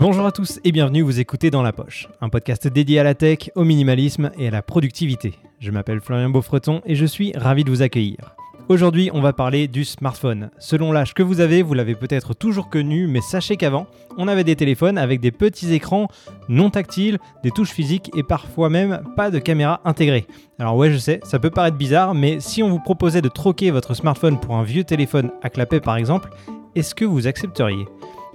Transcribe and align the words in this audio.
Bonjour 0.00 0.26
à 0.26 0.30
tous 0.30 0.60
et 0.62 0.70
bienvenue, 0.70 1.02
vous 1.02 1.18
écoutez 1.18 1.50
Dans 1.50 1.62
la 1.62 1.72
Poche, 1.72 2.06
un 2.20 2.28
podcast 2.28 2.68
dédié 2.68 3.00
à 3.00 3.02
la 3.02 3.16
tech, 3.16 3.50
au 3.56 3.64
minimalisme 3.64 4.30
et 4.38 4.46
à 4.46 4.50
la 4.52 4.62
productivité. 4.62 5.34
Je 5.58 5.72
m'appelle 5.72 6.00
Florian 6.00 6.30
Beaufreton 6.30 6.82
et 6.86 6.94
je 6.94 7.04
suis 7.04 7.32
ravi 7.36 7.64
de 7.64 7.70
vous 7.70 7.82
accueillir. 7.82 8.36
Aujourd'hui, 8.68 9.10
on 9.12 9.20
va 9.20 9.32
parler 9.32 9.66
du 9.66 9.84
smartphone. 9.84 10.50
Selon 10.60 10.92
l'âge 10.92 11.14
que 11.14 11.24
vous 11.24 11.40
avez, 11.40 11.62
vous 11.62 11.74
l'avez 11.74 11.96
peut-être 11.96 12.32
toujours 12.32 12.70
connu, 12.70 13.08
mais 13.08 13.20
sachez 13.20 13.56
qu'avant, 13.56 13.88
on 14.16 14.28
avait 14.28 14.44
des 14.44 14.54
téléphones 14.54 14.98
avec 14.98 15.18
des 15.18 15.32
petits 15.32 15.74
écrans 15.74 16.06
non 16.48 16.70
tactiles, 16.70 17.18
des 17.42 17.50
touches 17.50 17.72
physiques 17.72 18.12
et 18.14 18.22
parfois 18.22 18.70
même 18.70 19.02
pas 19.16 19.32
de 19.32 19.40
caméra 19.40 19.80
intégrée. 19.84 20.28
Alors 20.60 20.76
ouais, 20.76 20.92
je 20.92 20.98
sais, 20.98 21.18
ça 21.24 21.40
peut 21.40 21.50
paraître 21.50 21.76
bizarre, 21.76 22.14
mais 22.14 22.38
si 22.38 22.62
on 22.62 22.68
vous 22.68 22.78
proposait 22.78 23.22
de 23.22 23.28
troquer 23.28 23.72
votre 23.72 23.94
smartphone 23.94 24.38
pour 24.38 24.54
un 24.54 24.62
vieux 24.62 24.84
téléphone 24.84 25.32
à 25.42 25.50
clapet 25.50 25.80
par 25.80 25.96
exemple, 25.96 26.30
est-ce 26.76 26.94
que 26.94 27.04
vous 27.04 27.26
accepteriez? 27.26 27.86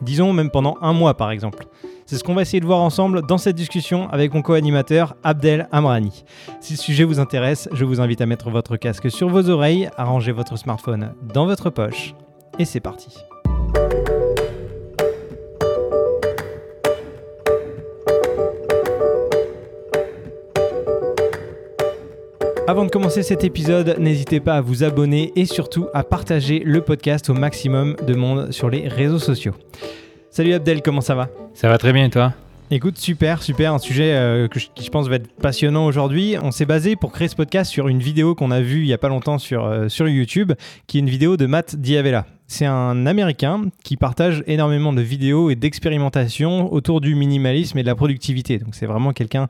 Disons 0.01 0.33
même 0.33 0.49
pendant 0.49 0.77
un 0.81 0.93
mois 0.93 1.15
par 1.15 1.31
exemple. 1.31 1.65
C'est 2.05 2.17
ce 2.17 2.23
qu'on 2.23 2.33
va 2.33 2.41
essayer 2.41 2.59
de 2.59 2.65
voir 2.65 2.79
ensemble 2.79 3.25
dans 3.25 3.37
cette 3.37 3.55
discussion 3.55 4.09
avec 4.09 4.33
mon 4.33 4.41
co-animateur 4.41 5.15
Abdel 5.23 5.67
Amrani. 5.71 6.25
Si 6.59 6.73
le 6.73 6.77
sujet 6.77 7.03
vous 7.03 7.19
intéresse, 7.19 7.69
je 7.71 7.85
vous 7.85 8.01
invite 8.01 8.21
à 8.21 8.25
mettre 8.25 8.49
votre 8.49 8.75
casque 8.75 9.09
sur 9.09 9.29
vos 9.29 9.49
oreilles, 9.49 9.89
à 9.97 10.03
ranger 10.03 10.31
votre 10.31 10.57
smartphone 10.57 11.13
dans 11.33 11.45
votre 11.45 11.69
poche, 11.69 12.13
et 12.59 12.65
c'est 12.65 12.81
parti. 12.81 13.17
Avant 22.65 22.85
de 22.85 22.89
commencer 22.89 23.23
cet 23.23 23.43
épisode, 23.43 23.97
n'hésitez 23.99 24.39
pas 24.39 24.55
à 24.55 24.61
vous 24.61 24.85
abonner 24.85 25.33
et 25.35 25.45
surtout 25.45 25.87
à 25.93 26.03
partager 26.03 26.59
le 26.59 26.79
podcast 26.79 27.29
au 27.29 27.33
maximum 27.33 27.97
de 28.07 28.15
monde 28.15 28.53
sur 28.53 28.69
les 28.69 28.87
réseaux 28.87 29.19
sociaux. 29.19 29.53
Salut 30.29 30.53
Abdel, 30.53 30.81
comment 30.81 31.01
ça 31.01 31.13
va? 31.13 31.27
Ça 31.53 31.67
va 31.67 31.77
très 31.77 31.91
bien 31.91 32.05
et 32.05 32.09
toi? 32.09 32.31
Écoute, 32.75 32.97
super, 32.97 33.43
super, 33.43 33.71
un 33.71 33.77
sujet 33.77 34.15
euh, 34.15 34.47
que 34.47 34.59
je, 34.59 34.67
qui 34.73 34.83
je 34.83 34.89
pense 34.89 35.07
va 35.07 35.17
être 35.17 35.31
passionnant 35.35 35.85
aujourd'hui. 35.85 36.37
On 36.41 36.49
s'est 36.49 36.65
basé 36.65 36.95
pour 36.95 37.11
créer 37.11 37.27
ce 37.27 37.35
podcast 37.35 37.69
sur 37.69 37.87
une 37.87 37.99
vidéo 37.99 38.33
qu'on 38.33 38.49
a 38.49 38.61
vue 38.61 38.79
il 38.79 38.87
y 38.87 38.93
a 38.93 38.97
pas 38.97 39.09
longtemps 39.09 39.37
sur, 39.37 39.63
euh, 39.63 39.89
sur 39.89 40.07
YouTube, 40.07 40.53
qui 40.87 40.97
est 40.97 41.01
une 41.01 41.09
vidéo 41.09 41.37
de 41.37 41.45
Matt 41.45 41.75
Diavela. 41.75 42.25
C'est 42.47 42.65
un 42.65 43.05
Américain 43.05 43.65
qui 43.83 43.95
partage 43.95 44.43
énormément 44.47 44.91
de 44.91 45.03
vidéos 45.03 45.51
et 45.51 45.55
d'expérimentations 45.55 46.73
autour 46.73 46.99
du 46.99 47.13
minimalisme 47.13 47.77
et 47.77 47.83
de 47.83 47.87
la 47.87 47.93
productivité. 47.93 48.57
Donc 48.57 48.73
c'est 48.73 48.87
vraiment 48.87 49.13
quelqu'un 49.13 49.49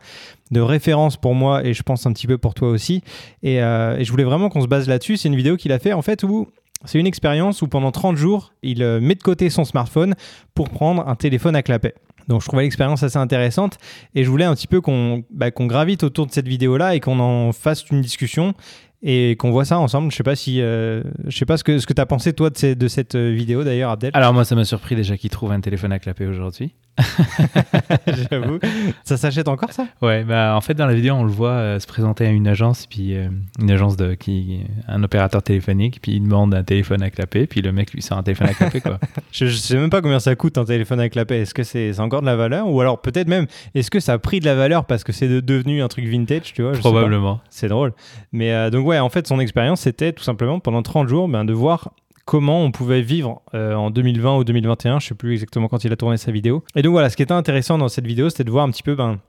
de 0.51 0.59
référence 0.59 1.15
pour 1.15 1.33
moi 1.33 1.65
et 1.65 1.73
je 1.73 1.81
pense 1.81 2.05
un 2.05 2.11
petit 2.11 2.27
peu 2.27 2.37
pour 2.37 2.53
toi 2.53 2.67
aussi. 2.67 3.03
Et, 3.41 3.63
euh, 3.63 3.95
et 3.97 4.03
je 4.03 4.11
voulais 4.11 4.25
vraiment 4.25 4.49
qu'on 4.49 4.61
se 4.61 4.67
base 4.67 4.89
là-dessus. 4.89 5.15
C'est 5.15 5.29
une 5.29 5.37
vidéo 5.37 5.55
qu'il 5.55 5.71
a 5.71 5.79
fait 5.79 5.93
en 5.93 6.01
fait 6.01 6.23
où 6.23 6.49
c'est 6.83 6.99
une 6.99 7.07
expérience 7.07 7.61
où 7.61 7.69
pendant 7.69 7.93
30 7.93 8.17
jours, 8.17 8.51
il 8.63 8.85
met 8.99 9.15
de 9.15 9.23
côté 9.23 9.49
son 9.49 9.63
smartphone 9.63 10.15
pour 10.53 10.69
prendre 10.69 11.07
un 11.07 11.15
téléphone 11.15 11.55
à 11.55 11.63
clapet. 11.63 11.95
Donc 12.27 12.41
je 12.41 12.47
trouvais 12.47 12.63
l'expérience 12.63 13.03
assez 13.03 13.17
intéressante 13.17 13.77
et 14.15 14.23
je 14.23 14.29
voulais 14.29 14.45
un 14.45 14.55
petit 14.55 14.67
peu 14.67 14.81
qu'on 14.81 15.23
bah, 15.29 15.51
qu'on 15.51 15.65
gravite 15.65 16.03
autour 16.03 16.27
de 16.27 16.31
cette 16.31 16.47
vidéo-là 16.47 16.95
et 16.95 16.99
qu'on 16.99 17.19
en 17.19 17.51
fasse 17.51 17.85
une 17.89 18.01
discussion 18.01 18.53
et 19.01 19.35
qu'on 19.37 19.51
voit 19.51 19.65
ça 19.65 19.77
ensemble. 19.77 20.11
Je 20.11 20.15
sais 20.15 20.23
pas 20.23 20.35
si, 20.35 20.61
euh, 20.61 21.03
je 21.27 21.37
sais 21.37 21.45
pas 21.45 21.57
ce 21.57 21.63
que 21.63 21.77
ce 21.79 21.85
que 21.85 21.93
t'as 21.93 22.05
pensé 22.05 22.33
toi 22.33 22.49
de, 22.49 22.73
de 22.73 22.87
cette 22.87 23.15
euh, 23.15 23.31
vidéo 23.31 23.63
d'ailleurs, 23.63 23.91
Abdel. 23.91 24.11
Alors 24.13 24.33
moi 24.33 24.45
ça 24.45 24.55
m'a 24.55 24.65
surpris 24.65 24.95
déjà 24.95 25.17
qu'il 25.17 25.29
trouve 25.29 25.51
un 25.51 25.61
téléphone 25.61 25.91
à 25.91 25.99
clapper 25.99 26.25
aujourd'hui. 26.25 26.73
J'avoue. 28.31 28.59
Ça 29.03 29.17
s'achète 29.17 29.47
encore 29.47 29.71
ça? 29.71 29.87
Ouais, 30.01 30.23
bah 30.23 30.55
en 30.55 30.61
fait 30.61 30.73
dans 30.73 30.85
la 30.85 30.93
vidéo 30.93 31.13
on 31.15 31.23
le 31.23 31.31
voit 31.31 31.49
euh, 31.51 31.79
se 31.79 31.87
présenter 31.87 32.25
à 32.25 32.29
une 32.29 32.47
agence, 32.47 32.85
puis 32.85 33.15
euh, 33.15 33.29
une 33.59 33.71
agence 33.71 33.97
de 33.97 34.13
qui, 34.13 34.61
un 34.87 35.03
opérateur 35.03 35.41
téléphonique, 35.41 35.99
puis 36.01 36.13
il 36.13 36.21
demande 36.21 36.53
un 36.53 36.63
téléphone 36.63 37.01
à 37.03 37.09
clapper, 37.09 37.47
puis 37.47 37.61
le 37.61 37.71
mec 37.71 37.93
lui 37.93 38.01
sort 38.01 38.17
un 38.17 38.23
téléphone 38.23 38.47
à 38.47 38.53
clapper 38.53 38.81
quoi. 38.81 38.99
je, 39.31 39.45
je 39.45 39.55
sais 39.55 39.75
même 39.77 39.89
pas 39.89 40.01
combien 40.01 40.19
ça 40.19 40.35
coûte 40.35 40.57
un 40.57 40.65
téléphone 40.65 40.99
la 41.15 41.25
paix. 41.25 41.41
Est-ce 41.41 41.53
que 41.53 41.63
c'est 41.63 41.99
encore 41.99 42.21
de 42.21 42.25
la 42.25 42.35
valeur? 42.35 42.67
Ou 42.67 42.79
alors 42.81 43.01
peut-être 43.01 43.27
même 43.27 43.47
est-ce 43.75 43.91
que 43.91 43.99
ça 43.99 44.13
a 44.13 44.17
pris 44.17 44.39
de 44.39 44.45
la 44.45 44.55
valeur 44.55 44.85
parce 44.85 45.03
que 45.03 45.11
c'est 45.11 45.27
de- 45.27 45.39
devenu 45.39 45.81
un 45.81 45.87
truc 45.87 46.05
vintage, 46.05 46.53
tu 46.53 46.61
vois? 46.61 46.73
Je. 46.73 46.79
Probablement. 46.79 47.41
C'est 47.49 47.67
drôle. 47.67 47.93
Mais 48.31 48.51
euh, 48.53 48.69
donc 48.69 48.85
ouais, 48.87 48.99
en 48.99 49.09
fait, 49.09 49.27
son 49.27 49.39
expérience, 49.39 49.81
c'était 49.81 50.13
tout 50.13 50.23
simplement 50.23 50.59
pendant 50.59 50.81
30 50.81 51.07
jours 51.07 51.27
ben, 51.27 51.45
de 51.45 51.53
voir 51.53 51.91
comment 52.25 52.61
on 52.61 52.71
pouvait 52.71 53.01
vivre 53.01 53.41
euh, 53.53 53.73
en 53.73 53.89
2020 53.89 54.37
ou 54.37 54.43
2021, 54.43 54.99
je 54.99 55.07
sais 55.07 55.15
plus 55.15 55.33
exactement 55.33 55.67
quand 55.67 55.83
il 55.83 55.91
a 55.91 55.95
tourné 55.95 56.17
sa 56.17 56.31
vidéo. 56.31 56.63
Et 56.75 56.81
donc 56.81 56.91
voilà, 56.91 57.09
ce 57.09 57.17
qui 57.17 57.23
était 57.23 57.33
intéressant 57.33 57.77
dans 57.77 57.87
cette 57.87 58.07
vidéo, 58.07 58.29
c'était 58.29 58.43
de 58.43 58.51
voir 58.51 58.65
un 58.65 58.71
petit 58.71 58.83
peu 58.83 58.95
ben, 58.95 59.19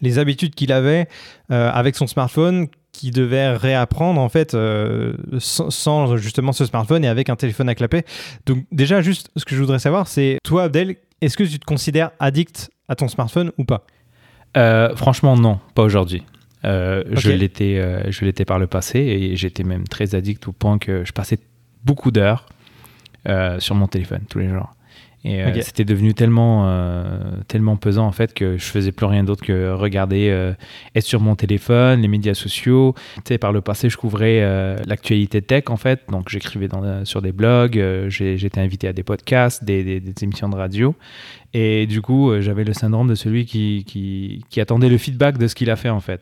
les 0.00 0.18
habitudes 0.18 0.54
qu'il 0.54 0.72
avait 0.72 1.08
euh, 1.50 1.70
avec 1.72 1.96
son 1.96 2.06
smartphone 2.06 2.68
qu'il 2.92 3.12
devait 3.12 3.56
réapprendre 3.56 4.20
en 4.20 4.28
fait 4.28 4.54
euh, 4.54 5.14
sans, 5.38 5.70
sans 5.70 6.16
justement 6.16 6.52
ce 6.52 6.66
smartphone 6.66 7.04
et 7.04 7.08
avec 7.08 7.30
un 7.30 7.36
téléphone 7.36 7.68
à 7.68 7.74
clapet. 7.74 8.04
Donc 8.44 8.64
déjà 8.70 9.00
juste 9.00 9.30
ce 9.36 9.44
que 9.44 9.54
je 9.54 9.60
voudrais 9.60 9.78
savoir 9.78 10.08
c'est 10.08 10.38
toi 10.44 10.64
Abdel, 10.64 10.96
est-ce 11.22 11.36
que 11.36 11.44
tu 11.44 11.58
te 11.58 11.64
considères 11.64 12.10
addict 12.18 12.70
à 12.88 12.94
ton 12.94 13.08
smartphone 13.08 13.52
ou 13.56 13.64
pas? 13.64 13.86
Franchement 14.96 15.38
non, 15.38 15.58
pas 15.74 15.82
aujourd'hui. 15.84 16.22
Euh, 16.64 17.02
Je 17.10 17.30
l'étais, 17.30 17.78
euh, 17.78 18.10
je 18.10 18.24
l'étais 18.24 18.44
par 18.44 18.58
le 18.58 18.66
passé 18.66 19.00
et 19.00 19.36
j'étais 19.36 19.64
même 19.64 19.86
très 19.88 20.14
addict 20.14 20.46
au 20.48 20.52
point 20.52 20.78
que 20.78 21.04
je 21.04 21.12
passais 21.12 21.38
beaucoup 21.84 22.10
d'heures 22.10 22.46
euh, 23.28 23.60
sur 23.60 23.74
mon 23.74 23.86
téléphone 23.86 24.22
tous 24.28 24.38
les 24.38 24.48
jours. 24.48 24.74
Et 25.24 25.40
euh, 25.40 25.60
c'était 25.62 25.84
devenu 25.84 26.14
tellement, 26.14 26.64
euh, 26.66 27.36
tellement 27.46 27.76
pesant 27.76 28.06
en 28.06 28.10
fait 28.10 28.34
que 28.34 28.56
je 28.58 28.64
faisais 28.64 28.90
plus 28.90 29.06
rien 29.06 29.22
d'autre 29.22 29.44
que 29.44 29.70
regarder, 29.72 30.52
être 30.96 31.04
sur 31.04 31.20
mon 31.20 31.36
téléphone, 31.36 32.00
les 32.00 32.08
médias 32.08 32.34
sociaux. 32.34 32.96
Tu 33.18 33.22
sais, 33.28 33.38
par 33.38 33.52
le 33.52 33.60
passé, 33.60 33.88
je 33.88 33.96
couvrais 33.96 34.40
l'actualité 34.84 35.40
tech 35.40 35.64
en 35.68 35.76
fait, 35.76 36.00
donc 36.10 36.28
j'écrivais 36.28 36.68
sur 37.04 37.22
des 37.22 37.30
blogs, 37.30 37.80
j'étais 38.08 38.60
invité 38.60 38.88
à 38.88 38.92
des 38.92 39.04
podcasts, 39.04 39.62
des, 39.62 39.84
des- 39.84 40.00
des 40.00 40.24
émissions 40.24 40.48
de 40.48 40.56
radio. 40.56 40.96
Et 41.54 41.86
du 41.86 42.00
coup, 42.02 42.32
j'avais 42.40 42.64
le 42.64 42.72
syndrome 42.72 43.06
de 43.06 43.14
celui 43.14 43.46
qui, 43.46 43.84
qui, 43.86 44.44
qui 44.50 44.60
attendait 44.60 44.88
le 44.88 44.98
feedback 44.98 45.38
de 45.38 45.46
ce 45.46 45.54
qu'il 45.54 45.70
a 45.70 45.76
fait 45.76 45.90
en 45.90 46.00
fait. 46.00 46.20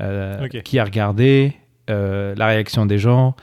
Euh. 0.00 0.48
Qui 0.48 0.78
a 0.78 0.84
regardé, 0.84 1.52
euh, 1.90 2.34
la 2.36 2.46
réaction 2.46 2.86
des 2.86 2.96
gens, 2.98 3.34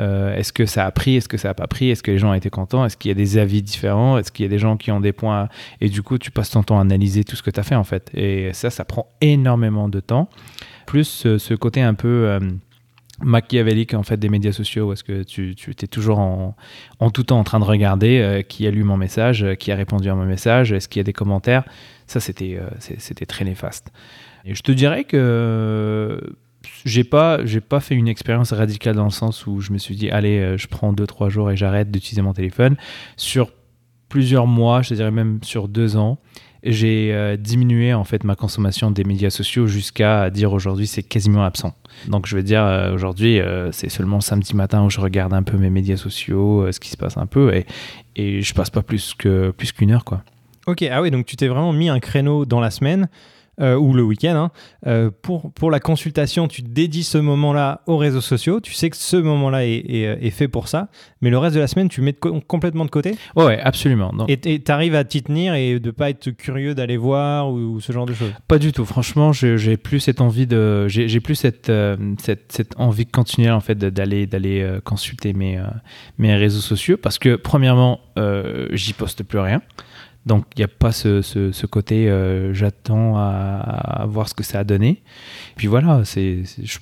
euh, 0.00 0.34
est-ce 0.36 0.52
que 0.52 0.66
ça 0.66 0.86
a 0.86 0.90
pris, 0.90 1.16
est-ce 1.16 1.28
que 1.28 1.36
ça 1.36 1.50
a 1.50 1.54
pas 1.54 1.66
pris, 1.66 1.90
est-ce 1.90 2.02
que 2.02 2.10
les 2.10 2.18
gens 2.18 2.32
étaient 2.34 2.50
contents, 2.50 2.84
est-ce 2.84 2.96
qu'il 2.96 3.08
y 3.08 3.12
a 3.12 3.14
des 3.14 3.38
avis 3.38 3.62
différents, 3.62 4.18
est-ce 4.18 4.30
qu'il 4.32 4.44
y 4.44 4.46
a 4.46 4.50
des 4.50 4.58
gens 4.58 4.76
qui 4.76 4.90
ont 4.90 5.00
des 5.00 5.12
points? 5.12 5.48
Et 5.80 5.88
du 5.88 6.02
coup, 6.02 6.18
tu 6.18 6.30
passes 6.30 6.50
ton 6.50 6.62
temps 6.62 6.78
à 6.78 6.82
analyser 6.82 7.24
tout 7.24 7.36
ce 7.36 7.42
que 7.42 7.50
tu 7.50 7.60
as 7.60 7.64
fait 7.64 7.74
en 7.74 7.84
fait. 7.84 8.10
Et 8.14 8.52
ça, 8.52 8.70
ça 8.70 8.84
prend 8.84 9.06
énormément 9.20 9.88
de 9.88 10.00
temps. 10.00 10.28
Plus 10.86 11.04
ce, 11.04 11.38
ce 11.38 11.54
côté 11.54 11.82
un 11.82 11.94
peu. 11.94 12.08
euh, 12.08 12.40
machiavélique 13.20 13.94
en 13.94 14.02
fait 14.02 14.16
des 14.16 14.28
médias 14.28 14.52
sociaux 14.52 14.88
où 14.88 14.92
est-ce 14.92 15.02
que 15.04 15.22
tu, 15.24 15.54
tu 15.54 15.70
es 15.72 15.86
toujours 15.88 16.18
en, 16.20 16.54
tout 17.12 17.24
temps 17.24 17.40
en 17.40 17.44
train 17.44 17.58
de 17.58 17.64
regarder 17.64 18.20
euh, 18.20 18.42
qui 18.42 18.64
a 18.66 18.70
lu 18.70 18.84
mon 18.84 18.96
message, 18.96 19.42
euh, 19.42 19.54
qui 19.54 19.72
a 19.72 19.74
répondu 19.74 20.08
à 20.08 20.14
mon 20.14 20.24
message, 20.24 20.72
est-ce 20.72 20.88
qu'il 20.88 21.00
y 21.00 21.04
a 21.04 21.04
des 21.04 21.12
commentaires? 21.12 21.64
Ça, 22.06 22.20
c'était 22.20 22.58
euh, 22.60 22.68
c'était 22.78 23.26
très 23.26 23.44
néfaste. 23.44 23.90
Et 24.44 24.54
je 24.54 24.62
te 24.62 24.72
dirais 24.72 25.04
que 25.04 25.16
euh, 25.16 26.20
j'ai 26.84 27.04
pas 27.04 27.44
j'ai 27.44 27.60
pas 27.60 27.80
fait 27.80 27.94
une 27.94 28.08
expérience 28.08 28.52
radicale 28.52 28.96
dans 28.96 29.04
le 29.04 29.10
sens 29.10 29.46
où 29.46 29.60
je 29.60 29.72
me 29.72 29.78
suis 29.78 29.96
dit 29.96 30.10
allez, 30.10 30.38
euh, 30.38 30.56
je 30.56 30.66
prends 30.68 30.92
deux 30.92 31.06
trois 31.06 31.28
jours 31.28 31.50
et 31.50 31.56
j'arrête 31.56 31.90
d'utiliser 31.90 32.22
mon 32.22 32.32
téléphone. 32.32 32.76
Sur 33.16 33.50
plusieurs 34.08 34.46
mois, 34.46 34.82
je 34.82 34.94
dirais 34.94 35.10
même 35.10 35.40
sur 35.42 35.68
deux 35.68 35.96
ans, 35.96 36.18
j'ai 36.62 37.12
euh, 37.12 37.36
diminué 37.36 37.94
en 37.94 38.04
fait 38.04 38.24
ma 38.24 38.34
consommation 38.36 38.90
des 38.90 39.04
médias 39.04 39.30
sociaux 39.30 39.66
jusqu'à 39.66 40.30
dire 40.30 40.52
aujourd'hui 40.52 40.86
c'est 40.86 41.02
quasiment 41.02 41.44
absent. 41.44 41.74
Donc 42.08 42.26
je 42.26 42.36
veux 42.36 42.42
dire 42.42 42.64
euh, 42.64 42.94
aujourd'hui 42.94 43.40
c'est 43.72 43.88
seulement 43.88 44.20
samedi 44.20 44.54
matin 44.54 44.84
où 44.84 44.90
je 44.90 45.00
regarde 45.00 45.34
un 45.34 45.42
peu 45.42 45.56
mes 45.56 45.70
médias 45.70 45.96
sociaux, 45.96 46.70
ce 46.72 46.80
qui 46.80 46.90
se 46.90 46.96
passe 46.96 47.16
un 47.16 47.26
peu 47.26 47.54
et, 47.54 47.66
et 48.16 48.42
je 48.42 48.54
passe 48.54 48.70
pas 48.70 48.82
plus 48.82 49.14
que 49.14 49.50
plus 49.50 49.72
qu'une 49.72 49.90
heure 49.90 50.04
quoi. 50.04 50.22
Ok, 50.66 50.82
ah 50.82 51.00
oui, 51.00 51.10
donc 51.10 51.24
tu 51.24 51.36
t'es 51.36 51.48
vraiment 51.48 51.72
mis 51.72 51.88
un 51.88 51.98
créneau 51.98 52.44
dans 52.44 52.60
la 52.60 52.70
semaine 52.70 53.08
euh, 53.60 53.76
ou 53.76 53.92
le 53.92 54.02
week-end 54.02 54.34
hein, 54.36 54.50
euh, 54.86 55.10
pour, 55.22 55.52
pour 55.52 55.70
la 55.70 55.80
consultation. 55.80 56.48
Tu 56.48 56.62
dédies 56.62 57.02
ce 57.04 57.18
moment-là 57.18 57.82
aux 57.86 57.96
réseaux 57.96 58.20
sociaux. 58.20 58.60
Tu 58.60 58.72
sais 58.74 58.90
que 58.90 58.96
ce 58.96 59.16
moment-là 59.16 59.64
est, 59.66 59.72
est- 59.76 60.26
est 60.26 60.30
fait 60.30 60.48
pour 60.48 60.68
ça, 60.68 60.88
mais 61.20 61.30
le 61.30 61.38
reste 61.38 61.54
de 61.54 61.60
la 61.60 61.66
semaine, 61.66 61.88
tu 61.88 62.00
mets 62.00 62.12
de 62.12 62.18
complètement 62.18 62.84
de 62.84 62.90
côté 62.90 63.16
Ouais, 63.36 63.44
ouais 63.44 63.60
absolument. 63.60 64.12
Donc, 64.12 64.28
et 64.30 64.38
tu 64.62 64.72
arrives 64.72 64.94
à 64.94 65.04
t'y 65.04 65.22
tenir 65.22 65.54
et 65.54 65.78
de 65.80 65.90
pas 65.90 66.10
être 66.10 66.30
curieux 66.30 66.74
d'aller 66.74 66.96
voir 66.96 67.50
ou, 67.50 67.56
ou 67.58 67.80
ce 67.80 67.92
genre 67.92 68.06
de 68.06 68.14
choses? 68.14 68.32
Pas 68.46 68.58
du 68.58 68.72
tout. 68.72 68.84
Franchement, 68.84 69.32
j'ai 69.32 69.76
plus 69.76 70.00
cette 70.00 70.20
envie 70.20 70.46
de, 70.46 70.86
j'ai 70.88 71.20
plus 71.20 71.34
cette, 71.34 71.68
euh, 71.70 71.96
cette, 72.22 72.52
cette 72.52 72.78
envie 72.78 73.04
de 73.04 73.10
continuer 73.10 73.50
en 73.50 73.60
fait 73.60 73.76
d'aller 73.76 74.26
d'aller 74.26 74.60
euh, 74.62 74.80
consulter 74.80 75.32
mes 75.32 75.58
euh, 75.58 75.62
mes 76.18 76.34
réseaux 76.34 76.60
sociaux 76.60 76.96
parce 76.96 77.18
que 77.18 77.36
premièrement, 77.36 78.00
euh, 78.18 78.68
j'y 78.72 78.92
poste 78.92 79.22
plus 79.22 79.38
rien. 79.38 79.60
Donc 80.28 80.44
il 80.54 80.60
n'y 80.60 80.64
a 80.64 80.68
pas 80.68 80.92
ce, 80.92 81.66
côté 81.66 82.08
euh, 82.08 82.52
j'attends 82.52 83.16
à, 83.16 84.04
voir 84.06 84.28
ce 84.28 84.34
que 84.34 84.44
ça 84.44 84.60
a 84.60 84.64
donné. 84.64 85.02
Puis 85.56 85.66
voilà, 85.66 86.02
je 86.04 86.78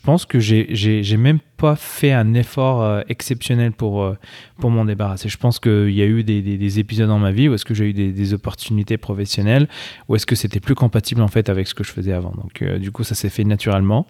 pense 0.00 0.24
que 0.24 0.38
j'ai 0.38 1.16
même 1.16 1.40
pas 1.56 1.76
fait 1.76 2.12
un 2.12 2.34
effort 2.34 2.82
euh, 2.82 3.02
exceptionnel 3.08 3.72
pour 3.72 4.02
euh, 4.02 4.16
pour 4.58 4.70
m'en 4.70 4.84
débarrasser. 4.84 5.28
Je 5.28 5.36
pense 5.36 5.58
qu'il 5.58 5.90
y 5.90 6.02
a 6.02 6.06
eu 6.06 6.22
des, 6.22 6.40
des, 6.40 6.56
des 6.56 6.78
épisodes 6.78 7.08
dans 7.08 7.18
ma 7.18 7.32
vie 7.32 7.48
où 7.48 7.54
est-ce 7.54 7.64
que 7.64 7.74
j'ai 7.74 7.90
eu 7.90 7.92
des, 7.92 8.34
opportunités 8.34 8.96
professionnelles 8.96 9.68
ou 10.08 10.14
est-ce 10.14 10.26
que 10.26 10.36
c'était 10.36 10.60
plus 10.60 10.76
compatible 10.76 11.20
en 11.20 11.28
fait 11.28 11.48
avec 11.48 11.66
ce 11.66 11.74
que 11.74 11.82
je 11.82 11.90
faisais 11.90 12.12
avant. 12.12 12.32
Donc 12.32 12.62
euh, 12.62 12.78
du 12.78 12.92
coup 12.92 13.02
ça 13.02 13.16
s'est 13.16 13.28
fait 13.28 13.44
naturellement 13.44 14.06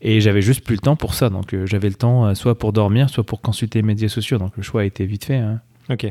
et 0.00 0.20
j'avais 0.22 0.42
juste 0.42 0.62
plus 0.62 0.76
le 0.76 0.80
temps 0.80 0.96
pour 0.96 1.12
ça. 1.14 1.28
Donc 1.28 1.54
j'avais 1.66 1.88
le 1.88 1.94
temps 1.94 2.34
soit 2.34 2.58
pour 2.58 2.72
dormir, 2.72 3.10
soit 3.10 3.24
pour 3.24 3.42
consulter 3.42 3.80
les 3.80 3.86
médias 3.86 4.08
sociaux. 4.08 4.38
Donc 4.38 4.56
le 4.56 4.62
choix 4.62 4.80
a 4.80 4.84
été 4.84 5.04
vite 5.04 5.26
fait. 5.26 5.36
hein. 5.36 5.60
Ok. 5.90 6.06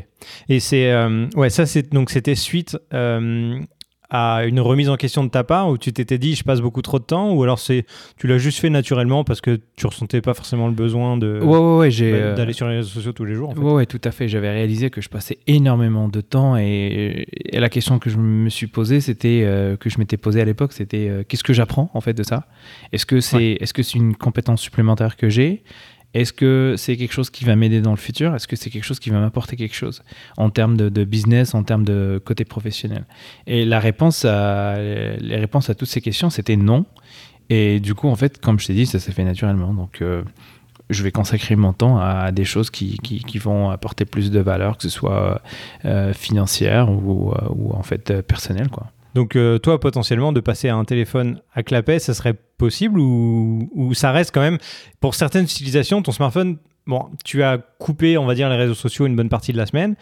Et 0.48 0.60
c'est 0.60 0.90
euh, 0.92 1.26
ouais, 1.36 1.50
ça 1.50 1.66
c'est 1.66 1.92
donc 1.92 2.10
c'était 2.10 2.34
suite 2.34 2.78
euh, 2.92 3.58
à 4.10 4.44
une 4.44 4.60
remise 4.60 4.88
en 4.90 4.96
question 4.96 5.24
de 5.24 5.30
ta 5.30 5.42
part 5.42 5.68
où 5.70 5.78
tu 5.78 5.92
t'étais 5.92 6.18
dit 6.18 6.36
je 6.36 6.44
passe 6.44 6.60
beaucoup 6.60 6.82
trop 6.82 7.00
de 7.00 7.04
temps 7.04 7.32
ou 7.32 7.42
alors 7.42 7.58
c'est 7.58 7.84
tu 8.16 8.28
l'as 8.28 8.38
juste 8.38 8.60
fait 8.60 8.70
naturellement 8.70 9.24
parce 9.24 9.40
que 9.40 9.58
tu 9.74 9.86
ressentais 9.86 10.20
pas 10.20 10.34
forcément 10.34 10.68
le 10.68 10.74
besoin 10.74 11.16
de 11.16 11.40
Ouais, 11.42 11.58
ouais, 11.58 11.76
ouais, 11.78 11.90
j'ai. 11.90 12.12
bah, 12.12 12.16
euh, 12.18 12.34
d'aller 12.36 12.52
sur 12.52 12.68
les 12.68 12.76
réseaux 12.76 12.90
sociaux 12.90 13.12
tous 13.12 13.24
les 13.24 13.34
jours. 13.34 13.50
En 13.50 13.54
fait. 13.54 13.60
Ouais, 13.60 13.86
tout 13.86 14.00
à 14.04 14.12
fait. 14.12 14.28
J'avais 14.28 14.50
réalisé 14.50 14.90
que 14.90 15.00
je 15.00 15.08
passais 15.08 15.38
énormément 15.48 16.08
de 16.08 16.20
temps 16.20 16.56
et, 16.56 17.26
et 17.32 17.58
la 17.58 17.68
question 17.68 17.98
que 17.98 18.08
je 18.10 18.18
me 18.18 18.48
suis 18.50 18.68
posée, 18.68 19.00
c'était 19.00 19.42
euh, 19.44 19.76
que 19.76 19.90
je 19.90 19.98
m'étais 19.98 20.18
posée 20.18 20.40
à 20.40 20.44
l'époque, 20.44 20.72
c'était 20.74 21.10
qu'est-ce 21.28 21.42
que 21.44 21.52
j'apprends 21.54 21.90
en 21.94 22.00
fait 22.00 22.14
de 22.14 22.22
ça? 22.22 22.46
Est-ce 22.92 23.06
que 23.06 23.18
c'est 23.20 23.56
est-ce 23.60 23.72
que 23.74 23.82
c'est 23.82 23.98
une 23.98 24.14
compétence 24.14 24.60
supplémentaire 24.60 25.16
que 25.16 25.28
j'ai? 25.28 25.64
Est-ce 26.14 26.32
que 26.32 26.74
c'est 26.78 26.96
quelque 26.96 27.12
chose 27.12 27.30
qui 27.30 27.44
va 27.44 27.56
m'aider 27.56 27.80
dans 27.80 27.90
le 27.90 27.96
futur? 27.96 28.34
Est-ce 28.34 28.48
que 28.48 28.56
c'est 28.56 28.70
quelque 28.70 28.84
chose 28.84 29.00
qui 29.00 29.10
va 29.10 29.20
m'apporter 29.20 29.56
quelque 29.56 29.74
chose 29.74 30.02
en 30.36 30.50
termes 30.50 30.76
de, 30.76 31.04
business, 31.04 31.54
en 31.54 31.64
termes 31.64 31.84
de 31.84 32.22
côté 32.24 32.44
professionnel? 32.44 33.04
Et 33.46 33.64
la 33.64 33.80
réponse 33.80 34.24
à 34.24 34.76
les 34.78 35.36
réponses 35.36 35.70
à 35.70 35.74
toutes 35.74 35.88
ces 35.88 36.00
questions, 36.00 36.30
c'était 36.30 36.56
non. 36.56 36.86
Et 37.50 37.80
du 37.80 37.94
coup, 37.94 38.08
en 38.08 38.16
fait, 38.16 38.40
comme 38.40 38.58
je 38.58 38.68
t'ai 38.68 38.74
dit, 38.74 38.86
ça 38.86 38.98
s'est 38.98 39.12
fait 39.12 39.24
naturellement. 39.24 39.74
Donc 39.74 40.00
euh, 40.00 40.22
je 40.90 41.02
vais 41.02 41.10
consacrer 41.10 41.56
mon 41.56 41.72
temps 41.72 41.98
à 41.98 42.30
des 42.30 42.44
choses 42.44 42.70
qui, 42.70 42.98
qui, 42.98 43.38
vont 43.38 43.70
apporter 43.70 44.04
plus 44.04 44.30
de 44.30 44.40
valeur, 44.40 44.76
que 44.76 44.82
ce 44.82 44.88
soit 44.88 45.40
euh, 45.84 46.12
financière 46.12 46.90
ou, 46.90 47.32
euh, 47.32 47.36
ou 47.50 47.72
en 47.72 47.82
fait 47.82 48.10
euh, 48.10 48.22
personnelle. 48.22 48.68
Quoi. 48.68 48.90
Donc 49.14 49.36
euh, 49.36 49.58
toi 49.58 49.78
potentiellement 49.80 50.32
de 50.32 50.40
passer 50.40 50.68
à 50.68 50.76
un 50.76 50.84
téléphone 50.84 51.40
à 51.54 51.62
clapet, 51.62 51.98
ça 51.98 52.14
serait 52.14 52.34
possible 52.58 52.98
ou, 52.98 53.92
ça 53.94 54.12
reste 54.12 54.32
quand 54.34 54.40
même 54.40 54.58
pour 55.00 55.14
certaines 55.14 55.44
utilisations 55.44 56.02
ton 56.02 56.12
smartphone 56.12 56.58
Bon, 56.86 57.08
tu 57.24 57.42
as 57.42 57.56
coupé, 57.78 58.18
on 58.18 58.26
va 58.26 58.34
dire, 58.34 58.50
les 58.50 58.56
réseaux 58.56 58.74
sociaux 58.74 59.06
une 59.06 59.16
bonne 59.16 59.30
partie 59.30 59.54
de 59.54 59.56
la 59.56 59.64
semaine. 59.64 59.94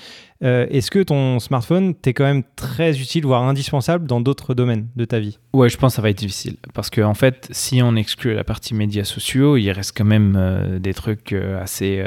Euh, 0.42 0.66
Est-ce 0.68 0.90
que 0.90 1.00
ton 1.00 1.38
smartphone 1.38 1.94
t'est 1.94 2.12
quand 2.12 2.24
même 2.24 2.42
très 2.56 3.00
utile, 3.00 3.24
voire 3.24 3.44
indispensable 3.44 4.08
dans 4.08 4.20
d'autres 4.20 4.52
domaines 4.52 4.88
de 4.96 5.04
ta 5.04 5.20
vie? 5.20 5.38
Ouais, 5.52 5.68
je 5.68 5.76
pense 5.76 5.92
que 5.92 5.96
ça 5.96 6.02
va 6.02 6.10
être 6.10 6.18
difficile. 6.18 6.56
Parce 6.74 6.90
qu'en 6.90 7.10
en 7.10 7.14
fait, 7.14 7.46
si 7.52 7.82
on 7.82 7.94
exclut 7.94 8.34
la 8.34 8.42
partie 8.42 8.74
médias 8.74 9.04
sociaux, 9.04 9.56
il 9.56 9.70
reste 9.70 9.96
quand 9.96 10.04
même 10.04 10.34
euh, 10.36 10.80
des 10.80 10.92
trucs 10.92 11.32
assez, 11.32 12.02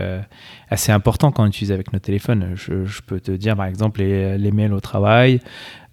assez 0.70 0.92
importants 0.92 1.32
quand 1.32 1.44
on 1.44 1.48
utilise 1.48 1.72
avec 1.72 1.94
nos 1.94 2.00
téléphones. 2.00 2.52
Je, 2.56 3.00
peux 3.08 3.22
te 3.22 3.32
dire, 3.32 3.56
par 3.56 3.68
exemple, 3.68 4.02
les 4.02 4.52
mails 4.52 4.74
au 4.74 4.82
travail. 4.82 5.40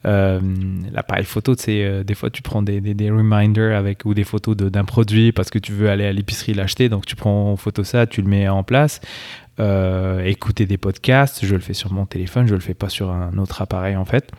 Euh, 0.05 0.41
L'appareil 0.93 1.25
photo, 1.25 1.55
c'est 1.57 1.85
euh, 1.85 2.03
des 2.03 2.15
fois 2.15 2.31
tu 2.31 2.43
prends 2.43 2.63
des, 2.63 2.81
des, 2.81 3.11
reminders 3.11 3.77
avec 3.77 4.05
ou 4.05 4.15
des 4.15 4.25
photos 4.25 4.57
de- 4.57 4.69
d'un 4.69 4.85
produit 4.85 5.33
parce 5.33 5.51
que 5.51 5.59
tu 5.59 5.73
veux 5.73 5.91
aller 5.91 6.05
à 6.05 6.13
l'épicerie 6.13 6.55
l'acheter, 6.55 6.89
donc 6.89 7.07
tu 7.07 7.15
prends 7.15 7.53
en 7.53 7.57
photo 7.57 7.85
ça, 7.85 8.07
tu 8.07 8.23
le 8.23 8.29
mets 8.29 8.49
en 8.49 8.63
place. 8.65 9.01
Euh, 9.61 10.25
écouter 10.25 10.67
des 10.67 10.79
podcasts, 10.79 11.45
je 11.45 11.55
le 11.55 11.61
fais 11.61 11.75
sur 11.75 11.93
mon 11.93 12.07
téléphone, 12.07 12.47
je 12.47 12.55
le 12.55 12.61
fais 12.61 12.75
pas 12.75 12.89
sur 12.89 13.11
un 13.11 13.37
autre 13.39 13.63
appareil 13.63 13.97
en 13.97 14.05
fait. 14.05 14.31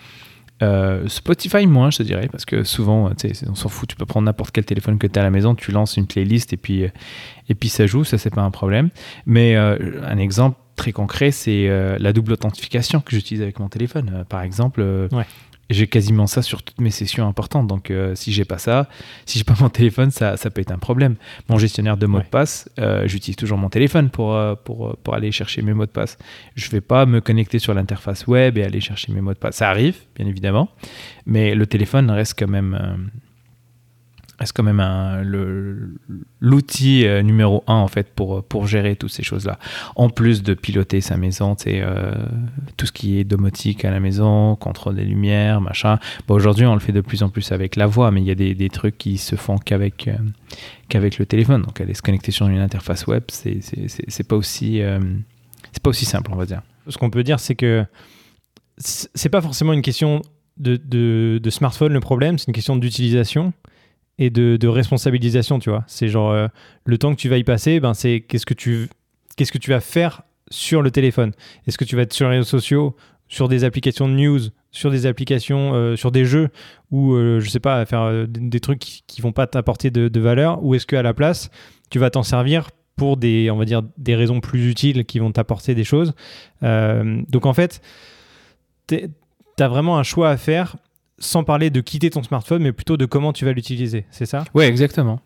Spotify 1.08 1.68
moins, 1.68 1.92
je 1.92 1.98
te 1.98 2.04
dirais, 2.04 2.30
parce 2.32 2.46
que 2.46 2.64
souvent, 2.64 3.10
tu 3.16 3.30
on 3.50 3.56
s'en 3.56 3.68
fout, 3.68 3.90
tu 3.90 3.98
peux 3.98 4.06
prendre 4.06 4.24
n'importe 4.24 4.52
quel 4.52 4.64
téléphone 4.64 4.98
que 4.98 5.08
tu 5.08 5.20
as 5.20 5.22
à 5.22 5.26
la 5.26 5.30
maison, 5.30 5.56
tu 5.56 5.74
lances 5.74 5.98
une 5.98 6.08
playlist 6.08 6.54
et 6.54 6.58
puis, 6.58 6.84
et 7.50 7.56
puis 7.56 7.68
ça 7.68 7.86
joue, 7.86 8.06
ça 8.06 8.18
c'est 8.18 8.30
pas 8.30 8.44
un 8.44 8.50
problème. 8.50 8.90
Mais 9.26 9.58
un 9.58 10.18
exemple 10.18 10.58
très 10.78 10.94
concret, 10.94 11.32
c'est 11.32 11.68
la 12.00 12.14
double 12.14 12.32
authentification 12.32 13.02
que 13.02 13.12
j'utilise 13.12 13.42
avec 13.42 13.60
mon 13.60 13.68
téléphone. 13.68 14.24
Par 14.30 14.42
exemple. 14.42 15.10
J'ai 15.70 15.88
quasiment 15.88 16.28
ça 16.28 16.42
sur 16.42 16.62
toutes 16.62 16.80
mes 16.82 16.92
sessions 16.92 17.28
importantes. 17.28 17.68
Donc 17.68 17.90
euh, 17.90 18.16
si 18.16 18.32
j'ai 18.34 18.46
pas 18.46 18.58
ça, 18.58 18.88
si 19.26 19.38
j'ai 19.38 19.44
pas 19.44 19.56
mon 19.60 19.70
téléphone, 19.70 20.12
ça, 20.12 20.38
ça 20.38 20.50
peut 20.50 20.62
être 20.62 20.72
un 20.72 20.78
problème. 20.78 21.16
Mon 21.50 21.58
gestionnaire 21.58 21.98
de 21.98 22.06
mots 22.06 22.18
Ouais. 22.18 22.24
de 22.24 22.30
passe, 22.30 22.70
euh, 22.80 23.08
j'utilise 23.08 23.36
toujours 23.38 23.58
mon 23.58 23.70
téléphone 23.70 24.10
pour, 24.10 24.36
euh, 24.36 24.56
pour, 24.56 24.88
euh, 24.90 24.98
pour 25.04 25.14
aller 25.16 25.32
chercher 25.32 25.62
mes 25.62 25.74
mots 25.74 25.86
de 25.86 25.92
passe. 25.92 26.18
Je 26.56 26.70
vais 26.70 26.82
pas 26.82 27.06
me 27.06 27.22
connecter 27.22 27.60
sur 27.60 27.74
l'interface 27.74 28.28
web 28.28 28.58
et 28.58 28.64
aller 28.64 28.82
chercher 28.82 29.12
mes 29.14 29.22
mots 29.22 29.34
de 29.34 29.40
passe. 29.40 29.56
Ça 29.56 29.70
arrive, 29.70 29.96
bien 30.16 30.28
évidemment, 30.28 30.70
mais 31.26 31.56
le 31.56 31.66
téléphone 31.66 32.12
reste 32.12 32.36
quand 32.38 32.48
même, 32.50 33.10
reste 34.44 34.54
quand 34.56 34.64
même 34.64 34.80
l'outil 36.40 37.06
euh, 37.06 37.22
numéro 37.22 37.64
un 37.68 37.76
en 37.76 37.88
fait 37.88 38.08
pour, 38.14 38.44
pour 38.44 38.68
gérer 38.68 38.96
toutes 38.96 39.12
ces 39.12 39.24
choses-là. 39.24 39.60
En 39.96 40.10
plus 40.10 40.44
de 40.44 40.54
piloter 40.54 41.02
sa 41.02 41.18
maison, 41.18 41.56
euh, 41.68 42.14
tout 42.78 42.86
ce 42.86 42.92
qui 42.92 43.18
est 43.20 43.24
domotique 43.24 43.86
à 43.86 43.92
la 43.92 44.00
maison, 44.00 44.56
contrôle 44.56 44.96
des 44.96 45.06
lumières, 45.06 45.62
machin. 45.62 46.00
Bon, 46.28 46.36
aujourd'hui, 46.36 46.66
on 46.66 46.74
le 46.74 46.80
fait 46.80 46.92
de 46.92 47.02
plus 47.02 47.24
en 47.24 47.30
plus 47.30 47.52
avec 47.52 47.76
la 47.76 47.88
voix, 47.88 48.12
mais 48.12 48.22
il 48.22 48.28
y 48.28 48.32
a 48.32 48.36
des, 48.36 48.54
des 48.56 48.70
trucs 48.70 48.98
qui 48.98 49.18
se 49.18 49.36
font 49.36 49.58
qu'avec 49.58 50.08
euh, 50.08 50.16
qu'avec 50.90 51.18
le 51.18 51.26
téléphone. 51.26 51.62
Donc, 51.64 51.80
aller 51.82 51.94
se 51.94 52.02
connecter 52.02 52.32
sur 52.32 52.48
une 52.48 52.60
interface 52.60 53.08
web, 53.08 53.24
c'est 53.30 53.62
c'est- 53.62 53.88
c'est- 53.88 54.28
pas 54.28 54.36
aussi 54.36 54.82
c'est 55.72 55.82
pas 55.82 55.90
aussi 55.90 56.06
simple, 56.06 56.32
on 56.34 56.36
va 56.38 56.46
dire. 56.46 56.62
Ce 56.88 56.98
qu'on 56.98 57.10
peut 57.10 57.24
dire, 57.24 57.40
c'est 57.40 57.56
que 57.56 57.86
c'est 58.78 59.30
pas 59.30 59.42
forcément 59.42 59.74
une 59.74 59.82
question 59.82 60.22
de- 60.58 61.40
de 61.42 61.50
smartphone 61.50 61.94
le 61.94 62.00
problème, 62.00 62.38
c'est 62.38 62.48
une 62.48 62.54
question 62.54 62.76
d'utilisation 62.76 63.54
et 64.20 64.30
de, 64.30 64.68
responsabilisation, 64.68 65.60
tu 65.60 65.70
vois. 65.70 65.84
C'est 65.88 66.08
genre 66.08 66.32
euh, 66.32 66.48
le 66.86 66.98
temps 66.98 67.14
que 67.14 67.20
tu 67.20 67.30
vas 67.30 67.38
y 67.38 67.44
passer, 67.44 67.80
ben 67.80 67.94
c'est 67.94 68.22
qu'est-ce 68.22 68.46
que 68.46 68.54
tu 68.54 68.90
qu'est-ce 69.36 69.52
que 69.52 69.58
tu 69.58 69.72
vas 69.72 69.80
faire 69.80 70.24
sur 70.50 70.82
le 70.82 70.92
téléphone. 70.92 71.32
Est-ce 71.68 71.78
que 71.78 71.86
tu 71.86 71.96
vas 71.96 72.04
être 72.04 72.14
sur 72.14 72.30
les 72.30 72.38
réseaux 72.38 72.50
sociaux, 72.50 72.96
sur 73.28 73.48
des 73.48 73.64
applications 73.64 74.08
de 74.08 74.14
news, 74.14 74.40
sur 74.72 74.92
des 74.92 75.06
applications, 75.06 75.74
euh, 75.74 75.96
sur 75.96 76.12
des 76.12 76.26
jeux 76.26 76.50
ou 76.92 77.14
euh, 77.14 77.40
je 77.40 77.50
sais 77.50 77.60
pas, 77.60 77.80
à 77.80 77.86
faire 77.86 78.02
euh, 78.02 78.26
des, 78.28 78.60
trucs 78.60 78.80
qui, 78.80 79.04
qui 79.08 79.22
vont 79.22 79.32
pas 79.32 79.48
t'apporter 79.48 79.92
de, 79.92 80.20
valeur, 80.20 80.64
ou 80.64 80.76
est-ce 80.76 80.86
qu'à 80.86 81.02
la 81.02 81.14
place 81.14 81.50
tu 81.90 82.00
vas 82.00 82.10
t'en 82.10 82.24
servir 82.24 82.70
pour 82.96 83.18
des, 83.18 83.52
on 83.52 83.58
va 83.58 83.66
dire, 83.66 83.82
des 83.98 84.16
raisons 84.16 84.40
plus 84.40 84.70
utiles 84.70 85.06
qui 85.06 85.20
vont 85.20 85.32
t'apporter 85.32 85.76
des 85.76 85.84
choses. 85.84 86.14
Donc 86.62 87.46
en 87.46 87.54
fait, 87.54 87.82
tu 88.88 89.10
as 89.60 89.68
vraiment 89.68 89.98
un 90.00 90.04
choix 90.04 90.30
à 90.30 90.38
faire 90.38 90.76
sans 91.24 91.44
parler 91.44 91.70
de 91.70 91.82
quitter 91.82 92.10
ton 92.10 92.22
smartphone, 92.24 92.62
mais 92.64 92.72
plutôt 92.72 92.98
de 92.98 93.06
comment 93.06 93.34
tu 93.34 93.46
vas 93.46 93.54
l'utiliser. 93.54 94.06
C'est 94.12 94.26
ça? 94.26 94.44
Ouais, 94.54 94.68
exactement. 94.68 95.20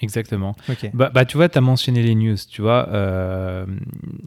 Exactement. 0.00 0.56
Ok. 0.68 0.90
Bah, 0.94 1.10
bah, 1.14 1.24
tu 1.24 1.36
vois, 1.36 1.48
tu 1.48 1.58
as 1.58 1.60
mentionné 1.60 2.02
les 2.02 2.14
news. 2.14 2.36
Tu 2.50 2.60
vois, 2.62 2.88
euh, 2.90 3.64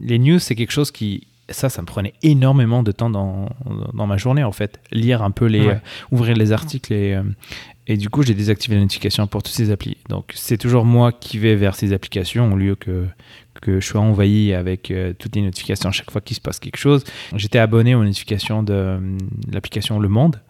les 0.00 0.18
news, 0.18 0.38
c'est 0.38 0.54
quelque 0.54 0.72
chose 0.72 0.90
qui. 0.90 1.26
Ça, 1.48 1.68
ça 1.68 1.80
me 1.80 1.86
prenait 1.86 2.14
énormément 2.22 2.82
de 2.82 2.90
temps 2.92 3.08
dans, 3.10 3.48
dans 3.94 4.06
ma 4.06 4.16
journée, 4.16 4.42
en 4.42 4.52
fait. 4.52 4.80
Lire 4.90 5.22
un 5.22 5.30
peu 5.30 5.46
les. 5.46 5.60
Ouais. 5.60 5.74
euh, 5.74 5.78
ouvrir 6.10 6.36
les 6.36 6.52
articles 6.52 6.92
et. 6.92 7.14
euh, 7.14 7.22
et 7.88 7.96
du 7.96 8.08
coup, 8.10 8.24
j'ai 8.24 8.34
désactivé 8.34 8.74
les 8.74 8.82
notifications 8.82 9.28
pour 9.28 9.44
toutes 9.44 9.54
ces 9.54 9.70
applis. 9.70 9.96
Donc, 10.08 10.32
c'est 10.34 10.58
toujours 10.58 10.84
moi 10.84 11.12
qui 11.12 11.38
vais 11.38 11.54
vers 11.54 11.76
ces 11.76 11.92
applications 11.92 12.52
au 12.52 12.56
lieu 12.56 12.74
que, 12.74 13.06
que 13.62 13.78
je 13.78 13.86
sois 13.86 14.00
envahi 14.00 14.52
avec 14.54 14.90
euh, 14.90 15.12
toutes 15.16 15.36
les 15.36 15.42
notifications 15.42 15.90
à 15.90 15.92
chaque 15.92 16.10
fois 16.10 16.20
qu'il 16.20 16.34
se 16.34 16.40
passe 16.40 16.58
quelque 16.58 16.78
chose. 16.78 17.04
J'étais 17.36 17.60
abonné 17.60 17.94
aux 17.94 18.02
notifications 18.02 18.64
de 18.64 18.72
euh, 18.72 18.98
l'application 19.52 20.00
Le 20.00 20.08
Monde 20.08 20.40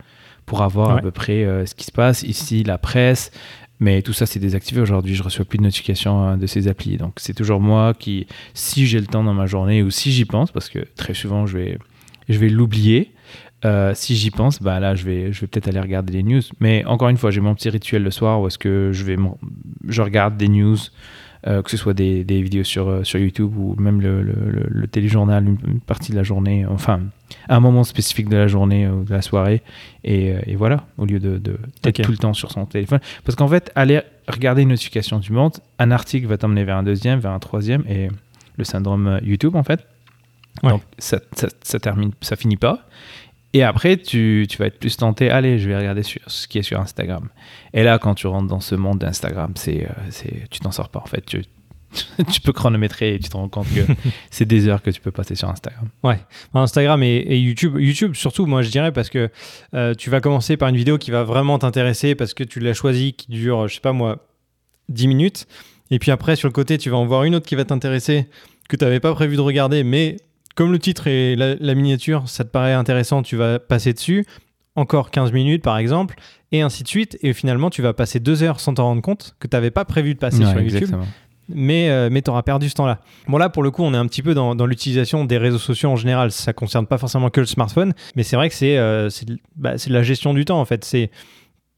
pour 0.46 0.62
avoir 0.62 0.92
Ouais. 0.94 0.98
à 0.98 1.02
peu 1.02 1.10
près 1.10 1.44
euh, 1.44 1.66
ce 1.66 1.74
qui 1.74 1.84
se 1.84 1.92
passe 1.92 2.22
ici, 2.22 2.62
la 2.64 2.78
presse. 2.78 3.30
Mais 3.78 4.00
tout 4.00 4.14
ça, 4.14 4.24
c'est 4.24 4.38
désactivé 4.38 4.80
aujourd'hui. 4.80 5.14
Je 5.14 5.22
reçois 5.22 5.44
plus 5.44 5.58
de 5.58 5.62
notifications 5.64 6.28
euh, 6.30 6.36
de 6.36 6.46
ces 6.46 6.66
applis. 6.68 6.96
Donc, 6.96 7.14
c'est 7.16 7.34
toujours 7.34 7.60
moi 7.60 7.92
qui, 7.92 8.26
si 8.54 8.86
j'ai 8.86 8.98
le 9.00 9.06
temps 9.06 9.22
dans 9.22 9.34
ma 9.34 9.44
journée 9.46 9.82
ou 9.82 9.90
si 9.90 10.12
j'y 10.12 10.24
pense, 10.24 10.50
parce 10.50 10.70
que 10.70 10.78
très 10.96 11.12
souvent, 11.12 11.44
je 11.46 11.58
vais, 11.58 11.78
je 12.28 12.38
vais 12.38 12.48
l'oublier. 12.48 13.12
Euh, 13.64 13.92
si 13.94 14.14
j'y 14.16 14.30
pense, 14.30 14.62
bah 14.62 14.80
là, 14.80 14.94
je 14.94 15.04
vais, 15.04 15.32
je 15.32 15.40
vais 15.40 15.46
peut-être 15.46 15.68
aller 15.68 15.80
regarder 15.80 16.12
les 16.14 16.22
news. 16.22 16.42
Mais 16.60 16.84
encore 16.86 17.08
une 17.08 17.16
fois, 17.18 17.30
j'ai 17.30 17.40
mon 17.40 17.54
petit 17.54 17.68
rituel 17.68 18.02
le 18.02 18.10
soir 18.10 18.40
où 18.40 18.46
est-ce 18.46 18.58
que 18.58 18.90
je 18.92 19.04
vais, 19.04 19.16
je 19.88 20.00
regarde 20.02 20.36
des 20.36 20.48
news, 20.48 20.76
euh, 21.47 21.62
que 21.62 21.71
ce 21.71 21.76
soit 21.76 21.95
des, 21.95 22.25
des 22.25 22.43
vidéos 22.43 22.64
sur, 22.64 22.88
euh, 22.88 23.05
sur 23.05 23.19
YouTube 23.21 23.57
ou 23.57 23.75
même 23.78 24.00
le, 24.00 24.23
le, 24.23 24.87
téléjournal, 24.88 25.47
une, 25.47 25.59
une 25.66 25.81
partie 25.81 26.12
de 26.12 26.16
la 26.16 26.23
journée, 26.23 26.64
enfin, 26.66 27.00
un 27.49 27.61
moment 27.61 27.85
spécifique 27.85 28.28
de 28.28 28.37
la 28.37 28.47
journée 28.49 28.88
ou 28.88 29.05
de 29.05 29.12
la 29.12 29.23
soirée. 29.23 29.62
Et, 30.05 30.33
euh, 30.33 30.40
et 30.47 30.57
voilà, 30.57 30.85
au 30.99 31.05
lieu 31.05 31.19
de, 31.19 31.38
de 31.38 31.59
tout 31.83 32.11
le 32.11 32.19
temps 32.19 32.35
sur 32.35 32.50
son 32.50 32.66
téléphone. 32.66 33.00
Parce 33.25 33.37
qu'en 33.37 33.49
fait, 33.49 33.71
aller 33.75 34.00
regarder 34.28 34.62
une 34.62 34.71
notification 34.71 35.19
du 35.19 35.33
monde, 35.33 35.52
un 35.78 35.90
article 35.90 36.26
va 36.26 36.38
t'emmener 36.38 36.64
vers 36.64 36.76
un 36.76 36.83
deuxième, 36.83 37.21
vers 37.21 37.33
un 37.33 37.38
troisième, 37.38 37.85
et 37.88 38.09
le 38.57 38.64
syndrome 38.64 39.21
YouTube, 39.23 39.57
en 39.57 39.62
fait. 39.62 39.87
Ouais. 40.62 40.71
Donc, 40.71 40.83
ça, 40.99 41.21
ça, 41.33 41.49
ça 41.62 41.78
termine, 41.78 42.12
ça 42.21 42.37
finit 42.37 42.57
pas. 42.57 42.87
Et 43.56 43.62
après, 43.62 43.96
tu, 43.96 44.46
tu 44.50 44.58
vas 44.58 44.66
être 44.66 44.78
plus 44.78 44.98
tenté, 44.98 45.30
allez, 45.30 45.58
je 45.58 45.66
vais 45.66 45.78
regarder 45.78 46.02
sur, 46.02 46.20
ce 46.26 46.46
qui 46.46 46.58
est 46.58 46.62
sur 46.62 46.78
Instagram. 46.78 47.30
Et 47.72 47.84
là, 47.84 47.98
quand 47.98 48.14
tu 48.14 48.26
rentres 48.26 48.48
dans 48.48 48.60
ce 48.60 48.75
monde 48.75 48.98
d'Instagram, 48.98 49.52
c'est, 49.54 49.84
euh, 49.84 50.02
c'est, 50.10 50.46
tu 50.50 50.60
t'en 50.60 50.72
sors 50.72 50.90
pas, 50.90 51.00
en 51.00 51.06
fait. 51.06 51.25
Tu, 51.25 51.42
tu 52.30 52.42
peux 52.42 52.52
chronométrer 52.52 53.14
et 53.14 53.18
tu 53.18 53.30
te 53.30 53.34
rends 53.34 53.48
compte 53.48 53.68
que 53.75 53.90
c'est 54.30 54.44
des 54.44 54.68
heures 54.68 54.82
que 54.82 54.90
tu 54.90 55.00
peux 55.00 55.10
passer 55.10 55.36
sur 55.36 55.48
Instagram. 55.48 55.88
Instagram 56.52 57.02
et, 57.02 57.16
et 57.16 57.38
YouTube. 57.38 57.78
YouTube 57.78 58.14
surtout, 58.14 58.44
moi 58.44 58.60
je 58.60 58.68
dirais, 58.68 58.92
parce 58.92 59.08
que 59.08 59.30
euh, 59.72 59.94
tu 59.94 60.10
vas 60.10 60.20
commencer 60.20 60.58
par 60.58 60.68
une 60.68 60.76
vidéo 60.76 60.98
qui 60.98 61.10
va 61.10 61.25
vraiment 61.25 61.58
t'intéresser 61.58 62.14
parce 62.14 62.34
que 62.34 62.44
tu 62.44 62.60
l'as 62.60 62.75
choisie, 62.75 63.14
qui 63.14 63.30
dure, 63.30 63.68
je 63.68 63.76
sais 63.76 63.80
pas 63.80 63.92
moi, 63.92 64.26
10 64.90 65.08
minutes. 65.08 65.46
Et 65.90 65.98
puis 65.98 66.10
après, 66.10 66.36
sur 66.36 66.46
le 66.46 66.52
côté, 66.52 66.76
tu 66.76 66.90
vas 66.90 66.98
en 66.98 67.06
voir 67.06 67.25
une 67.25 67.34
autre 67.34 67.46
qui 67.46 67.54
va 67.54 67.64
t'intéresser, 67.64 68.28
que 68.68 68.76
tu 68.76 68.84
n'avais 68.84 69.00
pas 69.00 69.14
prévu 69.14 69.36
de 69.36 69.40
regarder, 69.40 69.82
mais 69.82 70.18
comme 70.56 70.72
le 70.72 70.78
titre 70.80 71.06
et 71.06 71.36
la, 71.36 71.54
la 71.54 71.75
miniature, 71.75 72.28
ça 72.28 72.42
te 72.42 72.50
paraît 72.50 72.72
intéressant, 72.72 73.22
tu 73.22 73.36
vas 73.36 73.60
passer 73.60 73.92
dessus. 73.92 74.25
Encore 74.75 75.10
15 75.10 75.32
minutes 75.32 75.62
par 75.62 75.78
exemple, 75.78 76.16
et 76.52 76.60
ainsi 76.60 76.82
de 76.82 76.88
suite. 76.88 77.16
Et 77.22 77.32
finalement, 77.32 77.70
tu 77.70 77.80
vas 77.80 77.94
passer 77.94 78.18
deux 78.20 78.42
heures 78.42 78.58
sans 78.60 78.75
t'en 78.75 78.84
rendre 78.84 79.00
compte 79.02 79.34
que 79.38 79.46
tu 79.46 79.56
n'avais 79.56 79.70
pas 79.70 79.84
prévu 79.86 80.12
de 80.14 80.18
passer 80.18 80.44
Ouais, 80.44 80.50
sur 80.50 80.60
YouTube. 80.60 80.90
mais, 81.48 81.88
euh, 81.88 82.08
mais 82.12 82.20
tu 82.20 82.28
auras 82.30 82.42
perdu 82.42 82.68
ce 82.68 82.75
temps-là. 82.75 83.00
Bon, 83.28 83.38
là, 83.38 83.48
pour 83.48 83.62
le 83.62 83.70
coup, 83.70 83.82
on 83.84 83.94
est 83.94 83.96
un 83.96 84.06
petit 84.06 84.20
peu 84.20 84.34
dans, 84.34 84.54
dans 84.54 84.66
l'utilisation 84.66 85.25
des 85.25 85.38
réseaux 85.38 85.56
sociaux 85.58 85.88
en 85.90 85.96
général. 85.96 86.30
Ça 86.30 86.52
concerne 86.52 86.86
pas 86.86 86.98
forcément 86.98 87.30
que 87.30 87.40
le 87.40 87.46
smartphone, 87.46 87.94
mais 88.16 88.22
c'est 88.22 88.36
vrai 88.36 88.50
que 88.50 88.54
c'est 88.54 88.76
euh, 88.76 89.08
bah, 89.56 89.76
de 89.76 89.92
la 89.92 90.02
gestion 90.02 90.34
du 90.34 90.44
temps, 90.44 90.60
en 90.60 90.64
fait. 90.66 90.84
C'est 90.84 91.10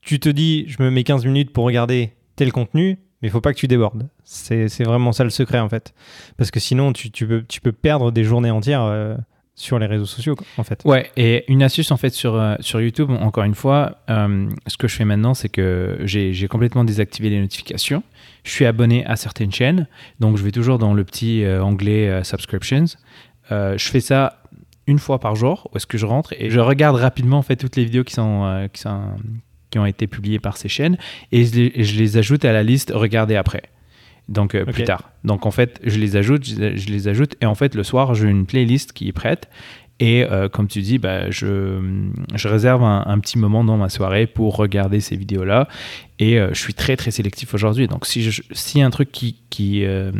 Tu 0.01 0.19
te 0.19 0.29
dis, 0.29 0.65
je 0.67 0.83
me 0.83 0.91
mets 0.91 1.05
15 1.05 1.25
minutes 1.25 1.53
pour 1.53 1.65
regarder 1.67 2.15
tel 2.35 2.51
contenu, 2.51 2.99
mais 3.21 3.29
il 3.29 3.31
faut 3.31 3.41
pas 3.41 3.53
que 3.53 3.59
tu 3.59 3.67
débordes. 3.67 4.09
C'est 4.25 4.85
vraiment 4.85 5.13
ça 5.13 5.25
le 5.25 5.31
secret, 5.31 5.59
en 5.59 5.69
fait. 5.69 5.93
Parce 6.37 6.51
que 6.51 6.61
sinon, 6.61 6.93
tu, 6.93 7.11
tu, 7.11 7.27
peux, 7.27 7.45
tu 7.49 7.61
peux 7.61 7.73
perdre 7.73 8.13
des 8.13 8.25
journées 8.25 8.51
entières 8.51 8.83
euh, 8.83 9.17
sur 9.57 9.79
les 9.81 9.87
réseaux 9.87 10.07
sociaux, 10.07 10.37
en 10.57 10.63
fait. 10.63 10.83
Ouais, 10.85 11.11
et 11.17 11.45
une 11.51 11.65
astuce 11.65 11.91
en 11.91 11.97
fait 11.97 12.11
sur, 12.11 12.37
euh, 12.37 12.55
sur 12.61 12.81
YouTube, 12.81 13.11
encore 13.11 13.43
une 13.43 13.57
fois, 13.57 13.99
euh, 14.09 14.49
ce 14.69 14.77
que 14.77 14.87
je 14.87 14.95
fais 14.95 15.05
maintenant, 15.05 15.35
c'est 15.35 15.49
que 15.49 15.99
j'ai 16.05 16.49
complètement 16.49 16.85
désactivé 16.85 17.29
les 17.29 17.41
notifications. 17.41 18.05
Je 18.45 18.53
suis 18.53 18.67
abonné 18.67 19.05
à 19.07 19.17
certaines 19.17 19.53
chaînes, 19.53 19.89
donc 20.21 20.37
je 20.37 20.45
vais 20.45 20.53
toujours 20.53 20.79
dans 20.79 20.95
le 20.95 21.03
petit 21.05 21.45
onglet 21.45 22.23
Subscriptions. 22.23 22.85
Je 23.51 23.77
fais 23.79 24.01
ça 24.01 24.43
une 24.87 25.01
fois 25.01 25.19
par 25.19 25.35
jour, 25.35 25.69
où 25.73 25.77
est-ce 25.77 25.87
que 25.87 25.99
je 25.99 26.07
rentre, 26.07 26.33
et 26.39 26.49
je 26.49 26.61
regarde 26.61 26.97
rapidement 26.97 27.39
en 27.39 27.43
fait 27.43 27.57
toutes 27.57 27.77
les 27.77 27.85
vidéos 27.85 28.05
qui 28.05 28.15
sont, 28.15 28.69
qui 28.73 28.81
sont 28.81 29.03
qui 29.71 29.79
ont 29.79 29.87
été 29.87 30.07
publiées 30.07 30.39
par 30.39 30.57
ces 30.57 30.69
chaînes, 30.69 30.97
et 31.33 31.45
je 31.45 31.55
les, 31.55 31.73
et 31.75 31.85
je 31.85 31.99
les 31.99 32.17
ajoute 32.17 32.45
à 32.45 32.53
la 32.53 32.63
liste 32.63 32.93
regarder 32.95 33.37
après. 33.37 33.63
Donc 34.29 34.55
euh, 34.55 34.65
plus 34.65 34.85
tard. 34.85 35.11
Donc 35.25 35.47
en 35.47 35.51
fait, 35.51 35.81
je 35.85 35.99
les 35.99 36.17
ajoute, 36.17 36.45
je, 36.45 36.77
je 36.77 36.89
les 36.89 37.09
ajoute, 37.09 37.37
et 37.41 37.47
en 37.47 37.55
fait 37.55 37.75
le 37.75 37.83
soir, 37.83 38.15
j'ai 38.15 38.29
une 38.29 38.47
playlist 38.47 38.93
qui 38.93 39.09
est 39.09 39.13
prête. 39.13 39.49
Et 40.01 40.25
euh, 40.25 40.49
comme 40.49 40.69
tu 40.69 40.81
dis, 40.81 40.99
bah, 40.99 41.29
je, 41.31 41.81
je 42.35 42.47
réserve 42.47 42.85
un, 42.85 43.03
un 43.05 43.19
petit 43.19 43.37
moment 43.37 43.65
dans 43.65 43.77
ma 43.77 43.89
soirée 43.89 44.29
pour 44.29 44.55
regarder 44.55 45.01
ces 45.01 45.17
vidéos-là. 45.17 45.67
Et 46.21 46.39
euh, 46.39 46.51
je 46.53 46.61
suis 46.61 46.73
très 46.75 46.97
très 46.97 47.11
sélectif 47.11 47.53
aujourd'hui. 47.53 47.89
Donc 47.89 48.07
si 48.07 48.23
je- 48.23 48.43
a 48.81 48.87
un 48.87 48.91
truc 48.91 49.11
qui 49.11 49.41
qui, 49.51 49.85
euh, 49.85 50.13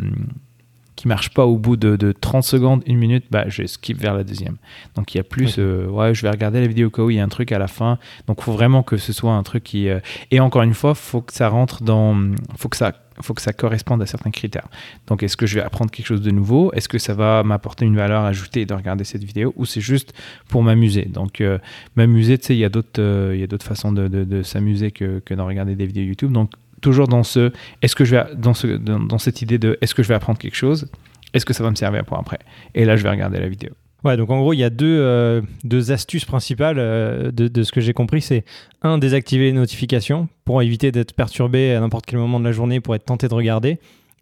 qui 0.99 1.07
marche 1.07 1.29
pas 1.29 1.45
au 1.45 1.57
bout 1.57 1.77
de, 1.77 1.95
de 1.95 2.11
30 2.11 2.43
secondes, 2.43 2.83
une 2.85 2.97
minute, 2.97 3.23
bah, 3.31 3.45
je 3.47 3.65
skip 3.65 3.97
vers 3.97 4.13
la 4.13 4.25
deuxième. 4.25 4.57
Donc 4.95 5.13
il 5.15 5.17
y 5.17 5.21
a 5.21 5.23
plus, 5.23 5.55
euh, 5.57 5.87
ouais, 5.87 6.13
je 6.13 6.21
vais 6.23 6.29
regarder 6.29 6.59
la 6.59 6.67
vidéo 6.67 6.87
au 6.87 6.89
cas 6.89 7.03
où 7.03 7.09
il 7.09 7.15
y 7.15 7.19
a 7.21 7.23
un 7.23 7.29
truc 7.29 7.53
à 7.53 7.57
la 7.57 7.67
fin. 7.69 7.97
Donc 8.27 8.39
il 8.41 8.43
faut 8.43 8.51
vraiment 8.51 8.83
que 8.83 8.97
ce 8.97 9.13
soit 9.13 9.31
un 9.31 9.43
truc 9.43 9.63
qui... 9.63 9.87
euh, 9.87 10.01
Et 10.31 10.41
encore 10.41 10.61
une 10.63 10.73
fois, 10.73 10.95
faut 10.95 11.21
que 11.21 11.31
ça 11.31 11.47
rentre 11.47 11.83
dans... 11.83 12.17
faut 12.57 12.67
que 12.67 12.75
ça 12.75 12.91
faut 13.21 13.33
que 13.33 13.41
ça 13.41 13.51
corresponde 13.51 14.01
à 14.01 14.05
certains 14.05 14.31
critères. 14.31 14.67
Donc, 15.07 15.23
est-ce 15.23 15.35
que 15.35 15.45
je 15.45 15.55
vais 15.55 15.61
apprendre 15.61 15.91
quelque 15.91 16.05
chose 16.05 16.21
de 16.21 16.31
nouveau? 16.31 16.71
Est-ce 16.71 16.87
que 16.87 16.97
ça 16.97 17.13
va 17.13 17.43
m'apporter 17.43 17.83
une 17.83 17.97
valeur 17.97 18.23
ajoutée 18.23 18.65
de 18.65 18.73
regarder 18.73 19.03
cette 19.03 19.25
vidéo? 19.25 19.53
Ou 19.57 19.65
c'est 19.65 19.81
juste 19.81 20.13
pour 20.47 20.63
m'amuser? 20.63 21.03
Donc, 21.03 21.41
euh, 21.41 21.57
m'amuser, 21.97 22.37
tu 22.37 22.45
sais, 22.45 22.55
il 22.55 22.59
y 22.59 22.63
a 22.63 22.69
d'autres 22.69 23.01
euh, 23.01 23.31
il 23.35 23.41
y 23.41 23.43
a 23.43 23.47
d'autres 23.47 23.65
façons 23.65 23.91
de, 23.91 24.07
de- 24.07 24.23
de 24.23 24.41
s'amuser 24.41 24.91
que, 24.91 25.19
que 25.19 25.33
d'en 25.33 25.45
regarder 25.47 25.75
des 25.75 25.85
vidéos 25.85 26.05
YouTube. 26.05 26.31
Donc, 26.31 26.51
toujours 26.81 27.07
dans 27.07 27.23
ce, 27.23 27.51
est-ce 27.81 27.95
que 27.95 28.05
je 28.05 28.15
vais, 28.15 28.23
dans, 28.35 28.53
ce, 28.53 28.67
dans, 28.67 28.99
dans 28.99 29.17
cette 29.17 29.41
idée 29.41 29.57
de, 29.57 29.77
est-ce 29.81 29.95
que 29.95 30.03
je 30.03 30.07
vais 30.07 30.15
apprendre 30.15 30.39
quelque 30.39 30.55
chose? 30.55 30.87
Est-ce 31.33 31.45
que 31.45 31.53
ça 31.53 31.63
va 31.63 31.69
me 31.69 31.75
servir 31.75 32.05
pour 32.05 32.17
après? 32.17 32.39
Et 32.75 32.85
là, 32.85 32.95
je 32.95 33.03
vais 33.03 33.09
regarder 33.09 33.39
la 33.39 33.49
vidéo. 33.49 33.71
Ouais, 34.03 34.15
donc 34.15 34.29
en 34.29 34.39
gros, 34.39 34.53
il 34.53 34.59
y 34.59 34.63
a 34.63 34.69
deux, 34.69 34.99
euh, 34.99 35.41
deux 35.65 35.91
astuces 35.91 36.23
principales 36.23 36.77
euh, 36.79 37.31
de, 37.31 37.49
de 37.49 37.63
ce 37.63 37.71
que 37.71 37.81
j'ai 37.81 37.91
compris. 37.91 38.21
C'est 38.21 38.45
un, 38.81 38.97
désactiver 38.97 39.45
les 39.45 39.53
notifications 39.53 40.29
pour 40.45 40.61
éviter 40.61 40.91
d'être 40.91 41.13
perturbé 41.13 41.73
à 41.75 41.81
n'importe 41.81 42.05
quel 42.05 42.19
moment 42.19 42.39
de 42.39 42.45
la 42.45 42.53
journée 42.53 42.79
pour 42.79 42.95
être 42.95 43.05
tenté 43.05 43.27
de 43.27 43.33
regarder. 43.33 43.77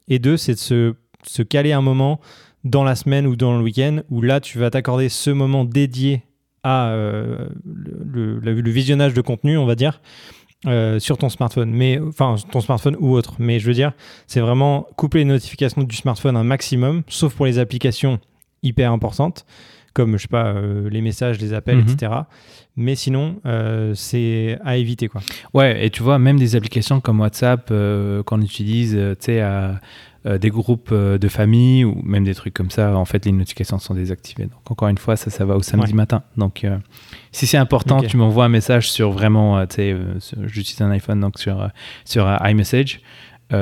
Et 0.08 0.18
deux, 0.18 0.36
c'est 0.36 0.54
de 0.54 0.60
se, 0.60 0.96
se 1.24 1.44
caler 1.44 1.74
un 1.74 1.82
moment 1.82 2.20
dans 2.64 2.84
la 2.84 2.96
semaine 2.96 3.28
ou 3.28 3.36
dans 3.36 3.56
le 3.56 3.64
week-end 3.64 4.00
où 4.10 4.22
là, 4.22 4.40
tu 4.40 4.58
vas 4.58 4.72
t'accorder 4.72 5.10
ce 5.10 5.30
moment 5.30 5.64
dédié 5.64 6.24
à 6.64 6.90
euh, 6.90 7.48
le, 7.64 8.70
visionnage 8.70 9.14
de 9.14 9.22
contenu, 9.22 9.58
on 9.58 9.66
va 9.66 9.76
dire. 9.76 10.02
Euh, 10.66 10.98
sur 11.00 11.18
ton 11.18 11.30
smartphone, 11.30 11.70
mais 11.72 12.00
enfin 12.00 12.36
ton 12.52 12.62
smartphone 12.62 12.96
ou 13.00 13.14
autre. 13.14 13.36
Mais 13.40 13.60
je 13.60 13.68
veux 13.68 13.74
dire, 13.74 13.92
c'est 14.26 14.40
vraiment 14.40 14.88
couper 14.98 15.20
les 15.20 15.26
notifications 15.26 15.84
du 15.84 15.96
smartphone 15.96 16.36
un 16.36 16.44
maximum, 16.44 17.04
sauf 17.08 17.36
pour 17.36 17.46
les 17.46 17.60
applications 17.60 18.20
hyper 18.64 18.92
importantes, 18.92 19.46
comme 19.94 20.18
je 20.18 20.24
sais 20.24 20.28
pas 20.28 20.48
euh, 20.48 20.90
les 20.90 21.02
messages, 21.02 21.40
les 21.40 21.54
appels, 21.54 21.78
Mhm. 21.78 21.90
etc. 21.90 22.12
Mais 22.76 22.96
sinon, 22.96 23.40
euh, 23.46 23.94
c'est 23.96 24.58
à 24.64 24.78
éviter 24.78 25.08
quoi. 25.08 25.22
Ouais, 25.54 25.86
et 25.86 25.90
tu 25.90 26.02
vois, 26.04 26.18
même 26.20 26.38
des 26.40 26.56
applications 26.56 27.00
comme 27.02 27.20
WhatsApp 27.20 27.72
qu'on 28.26 28.42
utilise, 28.42 28.94
tu 28.94 29.16
sais, 29.20 29.42
à 29.42 29.80
euh, 30.26 30.38
des 30.38 30.50
groupes 30.50 30.90
euh, 30.92 31.18
de 31.18 31.28
famille 31.28 31.86
ou 31.86 32.02
même 32.04 32.24
des 32.24 32.34
trucs 32.36 32.54
comme 32.54 32.72
ça, 32.72 32.96
en 32.98 33.06
fait, 33.06 33.26
les 33.26 33.32
notifications 33.32 33.80
sont 33.80 33.94
désactivées. 33.94 34.46
Donc, 34.46 34.72
encore 34.72 34.88
une 34.88 34.98
fois, 34.98 35.16
ça, 35.16 35.30
ça 35.30 35.46
va 35.46 35.56
au 35.56 35.62
samedi 35.62 35.92
Ouais. 35.92 35.96
matin. 35.98 36.24
Donc, 36.38 36.64
euh, 36.64 36.78
si 37.32 37.46
c'est 37.48 37.58
important, 37.58 38.00
Ok. 38.00 38.08
tu 38.08 38.18
m'envoies 38.18 38.46
un 38.46 38.50
message 38.50 38.90
sur 38.92 39.12
vraiment, 39.12 39.66
tu 39.68 39.76
sais, 39.76 39.96
j'utilise 40.46 40.82
un 40.82 40.90
iPhone, 40.92 41.20
donc 41.20 41.38
sur, 41.40 41.70
sur 42.06 42.28
iMessage. 42.46 43.02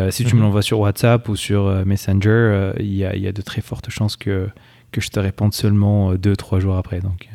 Si 0.09 0.23
tu 0.25 0.33
Mhm. 0.33 0.39
me 0.39 0.45
l'envoies 0.45 0.63
sur 0.63 0.79
WhatsApp 0.79 1.29
ou 1.29 1.35
sur 1.35 1.85
Messenger, 1.85 2.71
il 2.79 2.93
y, 2.93 3.05
a, 3.05 3.15
y 3.15 3.27
a 3.27 3.31
de 3.31 3.41
très 3.41 3.61
fortes 3.61 3.89
chances 3.91 4.15
que, 4.15 4.47
que 4.91 4.99
je 5.01 5.09
te 5.09 5.19
réponde 5.19 5.53
seulement 5.53 6.15
deux, 6.15 6.35
trois 6.35 6.59
jours 6.59 6.75
après. 6.77 7.01
Donc, 7.01 7.29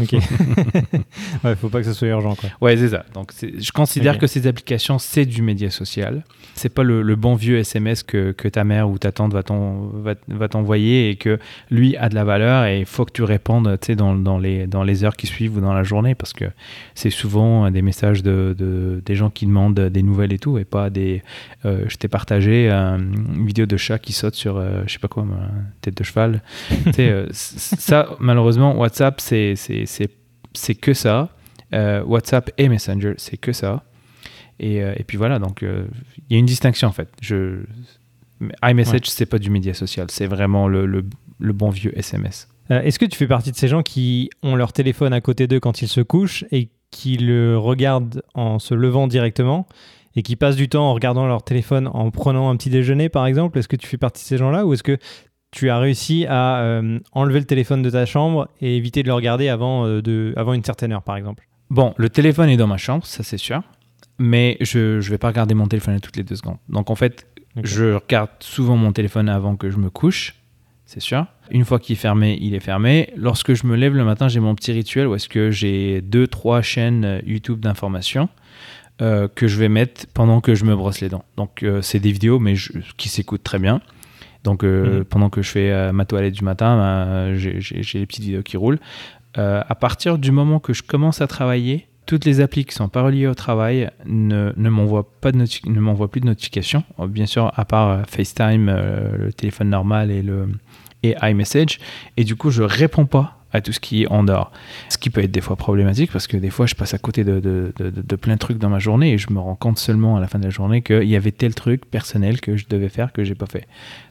Ok. 0.00 0.12
ouais, 1.44 1.56
faut 1.56 1.68
pas 1.68 1.78
que 1.80 1.86
ce 1.86 1.92
soit 1.92 2.08
urgent 2.08 2.34
quoi. 2.34 2.50
Ouais, 2.60 2.76
c'est 2.76 2.88
ça. 2.90 3.04
Donc, 3.14 3.32
je 3.40 3.70
considère 3.72 4.18
que 4.18 4.26
ces 4.26 4.46
applications, 4.46 4.98
c'est 4.98 5.24
du 5.26 5.42
média 5.42 5.70
social. 5.70 6.24
C'est 6.56 6.68
pas 6.68 6.82
le, 6.84 7.02
le 7.02 7.16
bon 7.16 7.34
vieux 7.34 7.58
SMS 7.58 8.02
que, 8.04 8.30
que 8.32 8.46
ta 8.48 8.62
mère 8.64 8.88
ou 8.88 8.96
ta 8.98 9.10
tante 9.10 9.32
va 9.32 9.42
t'en- 9.42 9.88
va, 9.92 10.14
va 10.28 10.48
t'envoyer 10.48 11.10
et 11.10 11.16
que 11.16 11.38
lui 11.70 11.96
a 11.96 12.08
de 12.08 12.14
la 12.14 12.22
valeur 12.24 12.64
et 12.66 12.78
il 12.80 12.86
faut 12.86 13.04
que 13.04 13.10
tu 13.12 13.24
répondes 13.24 13.76
dans, 13.96 14.14
dans, 14.14 14.38
les, 14.38 14.66
dans 14.68 14.84
les 14.84 15.02
heures 15.04 15.16
qui 15.16 15.26
suivent 15.26 15.56
ou 15.56 15.60
dans 15.60 15.72
la 15.74 15.82
journée 15.82 16.14
parce 16.14 16.32
que 16.32 16.44
c'est 16.94 17.10
souvent 17.10 17.70
des 17.72 17.82
messages 17.82 18.22
de, 18.22 18.54
de- 18.56 19.02
des 19.04 19.16
gens 19.16 19.30
qui 19.30 19.46
demandent 19.46 19.78
des 19.78 20.02
nouvelles 20.02 20.32
et 20.32 20.38
tout 20.38 20.56
et 20.58 20.64
pas 20.64 20.90
des. 20.90 21.22
euh, 21.64 21.84
je 21.88 21.96
t'ai 21.96 22.06
partagé 22.08 22.68
euh, 22.70 22.98
une 22.98 23.46
vidéo 23.46 23.66
de 23.66 23.76
chat 23.76 23.98
qui 23.98 24.12
saute 24.12 24.34
sur, 24.36 24.56
euh, 24.56 24.82
je 24.86 24.92
sais 24.92 24.98
pas 25.00 25.08
quoi, 25.08 25.24
moi, 25.24 25.38
tête 25.80 25.96
de 25.96 26.04
cheval. 26.04 26.42
Euh, 27.00 27.26
ça, 27.32 28.08
malheureusement, 28.20 28.76
WhatsApp, 28.78 29.20
c'est 29.20 29.54
c'est- 29.86 30.74
que 30.74 30.94
ça. 30.94 31.30
Euh, 31.72 32.02
WhatsApp 32.04 32.50
et 32.58 32.68
Messenger, 32.68 33.14
c'est 33.16 33.36
que 33.36 33.52
ça. 33.52 33.84
Et, 34.60 34.82
euh, 34.82 34.94
et 34.96 35.02
puis 35.04 35.16
voilà, 35.18 35.38
donc 35.40 35.62
euh, 35.62 35.86
il 36.28 36.34
y 36.34 36.36
a 36.36 36.38
une 36.38 36.46
distinction 36.46 36.86
en 36.88 36.92
fait. 36.92 37.08
Je, 37.20 37.64
iMessage, 38.62 38.92
Ouais. 38.94 39.00
c'est 39.06 39.26
pas 39.26 39.38
du 39.38 39.50
média 39.50 39.74
social, 39.74 40.06
c'est 40.10 40.26
vraiment 40.26 40.68
le, 40.68 40.86
le- 40.86 41.04
le 41.40 41.52
bon 41.52 41.70
vieux 41.70 41.96
SMS. 41.98 42.48
Est-ce 42.70 42.98
que 42.98 43.04
tu 43.04 43.16
fais 43.18 43.26
partie 43.26 43.50
de 43.50 43.56
ces 43.56 43.68
gens 43.68 43.82
qui 43.82 44.30
ont 44.42 44.56
leur 44.56 44.72
téléphone 44.72 45.12
à 45.12 45.20
côté 45.20 45.46
d'eux 45.46 45.60
quand 45.60 45.82
ils 45.82 45.88
se 45.88 46.00
couchent 46.00 46.44
et 46.50 46.70
qui 46.90 47.16
le 47.18 47.58
regardent 47.58 48.22
en 48.34 48.58
se 48.58 48.72
levant 48.72 49.06
directement 49.06 49.66
et 50.16 50.22
qui 50.22 50.36
passent 50.36 50.56
du 50.56 50.68
temps 50.68 50.88
en 50.88 50.94
regardant 50.94 51.26
leur 51.26 51.42
téléphone 51.42 51.88
en 51.92 52.10
prenant 52.10 52.48
un 52.48 52.56
petit 52.56 52.70
déjeuner 52.70 53.08
par 53.10 53.26
exemple? 53.26 53.58
Est-ce 53.58 53.68
que 53.68 53.76
tu 53.76 53.86
fais 53.86 53.98
partie 53.98 54.22
de 54.22 54.28
ces 54.28 54.38
gens-là 54.38 54.64
ou 54.64 54.72
est-ce 54.72 54.82
que 54.84 54.96
tu 55.54 55.70
as 55.70 55.78
réussi 55.78 56.26
à 56.28 56.58
euh, 56.62 56.98
enlever 57.12 57.38
le 57.38 57.44
téléphone 57.46 57.80
de 57.82 57.90
ta 57.90 58.06
chambre 58.06 58.48
et 58.60 58.76
éviter 58.76 59.02
de 59.04 59.08
le 59.08 59.14
regarder 59.14 59.48
avant, 59.48 59.86
euh, 59.86 60.02
de, 60.02 60.32
avant 60.36 60.52
une 60.52 60.64
certaine 60.64 60.92
heure 60.92 61.02
par 61.02 61.16
exemple 61.16 61.46
Bon, 61.70 61.94
le 61.96 62.08
téléphone 62.10 62.48
est 62.48 62.56
dans 62.56 62.66
ma 62.66 62.76
chambre, 62.76 63.06
ça 63.06 63.22
c'est 63.22 63.38
sûr, 63.38 63.62
mais 64.18 64.56
je 64.60 64.96
ne 64.96 65.00
vais 65.00 65.18
pas 65.18 65.28
regarder 65.28 65.54
mon 65.54 65.66
téléphone 65.66 65.98
toutes 66.00 66.16
les 66.16 66.24
deux 66.24 66.36
secondes. 66.36 66.58
Donc 66.68 66.90
en 66.90 66.94
fait, 66.94 67.26
je 67.62 67.94
regarde 67.94 68.30
souvent 68.40 68.76
mon 68.76 68.92
téléphone 68.92 69.28
avant 69.28 69.54
que 69.56 69.70
je 69.70 69.78
me 69.78 69.90
couche, 69.90 70.34
c'est 70.86 71.00
sûr. 71.00 71.24
Une 71.50 71.64
fois 71.64 71.78
qu'il 71.78 71.94
est 71.94 71.96
fermé, 71.98 72.36
il 72.40 72.54
est 72.54 72.60
fermé. 72.60 73.10
Lorsque 73.16 73.54
je 73.54 73.66
me 73.66 73.76
lève 73.76 73.94
le 73.94 74.04
matin, 74.04 74.28
j'ai 74.28 74.40
mon 74.40 74.54
petit 74.54 74.72
rituel 74.72 75.06
où 75.06 75.14
est-ce 75.14 75.28
que 75.28 75.50
j'ai 75.50 76.00
deux, 76.02 76.26
trois 76.26 76.62
chaînes 76.62 77.22
YouTube 77.26 77.60
d'informations 77.60 78.28
euh, 79.02 79.26
que 79.34 79.46
je 79.48 79.58
vais 79.58 79.68
mettre 79.68 80.06
pendant 80.14 80.40
que 80.40 80.54
je 80.54 80.64
me 80.64 80.74
brosse 80.76 81.00
les 81.00 81.08
dents. 81.08 81.24
Donc 81.36 81.62
euh, 81.62 81.80
c'est 81.82 81.98
des 82.00 82.12
vidéos, 82.12 82.38
mais 82.38 82.54
je- 82.56 82.72
qui 82.96 83.08
s'écoutent 83.08 83.42
très 83.44 83.58
bien. 83.58 83.80
Donc 84.44 84.62
euh, 84.62 84.98
Mhm. 84.98 85.04
pendant 85.04 85.30
que 85.30 85.42
je 85.42 85.50
fais 85.50 85.70
euh, 85.72 85.92
ma 85.92 86.04
toilette 86.04 86.34
du 86.34 86.44
matin, 86.44 86.76
ben, 86.76 87.34
j'ai- 87.34 87.58
les 87.98 88.06
petites 88.06 88.24
vidéos 88.24 88.42
qui 88.42 88.56
roulent. 88.56 88.78
Euh, 89.36 89.62
à 89.68 89.74
partir 89.74 90.18
du 90.18 90.30
moment 90.30 90.60
que 90.60 90.72
je 90.72 90.82
commence 90.82 91.20
à 91.20 91.26
travailler, 91.26 91.86
toutes 92.06 92.24
les 92.26 92.40
applis 92.40 92.64
qui 92.66 92.74
sont 92.74 92.88
pas 92.90 93.02
reliées 93.02 93.26
au 93.26 93.34
travail 93.34 93.90
ne, 94.06 94.52
ne 94.56 94.68
m'envoient 94.68 95.08
pas 95.22 95.32
de 95.32 95.38
noti- 95.38 95.68
ne 95.68 95.80
m'envoient 95.80 96.10
plus 96.10 96.20
de 96.20 96.26
notifications. 96.26 96.84
Bien 97.08 97.24
sûr, 97.26 97.50
à 97.56 97.64
part 97.64 98.02
FaceTime, 98.06 98.66
le 99.18 99.32
téléphone 99.32 99.70
normal 99.70 100.10
et 100.10 100.22
le 100.22 100.48
et 101.02 101.14
iMessage. 101.22 101.80
Et 102.16 102.24
du 102.24 102.34
coup, 102.36 102.50
je 102.50 102.62
réponds 102.62 103.04
pas 103.06 103.43
à 103.54 103.62
tout 103.62 103.72
ce 103.72 103.80
qui 103.80 104.02
est 104.02 104.08
en 104.08 104.22
dehors. 104.24 104.52
Ce 104.90 104.98
qui 104.98 105.08
peut 105.08 105.22
être 105.24 105.30
des 105.30 105.40
fois 105.40 105.56
problématique 105.56 106.12
parce 106.12 106.26
que 106.26 106.36
des 106.36 106.50
fois, 106.50 106.66
je 106.66 106.74
passe 106.74 106.92
à 106.92 106.98
côté 106.98 107.24
de, 107.24 107.40
de, 107.40 107.72
de- 107.78 107.88
de- 107.90 108.02
de 108.02 108.16
plein 108.16 108.34
de 108.34 108.38
trucs 108.38 108.58
dans 108.58 108.68
ma 108.68 108.78
journée 108.80 109.12
et 109.14 109.18
je 109.18 109.30
me 109.32 109.38
rends 109.38 109.54
compte 109.56 109.78
seulement 109.78 110.16
à 110.16 110.20
la 110.20 110.26
fin 110.26 110.38
de 110.38 110.44
la 110.44 110.50
journée 110.50 110.82
qu'il 110.82 111.08
y 111.08 111.16
avait 111.16 111.32
tel 111.32 111.54
truc 111.54 111.86
personnel 111.90 112.40
que 112.42 112.56
je 112.58 112.66
devais 112.68 112.90
faire 112.90 113.12
que 113.12 113.24
j'ai 113.24 113.34
pas 113.34 113.46
fait. 113.46 113.66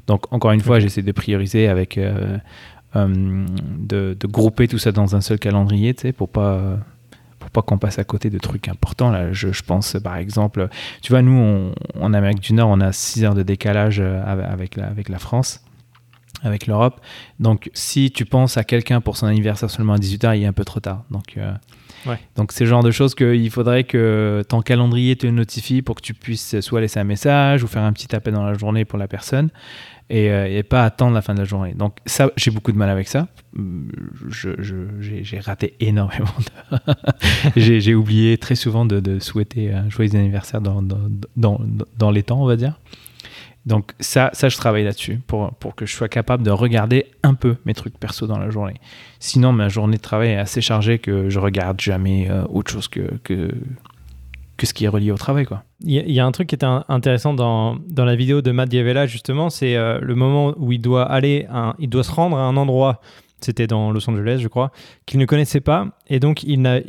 Donc, 0.08 0.32
encore 0.34 0.52
une 0.54 0.62
fois, 0.62 0.80
j'essaie 0.80 1.04
de 1.04 1.12
prioriser 1.12 1.68
avec. 1.68 1.98
euh, 2.00 2.38
euh, 2.96 3.46
de, 3.80 4.16
grouper 4.28 4.68
tout 4.68 4.78
ça 4.78 4.92
dans 4.92 5.16
un 5.16 5.22
seul 5.22 5.40
calendrier, 5.40 5.94
tu 5.96 6.02
sais, 6.04 6.12
pour 6.14 6.30
pas 6.30 6.78
pour 7.40 7.50
pas 7.50 7.62
qu'on 7.64 7.78
passe 7.78 8.00
à 8.00 8.04
côté 8.04 8.30
de 8.30 8.38
trucs 8.38 8.68
importants. 8.70 9.10
Là, 9.12 9.34
je, 9.34 9.52
je 9.52 9.64
pense 9.64 9.98
par 10.02 10.16
exemple, 10.18 10.70
tu 11.02 11.12
vois, 11.12 11.22
nous, 11.22 11.34
on, 11.34 11.74
en 12.00 12.14
Amérique 12.14 12.40
du 12.40 12.54
Nord, 12.54 12.70
on 12.70 12.80
a 12.80 12.92
6 12.92 13.26
heures 13.26 13.34
de 13.34 13.44
décalage 13.44 14.00
euh, 14.00 14.24
avec 14.26 14.76
la, 14.76 14.86
avec 14.86 15.10
la 15.10 15.18
France. 15.20 15.63
Avec 16.44 16.68
l'Europe. 16.68 17.00
Donc, 17.40 17.70
si 17.74 18.12
tu 18.12 18.26
penses 18.26 18.58
à 18.58 18.64
quelqu'un 18.64 19.02
pour 19.02 19.18
son 19.18 19.26
anniversaire 19.28 19.70
seulement 19.72 19.94
à 19.94 19.98
18h, 19.98 20.38
il 20.38 20.44
est 20.44 20.46
un 20.46 20.54
peu 20.54 20.66
trop 20.66 20.80
tard. 20.80 21.04
Donc, 21.10 21.38
euh, 21.38 21.54
Ouais. 22.06 22.20
donc 22.36 22.52
c'est 22.52 22.66
le 22.66 22.70
genre 22.70 22.84
de 22.84 22.92
choses 22.92 23.16
qu'il 23.16 23.50
faudrait 23.50 23.86
que 23.86 24.44
ton 24.50 24.62
calendrier 24.62 25.16
te 25.16 25.26
notifie 25.26 25.82
pour 25.82 25.96
que 25.96 26.02
tu 26.02 26.14
puisses 26.14 26.60
soit 26.60 26.82
laisser 26.82 27.00
un 27.00 27.06
message 27.06 27.64
ou 27.64 27.68
faire 27.68 27.84
un 27.84 27.94
petit 27.94 28.14
appel 28.14 28.34
dans 28.34 28.44
la 28.46 28.56
journée 28.56 28.84
pour 28.84 29.00
la 29.00 29.08
personne 29.08 29.50
et, 30.10 30.30
euh, 30.30 30.48
et 30.54 30.64
pas 30.64 30.84
attendre 30.84 31.14
la 31.14 31.22
fin 31.22 31.34
de 31.34 31.40
la 31.40 31.46
journée. 31.46 31.74
Donc, 31.76 31.96
ça, 32.06 32.30
j'ai 32.36 32.52
beaucoup 32.52 32.74
de 32.74 32.78
mal 32.78 32.90
avec 32.90 33.08
ça. 33.08 33.30
Je, 34.30 34.50
je- 34.60 35.22
j'ai, 35.24 35.40
raté 35.40 35.76
énormément. 35.80 36.28
de- 36.72 36.78
j'ai, 37.56 37.80
j'ai 37.80 37.96
oublié 37.96 38.38
très 38.38 38.56
souvent 38.56 38.86
de, 38.86 39.00
de 39.00 39.20
souhaiter 39.20 39.72
un 39.72 39.90
joyeux 39.90 40.14
anniversaire 40.16 40.60
dans, 40.60 40.82
dans, 40.82 41.00
dans, 41.38 41.62
dans 41.98 42.12
les 42.12 42.24
temps, 42.24 42.42
on 42.42 42.46
va 42.48 42.58
dire. 42.58 42.80
Donc 43.66 43.94
ça, 44.00 44.30
ça 44.34 44.50
je 44.50 44.58
travaille 44.58 44.84
là-dessus 44.84 45.22
pour, 45.26 45.54
pour 45.56 45.74
que 45.76 45.86
je 45.86 45.96
sois 45.96 46.10
capable 46.10 46.44
de 46.44 46.52
regarder 46.52 47.06
un 47.24 47.34
peu 47.34 47.56
mes 47.66 47.74
trucs 47.74 47.98
perso 47.98 48.28
dans 48.28 48.38
la 48.38 48.50
journée. 48.50 48.76
Sinon, 49.20 49.54
ma 49.54 49.70
journée 49.70 49.98
de 49.98 50.02
travail 50.02 50.32
est 50.32 50.38
assez 50.38 50.60
chargée 50.62 51.00
que 51.00 51.30
je 51.30 51.40
regarde 51.40 51.80
jamais 51.80 52.30
euh, 52.30 52.44
autre 52.50 52.72
chose 52.72 52.88
que, 52.90 53.02
que, 53.24 53.50
ce 54.66 54.74
qui 54.74 54.86
est 54.86 54.90
relié 54.90 55.12
au 55.12 55.18
travail. 55.18 55.46
Quoi. 55.46 55.64
Il 55.82 55.92
y, 56.10 56.20
a- 56.20 56.26
un 56.26 56.32
truc 56.32 56.48
qui 56.48 56.56
était 56.56 56.66
intéressant 56.88 57.34
dans, 57.34 57.78
dans 57.90 58.06
la 58.06 58.16
vidéo 58.16 58.42
de 58.42 58.52
Matt 58.52 58.70
Diavela, 58.70 59.08
justement, 59.08 59.50
c'est 59.50 59.76
euh, 59.76 60.00
le 60.02 60.16
moment 60.16 60.54
où 60.58 60.72
il 60.72 60.80
doit 60.80 61.04
aller, 61.04 61.46
un- 61.52 61.76
il 61.80 61.90
doit 61.90 62.04
se 62.04 62.12
rendre 62.12 62.38
à 62.38 62.42
un 62.44 62.56
endroit, 62.56 63.02
c'était 63.42 63.68
dans 63.68 63.92
Los 63.92 64.10
Angeles, 64.10 64.40
je 64.42 64.48
crois, 64.48 64.72
qu'il 65.06 65.20
ne 65.20 65.26
connaissait 65.26 65.60
pas, 65.60 65.88
et 66.08 66.22
donc 66.22 66.44
il 66.44 66.62
n'a, 66.62 66.80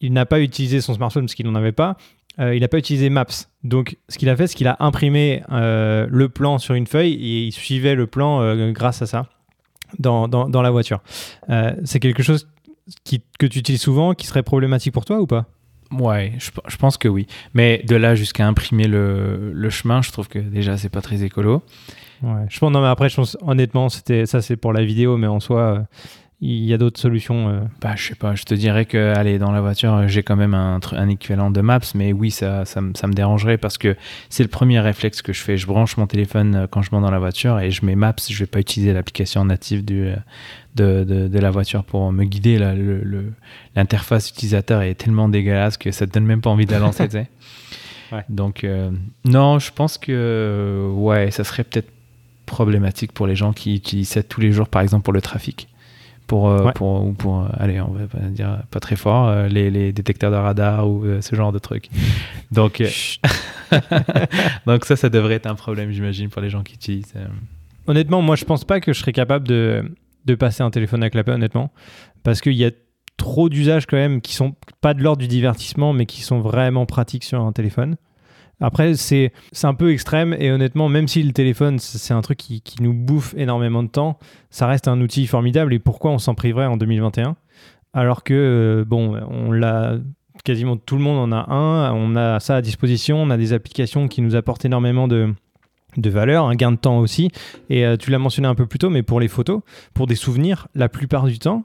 il 0.00 0.12
n'a 0.12 0.26
pas 0.26 0.40
utilisé 0.40 0.80
son 0.80 0.94
smartphone 0.94 1.24
parce 1.24 1.34
qu'il 1.34 1.46
n'en 1.46 1.56
avait 1.56 1.72
pas, 1.72 1.96
il 2.38 2.60
n'a 2.60 2.68
pas 2.68 2.78
utilisé 2.78 3.10
Maps. 3.10 3.26
Donc 3.62 3.96
ce 4.08 4.18
qu'il 4.18 4.28
a 4.28 4.36
fait, 4.36 4.46
c'est 4.46 4.56
qu'il 4.56 4.68
a 4.68 4.76
imprimé 4.80 5.42
euh, 5.52 6.06
le 6.10 6.28
plan 6.28 6.58
sur 6.58 6.74
une 6.74 6.86
feuille 6.86 7.12
et 7.12 7.46
il 7.46 7.52
suivait 7.52 7.94
le 7.94 8.06
plan 8.06 8.40
euh, 8.40 8.72
grâce 8.72 9.02
à 9.02 9.06
ça 9.06 9.28
dans, 9.98 10.28
dans, 10.28 10.48
dans 10.48 10.62
la 10.62 10.70
voiture. 10.70 11.00
Euh, 11.50 11.72
c'est 11.84 12.00
quelque 12.00 12.22
chose 12.22 12.48
qui, 13.04 13.22
que 13.38 13.46
tu 13.46 13.60
utilises 13.60 13.82
souvent, 13.82 14.14
qui 14.14 14.26
serait 14.26 14.42
problématique 14.42 14.92
pour 14.92 15.04
toi 15.04 15.20
ou 15.20 15.26
pas? 15.26 15.46
Ouais, 15.92 16.32
je, 16.38 16.50
je 16.66 16.76
pense 16.76 16.96
que 16.96 17.08
oui. 17.08 17.26
Mais 17.52 17.82
de 17.86 17.94
là 17.94 18.14
jusqu'à 18.14 18.46
imprimer 18.46 18.88
le, 18.88 19.52
le 19.52 19.70
chemin, 19.70 20.02
je 20.02 20.10
trouve 20.10 20.28
que 20.28 20.38
déjà, 20.38 20.76
c'est 20.76 20.88
pas 20.88 21.02
très 21.02 21.22
écolo. 21.22 21.62
Ouais, 22.22 22.46
je 22.48 22.58
pense, 22.58 22.72
non, 22.72 22.80
mais 22.80 22.88
après, 22.88 23.08
je 23.08 23.16
pense, 23.16 23.36
honnêtement, 23.42 23.88
c'était, 23.88 24.26
ça 24.26 24.42
c'est 24.42 24.56
pour 24.56 24.72
la 24.72 24.82
vidéo, 24.84 25.16
mais 25.16 25.26
en 25.26 25.40
soi, 25.40 25.60
euh, 25.60 25.80
il 26.46 26.64
y 26.64 26.74
a 26.74 26.78
d'autres 26.78 27.00
solutions. 27.00 27.48
euh. 27.48 27.60
Bah, 27.80 27.94
je 27.96 28.06
sais 28.08 28.14
pas, 28.14 28.34
je 28.34 28.44
te 28.44 28.54
dirais 28.54 28.84
que, 28.84 29.14
allez, 29.16 29.38
dans 29.38 29.50
la 29.52 29.60
voiture, 29.60 30.06
j'ai 30.08 30.22
quand 30.22 30.36
même 30.36 30.52
un, 30.54 30.78
équivalent 31.08 31.50
de 31.50 31.60
Maps, 31.60 31.80
mais 31.94 32.12
oui, 32.12 32.30
ça, 32.30 32.64
ça, 32.64 32.80
me- 32.80 32.92
ça 32.94 33.06
me 33.06 33.12
dérangerait 33.14 33.56
parce 33.58 33.78
que 33.78 33.96
c'est 34.28 34.42
le 34.42 34.48
premier 34.48 34.78
réflexe 34.80 35.22
que 35.22 35.32
je 35.32 35.40
fais. 35.40 35.56
Je 35.56 35.66
branche 35.66 35.96
mon 35.96 36.06
téléphone 36.06 36.54
euh, 36.54 36.66
quand 36.68 36.82
je 36.82 36.90
monte 36.92 37.02
dans 37.02 37.10
la 37.10 37.18
voiture 37.18 37.60
et 37.60 37.70
je 37.70 37.84
mets 37.86 37.94
Maps. 37.94 38.14
Je 38.28 38.38
vais 38.38 38.46
pas 38.46 38.58
utiliser 38.60 38.92
l'application 38.92 39.44
native 39.44 39.84
du, 39.84 40.02
euh, 40.06 40.16
de, 40.74 41.04
de, 41.04 41.28
de 41.28 41.38
la 41.38 41.50
voiture 41.50 41.82
pour 41.84 42.12
me 42.12 42.24
guider. 42.24 42.58
là. 42.58 42.74
Le- 42.74 43.02
le- 43.02 43.32
L'interface 43.76 44.30
utilisateur 44.30 44.82
est 44.82 44.94
tellement 44.96 45.28
dégueulasse 45.28 45.76
que 45.78 45.90
ça 45.92 46.06
te 46.06 46.12
donne 46.12 46.26
même 46.26 46.40
pas 46.42 46.50
envie 46.50 46.66
de 46.66 46.72
la 46.72 46.78
lancer. 46.78 47.08
Ouais. 48.12 48.22
Donc, 48.28 48.62
euh, 48.64 48.90
non, 49.24 49.58
je 49.58 49.72
pense 49.72 49.98
que, 49.98 50.88
ouais, 50.94 51.30
ça 51.30 51.42
serait 51.42 51.64
peut-être 51.64 51.90
problématique 52.46 53.12
pour 53.12 53.26
les 53.26 53.34
gens 53.34 53.52
qui 53.52 53.74
utilisent 53.74 54.10
ça 54.10 54.22
tous 54.22 54.40
les 54.40 54.52
jours, 54.52 54.68
par 54.68 54.82
exemple, 54.82 55.02
pour 55.04 55.14
le 55.14 55.22
trafic 55.22 55.68
pour, 56.34 56.48
euh, 56.48 56.64
Ouais. 56.64 56.72
pour, 56.72 57.04
ou 57.06 57.12
pour 57.12 57.42
euh, 57.42 57.48
allez, 57.58 57.80
on 57.80 57.92
va 57.92 58.08
pas 58.08 58.18
dire 58.18 58.58
pas 58.72 58.80
très 58.80 58.96
fort, 58.96 59.28
euh, 59.28 59.46
les, 59.46 59.70
les 59.70 59.92
détecteurs 59.92 60.32
de 60.32 60.36
radar 60.36 60.88
ou 60.90 61.04
ce 61.20 61.36
genre 61.36 61.52
de 61.52 61.60
trucs. 61.60 61.88
Donc, 62.50 62.82
donc 64.66 64.84
ça, 64.84 64.96
ça 64.96 65.08
devrait 65.08 65.34
être 65.34 65.46
un 65.46 65.54
problème, 65.54 65.90
j'imagine, 65.92 66.28
pour 66.30 66.42
les 66.42 66.50
gens 66.50 66.62
qui 66.64 66.74
utilisent. 66.74 67.14
Honnêtement, 67.86 68.20
moi, 68.20 68.34
je 68.36 68.44
pense 68.44 68.64
pas 68.64 68.80
que 68.80 68.92
je 68.92 68.98
serais 68.98 69.12
capable 69.12 69.46
de, 69.46 69.84
de 70.24 70.34
passer 70.34 70.62
un 70.62 70.70
téléphone 70.70 71.02
à 71.04 71.10
clapet, 71.10 71.32
honnêtement, 71.32 71.72
parce 72.24 72.40
qu'il 72.40 72.52
y 72.54 72.64
a 72.64 72.70
trop 73.16 73.48
d'usages 73.48 73.86
quand 73.86 73.96
même 73.96 74.20
qui 74.20 74.34
sont 74.34 74.54
pas 74.80 74.92
de 74.94 75.02
l'ordre 75.02 75.20
du 75.20 75.28
divertissement, 75.28 75.92
mais 75.92 76.06
qui 76.06 76.22
sont 76.22 76.40
vraiment 76.40 76.84
pratiques 76.86 77.24
sur 77.24 77.40
un 77.40 77.52
téléphone. 77.52 77.96
Après, 78.64 78.94
c'est 78.94 79.32
un 79.62 79.74
peu 79.74 79.92
extrême 79.92 80.34
et 80.38 80.50
honnêtement, 80.50 80.88
même 80.88 81.08
si 81.08 81.22
le 81.22 81.32
téléphone, 81.32 81.78
c'est 81.78 81.98
c'est 81.98 82.14
un 82.14 82.20
truc 82.20 82.38
qui, 82.38 82.60
qui 82.60 82.82
nous 82.82 82.94
bouffe 82.94 83.34
énormément 83.36 83.82
de 83.82 83.88
temps, 83.88 84.18
ça 84.50 84.66
reste 84.66 84.88
un 84.88 85.00
outil 85.00 85.26
formidable 85.26 85.74
et 85.74 85.78
pourquoi 85.78 86.10
on 86.10 86.18
s'en 86.18 86.34
priverait 86.34 86.66
en 86.66 86.76
2021 86.76 87.36
alors 87.94 88.24
que, 88.24 88.34
euh, 88.34 88.84
bon, 88.84 89.16
on 89.30 89.52
l'a 89.52 89.98
quasiment 90.42 90.76
tout 90.76 90.96
le 90.96 91.02
monde 91.02 91.32
en 91.32 91.34
a 91.34 91.50
un, 91.50 91.92
on 91.94 92.16
a 92.16 92.40
ça 92.40 92.56
à 92.56 92.60
disposition, 92.60 93.22
on 93.22 93.30
a 93.30 93.36
des 93.36 93.52
applications 93.52 94.08
qui 94.08 94.20
nous 94.20 94.34
apportent 94.34 94.64
énormément 94.64 95.08
de, 95.08 95.32
de 95.96 96.10
valeur, 96.10 96.46
un 96.46 96.56
gain 96.56 96.72
de 96.72 96.76
temps 96.76 96.98
aussi. 96.98 97.30
Et 97.70 97.86
euh, 97.86 97.96
tu 97.96 98.10
l'as 98.10 98.18
mentionné 98.18 98.48
un 98.48 98.56
peu 98.56 98.66
plus 98.66 98.80
tôt, 98.80 98.90
mais 98.90 99.02
pour 99.02 99.20
les 99.20 99.28
photos, 99.28 99.60
pour 99.94 100.06
des 100.06 100.16
souvenirs, 100.16 100.66
la 100.74 100.88
plupart 100.88 101.26
du 101.26 101.38
temps, 101.38 101.62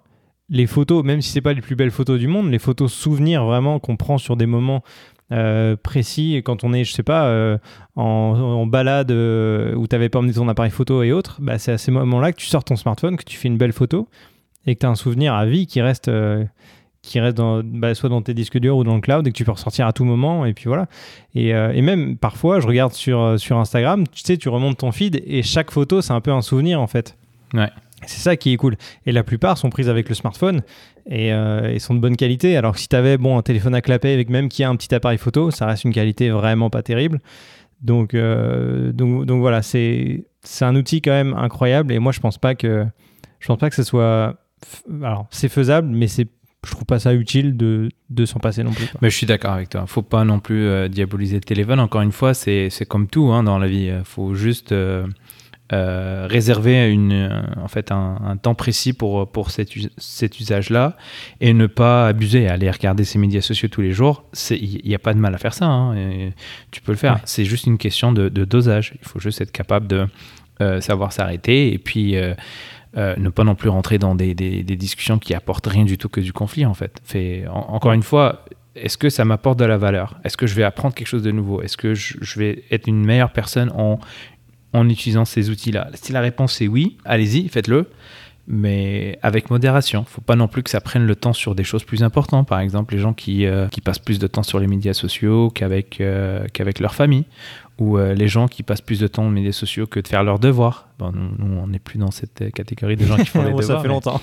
les 0.50 0.68
photos, 0.68 1.04
même 1.04 1.22
si 1.22 1.32
c'est 1.32 1.42
pas 1.42 1.54
les 1.54 1.62
plus 1.62 1.76
belles 1.76 1.92
photos 1.92 2.20
du 2.20 2.28
monde, 2.28 2.50
les 2.52 2.60
photos 2.60 2.94
souvenirs 2.94 3.44
vraiment 3.46 3.80
qu'on 3.80 3.98
prend 3.98 4.18
sur 4.18 4.36
des 4.36 4.46
moments 4.46 4.84
euh, 5.32 5.76
précis, 5.76 6.42
quand 6.44 6.64
on 6.64 6.74
est, 6.74 6.84
je 6.84 6.94
sais 6.94 7.04
pas, 7.04 7.26
euh, 7.26 7.58
en, 7.96 8.66
balade 8.66 9.12
euh, 9.12 9.76
où 9.76 9.88
tu 9.88 9.96
n'avais 9.96 10.10
pas 10.10 10.20
emmené 10.20 10.34
ton 10.34 10.48
appareil 10.50 10.72
photo 10.72 11.04
et 11.04 11.12
autres, 11.12 11.38
bah, 11.42 11.60
c'est 11.60 11.72
à 11.72 11.78
ces 11.78 11.92
moments-là 11.92 12.32
que 12.32 12.38
tu 12.38 12.48
sors 12.48 12.64
ton 12.64 12.76
smartphone, 12.76 13.16
que 13.18 13.24
tu 13.24 13.38
fais 13.38 13.48
une 13.48 13.58
belle 13.58 13.74
photo 13.74 14.08
et 14.66 14.76
que 14.76 14.80
tu 14.80 14.86
as 14.86 14.90
un 14.90 14.96
souvenir 14.96 15.34
à 15.36 15.46
vie 15.46 15.68
qui 15.68 15.82
reste, 15.82 16.12
qui 17.02 17.20
reste 17.20 17.38
bah, 17.38 17.96
soit 17.96 18.10
dans 18.10 18.22
tes 18.22 18.34
disques 18.34 18.58
durs 18.58 18.78
ou 18.78 18.84
dans 18.84 18.96
le 18.96 19.02
cloud 19.02 19.26
et 19.28 19.32
que 19.32 19.38
tu 19.38 19.46
peux 19.46 19.52
ressortir 19.52 19.88
à 19.88 19.94
tout 19.94 20.04
moment. 20.04 20.46
Et 20.46 20.54
puis 20.54 20.66
voilà. 20.66 20.88
Et, 21.36 21.50
et 21.50 21.82
même 21.82 22.18
parfois, 22.18 22.60
je 22.60 22.68
regarde 22.68 22.94
sur, 22.94 23.40
sur 23.40 23.58
Instagram, 23.58 24.06
tu 24.08 24.22
sais, 24.24 24.38
tu 24.38 24.50
remontes 24.50 24.80
ton 24.80 24.92
feed 24.92 25.22
et 25.26 25.44
chaque 25.44 25.72
photo, 25.72 26.02
c'est 26.02 26.14
un 26.14 26.22
peu 26.22 26.32
un 26.32 26.42
souvenir 26.42 26.82
en 26.82 26.88
fait. 26.88 27.18
Ouais. 27.54 27.70
C'est 28.10 28.22
ça 28.22 28.36
qui 28.36 28.54
est 28.54 28.58
cool. 28.58 28.76
Et 29.06 29.12
la 29.12 29.24
plupart 29.24 29.58
sont 29.58 29.70
prises 29.70 29.88
avec 29.88 30.10
le 30.10 30.16
smartphone 30.16 30.62
et, 31.06 31.32
euh, 31.32 31.78
sont 31.78 31.94
de 31.94 32.00
bonne 32.00 32.18
qualité. 32.18 32.58
Alors 32.58 32.74
que 32.74 32.80
si 32.80 32.88
tu 32.88 32.96
avais 32.96 33.18
bon, 33.18 33.38
un 33.38 33.44
téléphone 33.44 33.76
à 33.76 33.82
clapet 33.82 34.14
avec 34.14 34.30
même 34.30 34.50
qui 34.50 34.64
a 34.64 34.70
un 34.70 34.76
petit 34.76 34.94
appareil 34.96 35.20
photo, 35.20 35.52
ça 35.52 35.68
reste 35.68 35.84
une 35.84 35.94
qualité 35.94 36.32
vraiment 36.32 36.72
pas 36.72 36.82
terrible. 36.82 37.20
Donc, 37.82 38.14
euh, 38.14 38.92
donc, 38.92 39.40
voilà, 39.40 39.62
c'est 39.62 40.26
un 40.62 40.76
outil 40.76 41.02
quand 41.02 41.12
même 41.12 41.34
incroyable. 41.34 41.94
Et 41.94 42.00
moi, 42.00 42.12
je 42.12 42.20
pense 42.20 42.38
pas 42.38 42.56
que 42.56 42.86
je 43.40 43.48
pense 43.48 43.60
pas 43.60 43.70
que 43.70 43.76
ce 43.76 43.84
soit. 43.84 44.36
Alors, 45.04 45.28
c'est 45.30 45.48
faisable, 45.48 45.88
mais 45.88 46.08
c'est 46.08 46.28
je 46.66 46.72
trouve 46.72 46.86
pas 46.86 47.00
ça 47.00 47.14
utile 47.14 47.56
de, 47.56 47.88
de 48.10 48.26
s'en 48.26 48.40
passer 48.40 48.64
non 48.64 48.72
plus. 48.72 48.92
Mais 49.02 49.10
je 49.10 49.16
suis 49.16 49.26
d'accord 49.26 49.54
avec 49.54 49.70
toi. 49.70 49.86
Faut 49.88 50.02
pas 50.02 50.26
non 50.26 50.42
plus 50.42 50.68
euh, 50.68 50.90
diaboliser 50.90 51.36
le 51.36 51.42
téléphone. 51.42 51.80
Encore 51.80 52.02
une 52.02 52.12
fois, 52.12 52.34
c'est 52.34 52.70
comme 52.86 53.08
tout 53.08 53.28
hein, 53.32 53.44
dans 53.44 53.60
la 53.60 53.68
vie. 53.68 53.94
Faut 54.04 54.36
juste 54.36 54.74
euh, 55.72 56.26
réserver 56.30 56.90
une, 56.90 57.12
euh, 57.14 57.42
en 57.64 57.68
fait, 57.68 57.92
un, 57.92 58.18
un 58.26 58.38
temps 58.38 58.56
précis 58.56 58.94
pour, 58.94 59.30
pour 59.32 59.52
cet, 59.52 59.70
cet 59.98 60.40
usage-là 60.40 60.96
et 61.42 61.54
ne 61.54 61.68
pas 61.68 62.08
abuser. 62.08 62.48
Aller 62.48 62.70
regarder 62.72 63.04
ses 63.04 63.20
médias 63.20 63.42
sociaux 63.42 63.70
tous 63.70 63.82
les 63.82 63.92
jours, 63.92 64.24
il 64.50 64.82
n'y 64.84 64.96
a 64.96 65.00
pas 65.00 65.14
de 65.14 65.20
mal 65.20 65.36
à 65.36 65.38
faire 65.38 65.54
ça. 65.54 65.66
hein, 65.66 65.96
et 65.96 66.34
tu 66.72 66.82
peux 66.82 66.92
le 66.92 66.98
faire. 66.98 67.14
Ouais. 67.16 67.22
C'est 67.26 67.46
juste 67.46 67.68
une 67.68 67.78
question 67.78 68.12
de, 68.12 68.30
de 68.30 68.46
dosage. 68.46 68.94
Il 69.02 69.08
faut 69.08 69.20
juste 69.20 69.42
être 69.42 69.52
capable 69.52 69.88
de 69.88 70.08
euh, 70.62 70.82
savoir 70.82 71.14
s'arrêter 71.14 71.72
et 71.72 71.78
puis 71.78 72.18
euh, 72.18 72.34
ne 72.96 73.30
pas 73.30 73.44
non 73.44 73.56
plus 73.56 73.70
rentrer 73.70 73.98
dans 74.00 74.16
des, 74.16 74.34
des- 74.34 74.64
des 74.64 74.76
discussions 74.76 75.20
qui 75.20 75.34
apportent 75.36 75.68
rien 75.68 75.86
du 75.86 75.98
tout 75.98 76.10
que 76.10 76.20
du 76.20 76.34
conflit 76.34 76.66
en 76.66 76.74
fait. 76.74 77.00
Fait, 77.04 77.46
en- 77.48 77.74
encore 77.76 77.92
une 77.94 78.04
fois, 78.04 78.44
est-ce 78.76 78.98
que 78.98 79.10
ça 79.10 79.24
m'apporte 79.26 79.60
de 79.60 79.66
la 79.66 79.78
valeur? 79.78 80.20
Est-ce 80.24 80.36
que 80.38 80.48
je 80.48 80.56
vais 80.56 80.64
apprendre 80.64 80.96
quelque 80.96 81.08
chose 81.08 81.24
de 81.24 81.32
nouveau? 81.32 81.62
Est-ce 81.62 81.78
que 81.78 81.94
je, 81.94 82.18
je 82.22 82.40
vais 82.40 82.64
être 82.72 82.88
une 82.88 83.06
meilleure 83.06 83.32
personne 83.32 83.72
en, 83.76 84.00
en 84.74 84.88
utilisant 84.90 85.26
ces 85.26 85.50
outils-là 85.50 85.90
Si 85.94 86.12
la 86.12 86.22
réponse 86.22 86.62
est 86.62 86.68
oui, 86.68 86.98
allez-y, 87.06 87.48
faites-le. 87.48 87.90
Mais 88.52 89.20
avec 89.22 89.52
modération. 89.52 90.06
Faut 90.06 90.22
pas 90.22 90.36
non 90.36 90.48
plus 90.48 90.64
que 90.64 90.72
ça 90.72 90.82
prenne 90.82 91.06
le 91.06 91.16
temps 91.16 91.34
sur 91.34 91.54
des 91.54 91.64
choses 91.64 91.84
plus 91.84 92.02
importantes. 92.02 92.48
Par 92.48 92.60
exemple, 92.60 92.96
les 92.96 93.00
gens 93.00 93.14
qui, 93.14 93.46
euh, 93.46 93.68
passent 93.84 94.00
plus 94.00 94.18
de 94.18 94.26
temps 94.26 94.42
sur 94.42 94.60
les 94.60 94.66
médias 94.66 94.94
sociaux 94.94 95.52
qu'avec 95.54 96.02
euh, 96.02 96.48
qu'avec 96.52 96.80
leur 96.80 96.96
famille. 96.96 97.26
Ou 97.80 97.98
euh, 97.98 98.14
les 98.14 98.28
gens 98.28 98.48
qui 98.48 98.62
passent 98.62 98.82
plus 98.82 99.00
de 99.00 99.08
temps 99.08 99.26
aux 99.26 99.30
médias 99.30 99.54
sociaux 99.54 99.88
que 99.88 100.00
de 100.02 100.08
faire 100.08 100.24
leurs 100.24 100.38
devoirs. 100.40 100.90
Bon, 101.00 101.12
nous, 101.14 101.30
nous, 101.38 101.58
on 101.58 101.68
n'est 101.68 101.80
plus 101.80 101.98
dans 101.98 102.12
cette 102.12 102.42
euh, 102.42 102.50
catégorie 102.50 102.98
de 102.98 103.06
gens 103.06 103.16
qui 103.16 103.26
font 103.26 103.42
les 103.46 103.52
Bon, 103.52 103.60
devoirs. 103.60 103.78
ça 103.78 103.82
fait 103.82 103.88
mais- 103.88 103.94
longtemps. 103.94 104.22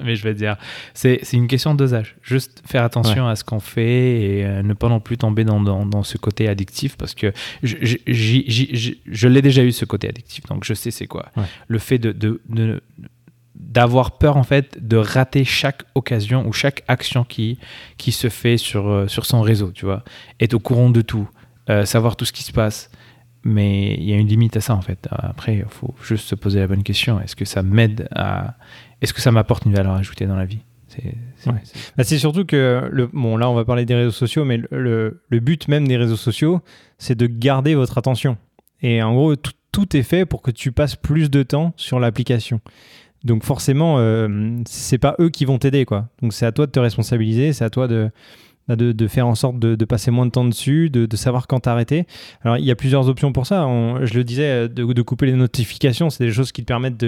mais 0.04 0.16
je 0.16 0.22
vais 0.24 0.32
dire, 0.32 0.56
c'est 0.94 1.20
une 1.34 1.46
question 1.46 1.74
de 1.74 1.78
dosage. 1.78 2.16
Juste 2.22 2.62
faire 2.66 2.82
attention 2.82 3.28
à 3.28 3.36
ce 3.36 3.44
qu'on 3.44 3.60
fait 3.60 4.20
et 4.38 4.44
euh, 4.46 4.62
ne 4.62 4.72
pas 4.72 4.88
non 4.88 4.98
plus 5.00 5.18
tomber 5.18 5.44
dans, 5.44 5.60
dans, 5.60 5.84
dans 5.84 6.02
ce 6.02 6.16
côté 6.16 6.48
addictif 6.48 6.96
parce 6.96 7.14
que 7.14 7.32
je, 7.62 7.76
je, 8.06 9.28
l'ai 9.28 9.42
déjà 9.42 9.62
eu 9.62 9.72
ce 9.72 9.84
côté 9.84 10.08
addictif, 10.08 10.46
donc 10.46 10.64
je 10.64 10.72
sais 10.74 10.90
c'est 10.90 11.06
quoi. 11.06 11.26
Ouais. 11.36 11.44
Le 11.68 11.78
fait 11.78 11.98
de, 11.98 12.12
de, 12.12 12.40
de- 12.48 12.80
d'avoir 13.54 14.18
peur 14.18 14.36
en 14.36 14.42
fait 14.42 14.78
de 14.86 14.96
rater 14.96 15.44
chaque 15.44 15.82
occasion 15.94 16.46
ou 16.46 16.52
chaque 16.52 16.82
action 16.88 17.24
qui, 17.24 17.58
qui 17.98 18.10
se 18.12 18.28
fait 18.28 18.56
sur, 18.56 19.04
sur 19.08 19.26
son 19.26 19.42
réseau, 19.42 19.70
tu 19.72 19.84
vois. 19.84 20.02
Être 20.40 20.54
au 20.54 20.58
courant 20.60 20.90
de 20.90 21.00
tout, 21.02 21.28
euh, 21.70 21.84
savoir 21.84 22.16
tout 22.16 22.24
ce 22.24 22.32
qui 22.32 22.42
se 22.42 22.52
passe. 22.52 22.90
Mais 23.46 23.94
il 23.94 24.04
y 24.04 24.14
a 24.14 24.16
une 24.16 24.26
limite 24.28 24.56
à 24.56 24.60
ça 24.62 24.74
en 24.74 24.80
fait. 24.80 25.06
Après, 25.10 25.56
il 25.56 25.64
faut 25.68 25.94
juste 26.02 26.26
se 26.26 26.34
poser 26.34 26.60
la 26.60 26.66
bonne 26.66 26.82
question. 26.82 27.20
Est-ce 27.20 27.36
que 27.36 27.44
ça 27.44 27.62
m'aide 27.62 28.08
à... 28.14 28.54
Est-ce 29.02 29.12
que 29.12 29.20
ça 29.20 29.30
m'apporte 29.32 29.66
une 29.66 29.74
valeur 29.74 29.92
ajoutée 29.92 30.24
dans 30.26 30.36
la 30.36 30.46
vie? 30.46 30.60
C'est, 30.88 31.14
Ouais. 31.46 31.60
Bah, 31.98 32.04
surtout 32.04 32.46
que, 32.46 32.88
le, 32.90 33.06
bon, 33.08 33.36
là, 33.36 33.50
on 33.50 33.54
va 33.54 33.66
parler 33.66 33.84
des 33.84 33.94
réseaux 33.94 34.12
sociaux, 34.12 34.46
mais 34.46 34.56
le, 34.56 34.68
le- 34.70 35.20
le 35.28 35.40
but 35.40 35.68
même 35.68 35.86
des 35.86 35.98
réseaux 35.98 36.16
sociaux, 36.16 36.62
c'est 36.96 37.16
de 37.18 37.26
garder 37.26 37.74
votre 37.74 37.98
attention. 37.98 38.38
Et 38.80 39.02
en 39.02 39.12
gros, 39.12 39.36
tout- 39.36 39.52
tout 39.72 39.94
est 39.94 40.02
fait 40.02 40.24
pour 40.24 40.40
que 40.40 40.50
tu 40.50 40.72
passes 40.72 40.96
plus 40.96 41.30
de 41.30 41.42
temps 41.42 41.74
sur 41.76 42.00
l'application. 42.00 42.62
Donc 43.24 43.42
forcément, 43.44 43.96
euh, 43.98 44.56
c'est 44.66 44.96
pas 44.96 45.16
eux 45.20 45.28
qui 45.28 45.44
vont 45.44 45.58
t'aider, 45.58 45.84
quoi. 45.84 46.08
Donc 46.22 46.32
c'est 46.32 46.46
à 46.46 46.52
toi 46.52 46.64
de 46.64 46.70
te 46.70 46.80
responsabiliser, 46.80 47.52
c'est 47.52 47.64
à 47.64 47.70
toi 47.70 47.88
de, 47.88 48.10
de, 48.68 48.92
de, 48.92 49.08
faire 49.08 49.26
en 49.26 49.34
sorte 49.34 49.58
de, 49.58 49.84
passer 49.84 50.10
moins 50.10 50.26
de 50.26 50.30
temps 50.30 50.44
dessus, 50.44 50.90
de, 50.90 51.16
savoir 51.16 51.46
quand 51.46 51.60
t'arrêter. 51.60 52.06
Alors 52.42 52.58
il 52.58 52.64
y 52.64 52.70
a 52.70 52.76
plusieurs 52.76 53.08
options 53.08 53.32
pour 53.32 53.46
ça. 53.46 53.66
Je 54.02 54.14
le 54.14 54.24
disais, 54.24 54.68
de, 54.68 54.84
de 54.92 55.02
couper 55.02 55.26
les 55.26 55.32
notifications, 55.32 56.10
c'est 56.10 56.24
des 56.24 56.32
choses 56.32 56.52
qui 56.52 56.62
te 56.62 56.66
permettent 56.66 57.04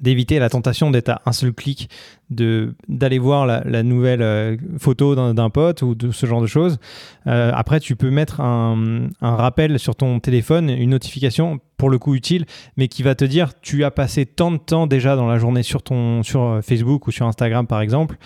d'éviter 0.00 0.38
la 0.38 0.48
tentation 0.48 0.90
d'être 0.90 1.08
à 1.08 1.22
un 1.26 1.32
seul 1.32 1.52
clic, 1.52 1.88
de 2.30 2.74
d'aller 2.88 3.18
voir 3.18 3.46
la, 3.46 3.82
nouvelle 3.82 4.22
euh, 4.22 4.56
photo 4.78 5.14
d'un 5.32 5.50
pote 5.50 5.82
ou 5.82 5.94
de 5.94 6.10
ce 6.10 6.26
genre 6.26 6.42
de 6.42 6.46
choses. 6.46 6.78
Euh, 7.26 7.50
après, 7.54 7.80
tu 7.80 7.96
peux 7.96 8.10
mettre 8.10 8.40
un, 8.40 9.08
un, 9.20 9.36
rappel 9.36 9.78
sur 9.78 9.94
ton 9.94 10.20
téléphone, 10.20 10.70
une 10.70 10.90
notification 10.90 11.60
pour 11.76 11.90
le 11.90 11.98
coup 11.98 12.14
utile, 12.14 12.46
mais 12.76 12.88
qui 12.88 13.02
va 13.02 13.14
te 13.14 13.24
dire 13.24 13.52
tu 13.60 13.84
as 13.84 13.90
passé 13.90 14.26
tant 14.26 14.50
de 14.50 14.58
temps 14.58 14.86
déjà 14.86 15.16
dans 15.16 15.26
la 15.26 15.38
journée 15.38 15.62
sur 15.62 15.82
ton 15.82 16.22
sur 16.22 16.42
euh, 16.42 16.60
Facebook 16.62 17.06
ou 17.06 17.10
sur 17.10 17.26
Instagram 17.26 17.66
par 17.66 17.80
exemple, 17.80 18.16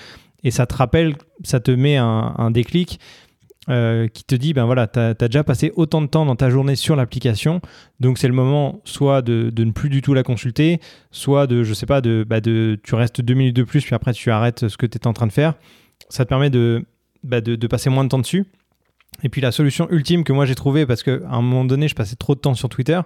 et 0.45 0.51
ça 0.51 0.67
te 0.67 0.75
rappelle, 0.75 1.17
ça 1.45 1.61
te 1.61 1.71
met 1.71 1.97
un, 1.97 2.51
déclic 2.51 2.99
euh, 3.69 4.09
qui 4.09 4.25
te 4.25 4.35
dit 4.35 4.55
ben 4.55 4.65
voilà, 4.65 4.87
tu 4.87 4.99
as, 4.99 5.15
déjà 5.15 5.45
passé 5.45 5.73
autant 5.77 6.01
de 6.01 6.07
temps 6.07 6.25
dans 6.25 6.37
ta 6.37 6.51
journée 6.51 6.77
sur 6.77 6.97
l'application, 6.97 7.61
donc 8.01 8.19
c'est 8.19 8.29
le 8.29 8.35
moment 8.35 8.81
soit 8.85 9.23
de, 9.23 9.53
ne 9.57 9.71
plus 9.71 9.91
du 9.91 10.03
tout 10.03 10.15
la 10.15 10.23
consulter, 10.23 10.81
soit 11.11 11.47
de, 11.47 11.63
je 11.63 11.75
sais 11.75 11.87
pas, 11.87 12.01
de, 12.01 12.25
bah 12.27 12.41
de 12.41 12.79
tu 12.83 12.95
restes 12.95 13.21
deux 13.21 13.35
minutes 13.35 13.57
de 13.57 13.65
plus, 13.65 13.85
puis 13.85 13.95
après 13.95 14.13
tu 14.13 14.31
arrêtes 14.31 14.69
ce 14.69 14.77
que 14.77 14.87
tu 14.87 14.99
es 14.99 15.07
en 15.07 15.13
train 15.13 15.27
de 15.27 15.33
faire. 15.33 15.55
Ça 16.09 16.25
te 16.25 16.29
permet 16.29 16.51
de, 16.51 16.85
bah 17.23 17.41
de, 17.41 17.55
de, 17.55 17.67
passer 17.67 17.91
moins 17.91 18.05
de 18.05 18.09
temps 18.09 18.19
dessus. 18.19 18.47
Et 19.23 19.29
puis 19.29 19.41
la 19.41 19.53
solution 19.53 19.89
ultime 19.91 20.25
que 20.25 20.33
moi 20.33 20.47
j'ai 20.47 20.55
trouvée, 20.55 20.87
parce 20.87 21.03
qu'à 21.03 21.19
un 21.29 21.43
moment 21.43 21.65
donné, 21.65 21.89
je 21.89 21.95
passais 21.95 22.17
trop 22.17 22.35
de 22.35 22.41
temps 22.41 22.55
sur 22.55 22.69
Twitter, 22.69 23.01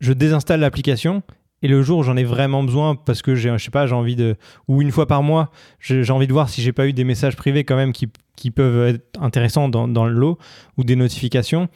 je 0.00 0.12
désinstalle 0.12 0.60
l'application 0.60 1.22
et 1.62 1.68
le 1.68 1.82
jour 1.82 2.00
où 2.00 2.02
j'en 2.02 2.16
ai 2.16 2.24
vraiment 2.24 2.64
besoin, 2.64 2.96
parce 2.96 3.22
que 3.22 3.34
j'ai, 3.34 3.50
je 3.56 3.64
sais 3.64 3.70
pas, 3.70 3.86
j'ai 3.86 3.94
envie 3.94 4.16
de, 4.16 4.36
ou 4.68 4.82
une 4.82 4.90
fois 4.90 5.06
par 5.06 5.22
mois, 5.22 5.50
j'ai, 5.80 6.10
envie 6.10 6.26
de 6.26 6.32
voir 6.32 6.48
si 6.48 6.60
j'ai 6.60 6.72
pas 6.72 6.86
eu 6.86 6.92
des 6.92 7.04
messages 7.04 7.36
privés 7.36 7.64
quand 7.64 7.76
même 7.76 7.92
qui, 7.92 8.08
qui 8.36 8.50
peuvent 8.50 8.94
être 8.94 9.04
intéressants 9.20 9.68
dans, 9.68 9.86
dans, 9.86 10.04
le 10.04 10.12
lot 10.12 10.38
ou 10.76 10.84
des 10.84 10.96
notifications. 10.96 11.68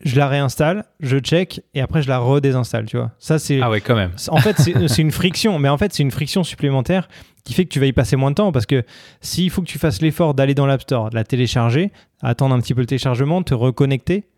Je 0.00 0.16
la 0.16 0.26
réinstalle, 0.26 0.84
je 1.00 1.18
check 1.18 1.60
et 1.74 1.80
après 1.80 2.02
je 2.02 2.08
la 2.08 2.18
redésinstalle, 2.18 2.86
tu 2.86 2.96
vois. 2.96 3.12
Ça 3.18 3.38
c'est. 3.38 3.60
Ah 3.60 3.70
ouais, 3.70 3.80
quand 3.80 3.94
même. 3.94 4.12
En 4.28 4.38
fait, 4.38 4.56
c'est, 4.58 5.02
une 5.02 5.12
friction, 5.12 5.58
mais 5.58 5.68
en 5.68 5.76
fait 5.76 5.92
c'est 5.92 6.02
une 6.02 6.10
friction 6.10 6.42
supplémentaire 6.42 7.08
qui 7.44 7.54
fait 7.54 7.64
que 7.64 7.70
tu 7.70 7.78
vas 7.78 7.86
y 7.86 7.92
passer 7.92 8.16
moins 8.16 8.30
de 8.30 8.36
temps 8.36 8.52
parce 8.52 8.66
que 8.66 8.82
s'il 9.20 9.50
faut 9.50 9.60
que 9.60 9.66
tu 9.66 9.78
fasses 9.78 10.00
l'effort 10.00 10.34
d'aller 10.34 10.54
dans 10.54 10.66
l'App 10.66 10.82
Store, 10.82 11.10
de 11.10 11.14
la 11.14 11.24
télécharger, 11.24 11.92
attendre 12.22 12.54
un 12.54 12.60
petit 12.60 12.74
peu 12.74 12.80
le 12.80 12.86
téléchargement, 12.86 13.42
te 13.42 13.54
reconnecter, 13.54 14.28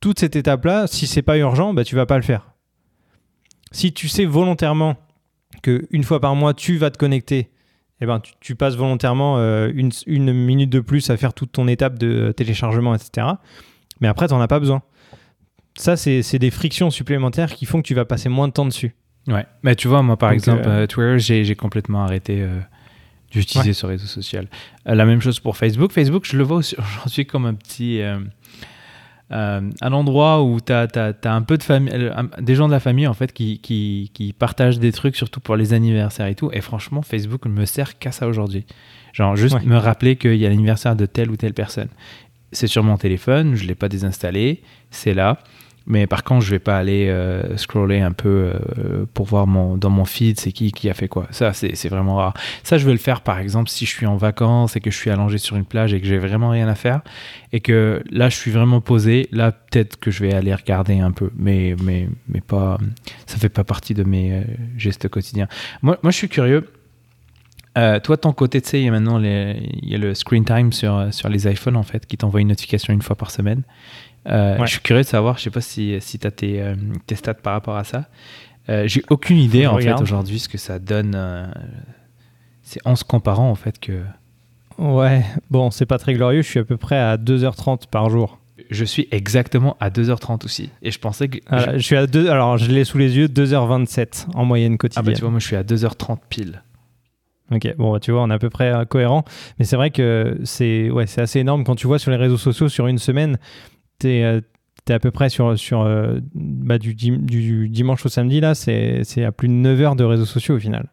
toute 0.00 0.20
cette 0.20 0.36
étape-là, 0.36 0.86
si 0.86 1.06
c'est 1.06 1.22
pas 1.22 1.38
urgent, 1.38 1.74
bah 1.74 1.84
tu 1.84 1.96
vas 1.96 2.06
pas 2.06 2.16
le 2.16 2.22
faire 2.22 2.52
si 3.72 3.92
tu 3.92 4.08
sais 4.08 4.24
volontairement 4.24 4.96
qu'une 5.62 6.04
fois 6.04 6.20
par 6.20 6.34
mois, 6.34 6.54
tu 6.54 6.76
vas 6.76 6.90
te 6.90 6.98
connecter, 6.98 7.50
eh 8.00 8.06
ben, 8.06 8.20
tu, 8.20 8.32
tu 8.40 8.54
passes 8.54 8.76
volontairement 8.76 9.38
euh, 9.38 9.70
une, 9.74 9.90
une, 10.06 10.32
minute 10.32 10.70
de 10.70 10.80
plus 10.80 11.10
à 11.10 11.16
faire 11.16 11.34
toute 11.34 11.52
ton 11.52 11.66
étape 11.68 11.98
de 11.98 12.32
téléchargement, 12.32 12.94
etc. 12.94 13.26
Mais 14.00 14.08
après, 14.08 14.28
tu 14.28 14.34
n'en 14.34 14.40
as 14.40 14.48
pas 14.48 14.60
besoin. 14.60 14.82
Ça, 15.76 15.96
c'est 15.96 16.38
des 16.38 16.50
frictions 16.50 16.90
supplémentaires 16.90 17.54
qui 17.54 17.64
font 17.64 17.80
que 17.80 17.86
tu 17.86 17.94
vas 17.94 18.04
passer 18.04 18.28
moins 18.28 18.48
de 18.48 18.52
temps 18.52 18.66
dessus. 18.66 18.94
Ouais, 19.28 19.46
mais 19.62 19.76
tu 19.76 19.88
vois, 19.88 20.02
moi 20.02 20.16
par 20.16 20.30
Donc, 20.30 20.38
exemple, 20.38 20.62
euh... 20.66 20.86
Twitter, 20.86 21.44
j'ai 21.44 21.54
complètement 21.54 22.02
arrêté 22.02 22.40
euh, 22.40 22.58
d'utiliser 23.30 23.70
ouais. 23.70 23.74
ce 23.74 23.86
réseau 23.86 24.06
social. 24.06 24.48
Euh, 24.88 24.94
la 24.94 25.04
même 25.04 25.20
chose 25.20 25.38
pour 25.38 25.56
Facebook. 25.56 25.92
Facebook, 25.92 26.24
je 26.24 26.36
le 26.36 26.42
vois 26.44 26.58
aujourd'hui 26.58 27.26
comme 27.26 27.46
un 27.46 27.54
petit 27.54 28.00
euh, 29.30 29.60
un 29.82 29.92
endroit 29.92 30.42
où 30.42 30.58
tu 30.60 30.72
as, 30.72 30.88
as, 30.94 31.12
as, 31.22 31.34
un 31.34 31.42
peu 31.42 31.58
de 31.58 31.62
famille, 31.62 31.92
des 32.40 32.54
gens 32.54 32.66
de 32.66 32.72
la 32.72 32.80
famille 32.80 33.06
en 33.06 33.12
fait 33.12 33.32
qui, 33.32 33.58
qui, 33.58 34.10
qui, 34.14 34.32
partagent 34.32 34.78
des 34.78 34.92
trucs, 34.92 35.16
surtout 35.16 35.40
pour 35.40 35.56
les 35.56 35.74
anniversaires 35.74 36.26
et 36.26 36.34
tout. 36.34 36.50
Et 36.52 36.62
franchement, 36.62 37.02
Facebook 37.02 37.44
ne 37.44 37.50
me 37.50 37.66
sert 37.66 37.98
qu'à 37.98 38.10
ça 38.10 38.26
aujourd'hui. 38.26 38.64
Genre, 39.12 39.36
juste 39.36 39.56
ouais. 39.56 39.64
me 39.64 39.76
rappeler 39.76 40.16
qu'il 40.16 40.36
y 40.36 40.46
a 40.46 40.48
l'anniversaire 40.48 40.96
de 40.96 41.04
telle 41.04 41.30
ou 41.30 41.36
telle 41.36 41.52
personne. 41.52 41.88
C'est 42.52 42.66
sur 42.66 42.82
mon 42.82 42.96
téléphone, 42.96 43.54
je 43.54 43.64
ne 43.64 43.68
l'ai 43.68 43.74
pas 43.74 43.90
désinstallé, 43.90 44.62
c'est 44.90 45.12
là. 45.12 45.38
Mais 45.88 46.06
par 46.06 46.22
contre, 46.22 46.44
je 46.44 46.50
vais 46.50 46.58
pas 46.58 46.76
aller 46.76 47.08
euh, 47.08 47.56
scroller 47.56 48.00
un 48.00 48.12
peu 48.12 48.52
euh, 48.52 49.06
pour 49.14 49.24
voir 49.24 49.46
mon, 49.46 49.78
dans 49.78 49.88
mon 49.88 50.04
feed 50.04 50.38
c'est 50.38 50.52
qui 50.52 50.70
qui 50.70 50.90
a 50.90 50.94
fait 50.94 51.08
quoi. 51.08 51.26
Ça, 51.30 51.54
c'est 51.54 51.88
vraiment 51.88 52.16
rare. 52.16 52.34
Ça, 52.62 52.76
je 52.76 52.84
vais 52.84 52.92
le 52.92 52.98
faire 52.98 53.22
par 53.22 53.38
exemple 53.38 53.70
si 53.70 53.86
je 53.86 53.90
suis 53.90 54.06
en 54.06 54.16
vacances 54.16 54.76
et 54.76 54.80
que 54.80 54.90
je 54.90 54.96
suis 54.96 55.10
allongé 55.10 55.38
sur 55.38 55.56
une 55.56 55.64
plage 55.64 55.94
et 55.94 56.00
que 56.00 56.06
j'ai 56.06 56.18
vraiment 56.18 56.50
rien 56.50 56.68
à 56.68 56.74
faire 56.74 57.00
et 57.52 57.60
que 57.60 58.02
là, 58.10 58.28
je 58.28 58.36
suis 58.36 58.50
vraiment 58.50 58.82
posé. 58.82 59.28
Là, 59.32 59.50
peut-être 59.50 59.98
que 59.98 60.10
je 60.10 60.22
vais 60.22 60.34
aller 60.34 60.54
regarder 60.54 61.00
un 61.00 61.10
peu, 61.10 61.30
mais 61.36 61.74
mais 61.82 62.08
mais 62.28 62.42
pas. 62.42 62.78
Ça 63.26 63.38
fait 63.38 63.48
pas 63.48 63.64
partie 63.64 63.94
de 63.94 64.04
mes 64.04 64.32
euh, 64.32 64.42
gestes 64.76 65.08
quotidiens. 65.08 65.48
Moi, 65.80 65.98
moi, 66.02 66.12
je 66.12 66.16
suis 66.16 66.28
curieux. 66.28 66.68
Toi, 68.02 68.16
ton 68.16 68.32
côté, 68.32 68.60
tu 68.60 68.70
sais, 68.70 68.80
il 68.80 68.86
y 68.86 68.88
a 68.88 68.90
maintenant 68.90 69.20
il 69.20 69.88
y 69.88 69.94
a 69.94 69.98
le 69.98 70.12
screen 70.12 70.44
time 70.44 70.72
sur, 70.72 71.14
sur 71.14 71.28
les 71.28 71.46
iPhones, 71.48 71.76
en 71.76 71.84
fait, 71.84 72.06
qui 72.06 72.16
t'envoie 72.16 72.40
une 72.40 72.48
notification 72.48 72.92
une 72.92 73.02
fois 73.02 73.14
par 73.14 73.30
semaine. 73.30 73.62
Euh, 74.26 74.58
ouais. 74.58 74.66
Je 74.66 74.72
suis 74.72 74.80
curieux 74.80 75.02
de 75.02 75.08
savoir, 75.08 75.38
je 75.38 75.44
sais 75.44 75.50
pas 75.50 75.60
si, 75.60 75.96
si 76.00 76.18
tu 76.18 76.26
as 76.26 76.30
tes, 76.30 76.60
euh, 76.60 76.74
tes, 77.06 77.14
stats 77.14 77.34
par 77.34 77.54
rapport 77.54 77.76
à 77.76 77.84
ça. 77.84 78.08
Euh, 78.68 78.86
J'ai 78.86 79.02
aucune 79.08 79.38
idée 79.38 79.66
en 79.66 79.78
fait 79.78 79.92
aujourd'hui 80.00 80.38
ce 80.38 80.48
que 80.48 80.58
ça 80.58 80.78
donne. 80.78 81.16
c'est 82.62 82.80
en 82.84 82.96
se 82.96 83.04
comparant 83.04 83.50
en 83.50 83.54
fait 83.54 83.78
que. 83.78 84.02
Ouais, 84.78 85.24
bon, 85.50 85.70
c'est 85.70 85.86
pas 85.86 85.98
très 85.98 86.14
glorieux. 86.14 86.42
Je 86.42 86.48
suis 86.48 86.60
à 86.60 86.64
peu 86.64 86.76
près 86.76 86.98
à 86.98 87.16
2h30 87.16 87.88
par 87.90 88.10
jour. 88.10 88.38
Je 88.70 88.84
suis 88.84 89.08
exactement 89.10 89.76
à 89.80 89.90
2h30 89.90 90.44
aussi. 90.44 90.70
Et 90.82 90.90
je 90.90 90.98
pensais 90.98 91.28
que. 91.28 91.38
Alors, 91.46 91.72
je... 91.72 91.78
je 91.78 91.82
suis 91.82 91.96
à 91.96 92.06
2, 92.06 92.28
alors 92.28 92.58
je 92.58 92.70
l'ai 92.70 92.84
sous 92.84 92.98
les 92.98 93.16
yeux, 93.16 93.26
2h27 93.26 94.26
en 94.34 94.44
moyenne 94.44 94.76
quotidienne. 94.76 95.04
Ah 95.06 95.10
bah 95.10 95.14
tu 95.14 95.22
vois, 95.22 95.30
moi 95.30 95.40
je 95.40 95.46
suis 95.46 95.56
à 95.56 95.62
2h30 95.62 96.18
pile. 96.28 96.62
Ok, 97.50 97.74
bon, 97.78 97.98
tu 97.98 98.12
vois, 98.12 98.22
on 98.22 98.30
est 98.30 98.34
à 98.34 98.38
peu 98.38 98.50
près 98.50 98.74
cohérent. 98.88 99.24
Mais 99.58 99.64
c'est 99.64 99.76
vrai 99.76 99.90
que 99.90 100.38
c'est 100.44 100.90
ouais, 100.90 101.06
assez 101.18 101.40
énorme 101.40 101.64
quand 101.64 101.76
tu 101.76 101.86
vois 101.86 101.98
sur 101.98 102.10
les 102.10 102.18
réseaux 102.18 102.36
sociaux 102.36 102.68
sur 102.68 102.88
une 102.88 102.98
semaine, 102.98 103.38
tu 104.00 104.08
es, 104.08 104.24
euh, 104.24 104.40
à 104.88 104.98
peu 104.98 105.10
près 105.10 105.28
sur, 105.28 105.58
sur 105.58 105.82
euh, 105.82 106.18
bah, 106.34 106.78
du, 106.78 106.94
dim 106.94 107.18
du, 107.18 107.68
dimanche 107.68 108.06
au 108.06 108.08
samedi, 108.08 108.40
là, 108.40 108.54
c'est 108.54 109.24
à 109.24 109.32
plus 109.32 109.48
de 109.48 109.52
9 109.52 109.80
heures 109.80 109.96
de 109.96 110.04
réseaux 110.04 110.24
sociaux 110.24 110.56
au 110.56 110.58
final, 110.58 110.86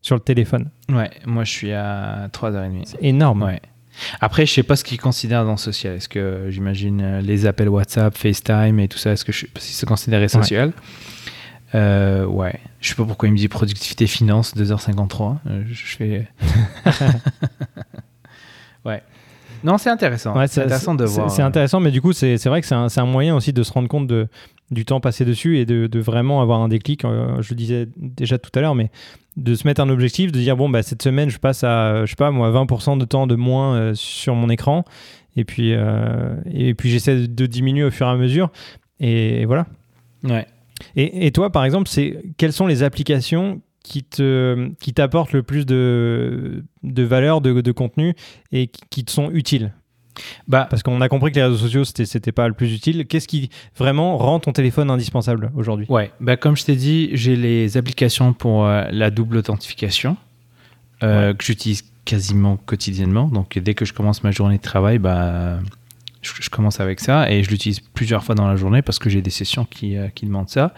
sur 0.00 0.14
le 0.16 0.22
téléphone. 0.22 0.70
Ouais, 0.90 1.10
moi 1.26 1.44
je 1.44 1.50
suis 1.50 1.72
à 1.72 2.28
3h30. 2.32 2.82
C'est 2.84 3.02
énorme. 3.02 3.42
Ouais. 3.42 3.60
Après, 4.20 4.44
je 4.46 4.52
sais 4.52 4.62
pas 4.62 4.76
ce 4.76 4.84
qu'ils 4.84 5.00
considèrent 5.00 5.44
dans 5.44 5.56
social. 5.56 5.96
Est-ce 5.96 6.08
que 6.08 6.46
j'imagine 6.50 7.18
les 7.20 7.46
appels 7.46 7.68
WhatsApp, 7.68 8.16
FaceTime 8.16 8.78
et 8.78 8.88
tout 8.88 8.98
ça, 8.98 9.12
est-ce 9.12 9.24
que 9.24 9.32
je, 9.32 9.46
si 9.58 9.72
c'est 9.72 9.86
considéré 9.86 10.28
social 10.28 10.68
ouais. 10.68 10.74
Euh, 11.74 12.24
ouais. 12.24 12.58
Je 12.80 12.90
sais 12.90 12.94
pas 12.94 13.04
pourquoi 13.04 13.28
il 13.28 13.32
me 13.32 13.36
dit 13.36 13.48
productivité 13.48 14.06
finance 14.06 14.54
2h53. 14.56 15.38
Euh, 15.46 15.64
je 15.68 15.96
fais. 15.96 16.28
ouais. 18.84 19.02
Non, 19.64 19.78
c'est 19.78 19.90
intéressant. 19.90 20.36
Ouais, 20.36 20.46
c'est 20.48 20.62
intéressant 20.62 20.94
de 20.94 21.04
voir. 21.04 21.30
C'est 21.30 21.42
intéressant, 21.42 21.80
mais 21.80 21.90
du 21.90 22.00
coup, 22.00 22.12
c'est 22.12 22.36
vrai 22.46 22.60
que 22.60 22.66
c'est 22.66 22.74
un, 22.74 22.88
un, 22.94 23.06
moyen 23.06 23.36
aussi 23.36 23.52
de 23.52 23.62
se 23.62 23.72
rendre 23.72 23.88
compte 23.88 24.06
de, 24.06 24.28
du 24.70 24.84
temps 24.84 25.00
passé 25.00 25.24
dessus 25.24 25.58
et 25.58 25.66
de, 25.66 25.86
de 25.86 26.00
vraiment 26.00 26.40
avoir 26.42 26.60
un 26.60 26.68
déclic. 26.68 27.04
Euh, 27.04 27.40
je 27.42 27.50
le 27.50 27.56
disais 27.56 27.88
déjà 27.96 28.38
tout 28.38 28.50
à 28.54 28.60
l'heure, 28.60 28.74
mais 28.74 28.90
de 29.36 29.54
se 29.54 29.66
mettre 29.66 29.80
un 29.80 29.88
objectif, 29.88 30.32
de 30.32 30.38
dire 30.38 30.56
bon, 30.56 30.68
bah, 30.68 30.82
cette 30.82 31.02
semaine, 31.02 31.30
je 31.30 31.38
passe 31.38 31.64
à, 31.64 32.04
je 32.04 32.10
sais 32.10 32.16
pas, 32.16 32.30
moi, 32.30 32.50
20% 32.50 32.98
de 32.98 33.04
temps 33.04 33.26
de 33.26 33.34
moins 33.34 33.76
euh, 33.76 33.94
sur 33.94 34.34
mon 34.34 34.48
écran. 34.48 34.84
Et 35.36 35.44
puis, 35.44 35.74
euh, 35.74 36.34
et 36.50 36.74
puis 36.74 36.90
j'essaie 36.90 37.28
de 37.28 37.46
diminuer 37.46 37.84
au 37.84 37.90
fur 37.90 38.06
et 38.06 38.10
à 38.10 38.16
mesure. 38.16 38.50
Et, 39.00 39.42
et 39.42 39.44
voilà. 39.44 39.66
Ouais. 40.24 40.46
Et, 40.94 41.26
et, 41.26 41.32
toi, 41.32 41.50
par 41.50 41.64
exemple, 41.64 41.88
c'est 41.88 42.22
quelles 42.36 42.52
sont 42.52 42.66
les 42.66 42.82
applications 42.82 43.60
qui 43.86 44.02
te 44.02 44.68
qui 44.80 44.92
t'apportent 44.92 45.32
le 45.32 45.42
plus 45.42 45.64
de, 45.64 46.64
de 46.82 47.02
valeur, 47.04 47.40
de, 47.40 47.60
de 47.60 47.72
contenu 47.72 48.14
et 48.52 48.68
qui, 48.90 49.04
te 49.04 49.12
sont 49.12 49.30
utiles? 49.30 49.72
Bah, 50.48 50.66
Parce 50.68 50.82
qu'on 50.82 51.00
a 51.00 51.08
compris 51.08 51.30
que 51.30 51.36
les 51.36 51.44
réseaux 51.44 51.58
sociaux, 51.58 51.84
c'était, 51.84 52.06
c'était 52.06 52.32
pas 52.32 52.48
le 52.48 52.54
plus 52.54 52.74
utile. 52.74 53.06
Qu'est-ce 53.06 53.28
qui 53.28 53.50
vraiment 53.76 54.16
rend 54.16 54.40
ton 54.40 54.52
téléphone 54.52 54.90
indispensable 54.90 55.52
aujourd'hui? 55.54 55.86
Ouais, 55.88 56.10
bah, 56.20 56.36
comme 56.36 56.56
je 56.56 56.64
t'ai 56.64 56.74
dit, 56.74 57.10
j'ai 57.12 57.36
les 57.36 57.76
applications 57.76 58.32
pour 58.32 58.66
euh, 58.66 58.84
la 58.90 59.10
double 59.10 59.36
authentification 59.36 60.16
euh, 61.02 61.28
ouais. 61.28 61.36
que 61.36 61.44
j'utilise 61.44 61.84
quasiment 62.04 62.56
quotidiennement. 62.56 63.28
Donc 63.28 63.58
dès 63.58 63.74
que 63.74 63.84
je 63.84 63.92
commence 63.92 64.24
ma 64.24 64.32
journée 64.32 64.56
de 64.56 64.62
travail, 64.62 64.98
bah, 64.98 65.60
je, 66.26 66.50
commence 66.50 66.80
avec 66.80 67.00
ça 67.00 67.30
et 67.30 67.42
je 67.42 67.50
l'utilise 67.50 67.80
plusieurs 67.80 68.24
fois 68.24 68.34
dans 68.34 68.46
la 68.46 68.56
journée 68.56 68.82
parce 68.82 68.98
que 68.98 69.08
j'ai 69.08 69.22
des 69.22 69.30
sessions 69.30 69.64
qui, 69.64 69.96
euh, 69.96 70.08
qui 70.08 70.26
demandent 70.26 70.48
ça. 70.48 70.74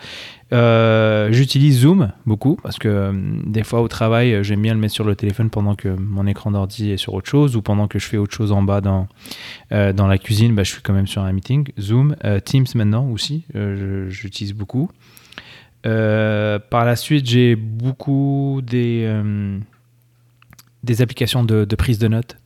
Euh, 0.52 1.28
j'utilise 1.30 1.80
Zoom 1.80 2.12
beaucoup 2.24 2.56
parce 2.62 2.78
que 2.78 2.88
euh, 2.88 3.12
des 3.44 3.64
fois 3.64 3.80
au 3.80 3.88
travail, 3.88 4.42
j'aime 4.42 4.62
bien 4.62 4.74
le 4.74 4.80
mettre 4.80 4.94
sur 4.94 5.04
le 5.04 5.16
téléphone 5.16 5.50
pendant 5.50 5.74
que 5.74 5.88
mon 5.88 6.26
écran 6.26 6.50
d'ordi 6.50 6.90
est 6.90 6.96
sur 6.96 7.14
autre 7.14 7.28
chose 7.28 7.56
ou 7.56 7.62
pendant 7.62 7.88
que 7.88 7.98
je 7.98 8.06
fais 8.06 8.16
autre 8.16 8.34
chose 8.34 8.52
en 8.52 8.62
bas 8.62 8.80
dans, 8.80 9.08
dans 9.70 10.06
la 10.06 10.18
cuisine, 10.18 10.54
bah, 10.54 10.62
je 10.62 10.72
suis 10.72 10.82
quand 10.82 10.94
même 10.94 11.06
sur 11.06 11.22
un 11.22 11.32
meeting. 11.32 11.68
Zoom, 11.78 12.16
Teams 12.44 12.66
maintenant 12.74 13.08
aussi, 13.10 13.44
j'utilise 14.08 14.54
beaucoup. 14.54 14.90
par 15.82 16.84
la 16.84 16.96
suite, 16.96 17.28
j'ai 17.28 17.56
beaucoup 17.56 18.60
des, 18.62 19.06
des 20.84 21.02
applications 21.02 21.44
de, 21.44 21.64
prise 21.76 21.98
de 21.98 22.08
notes 22.08 22.36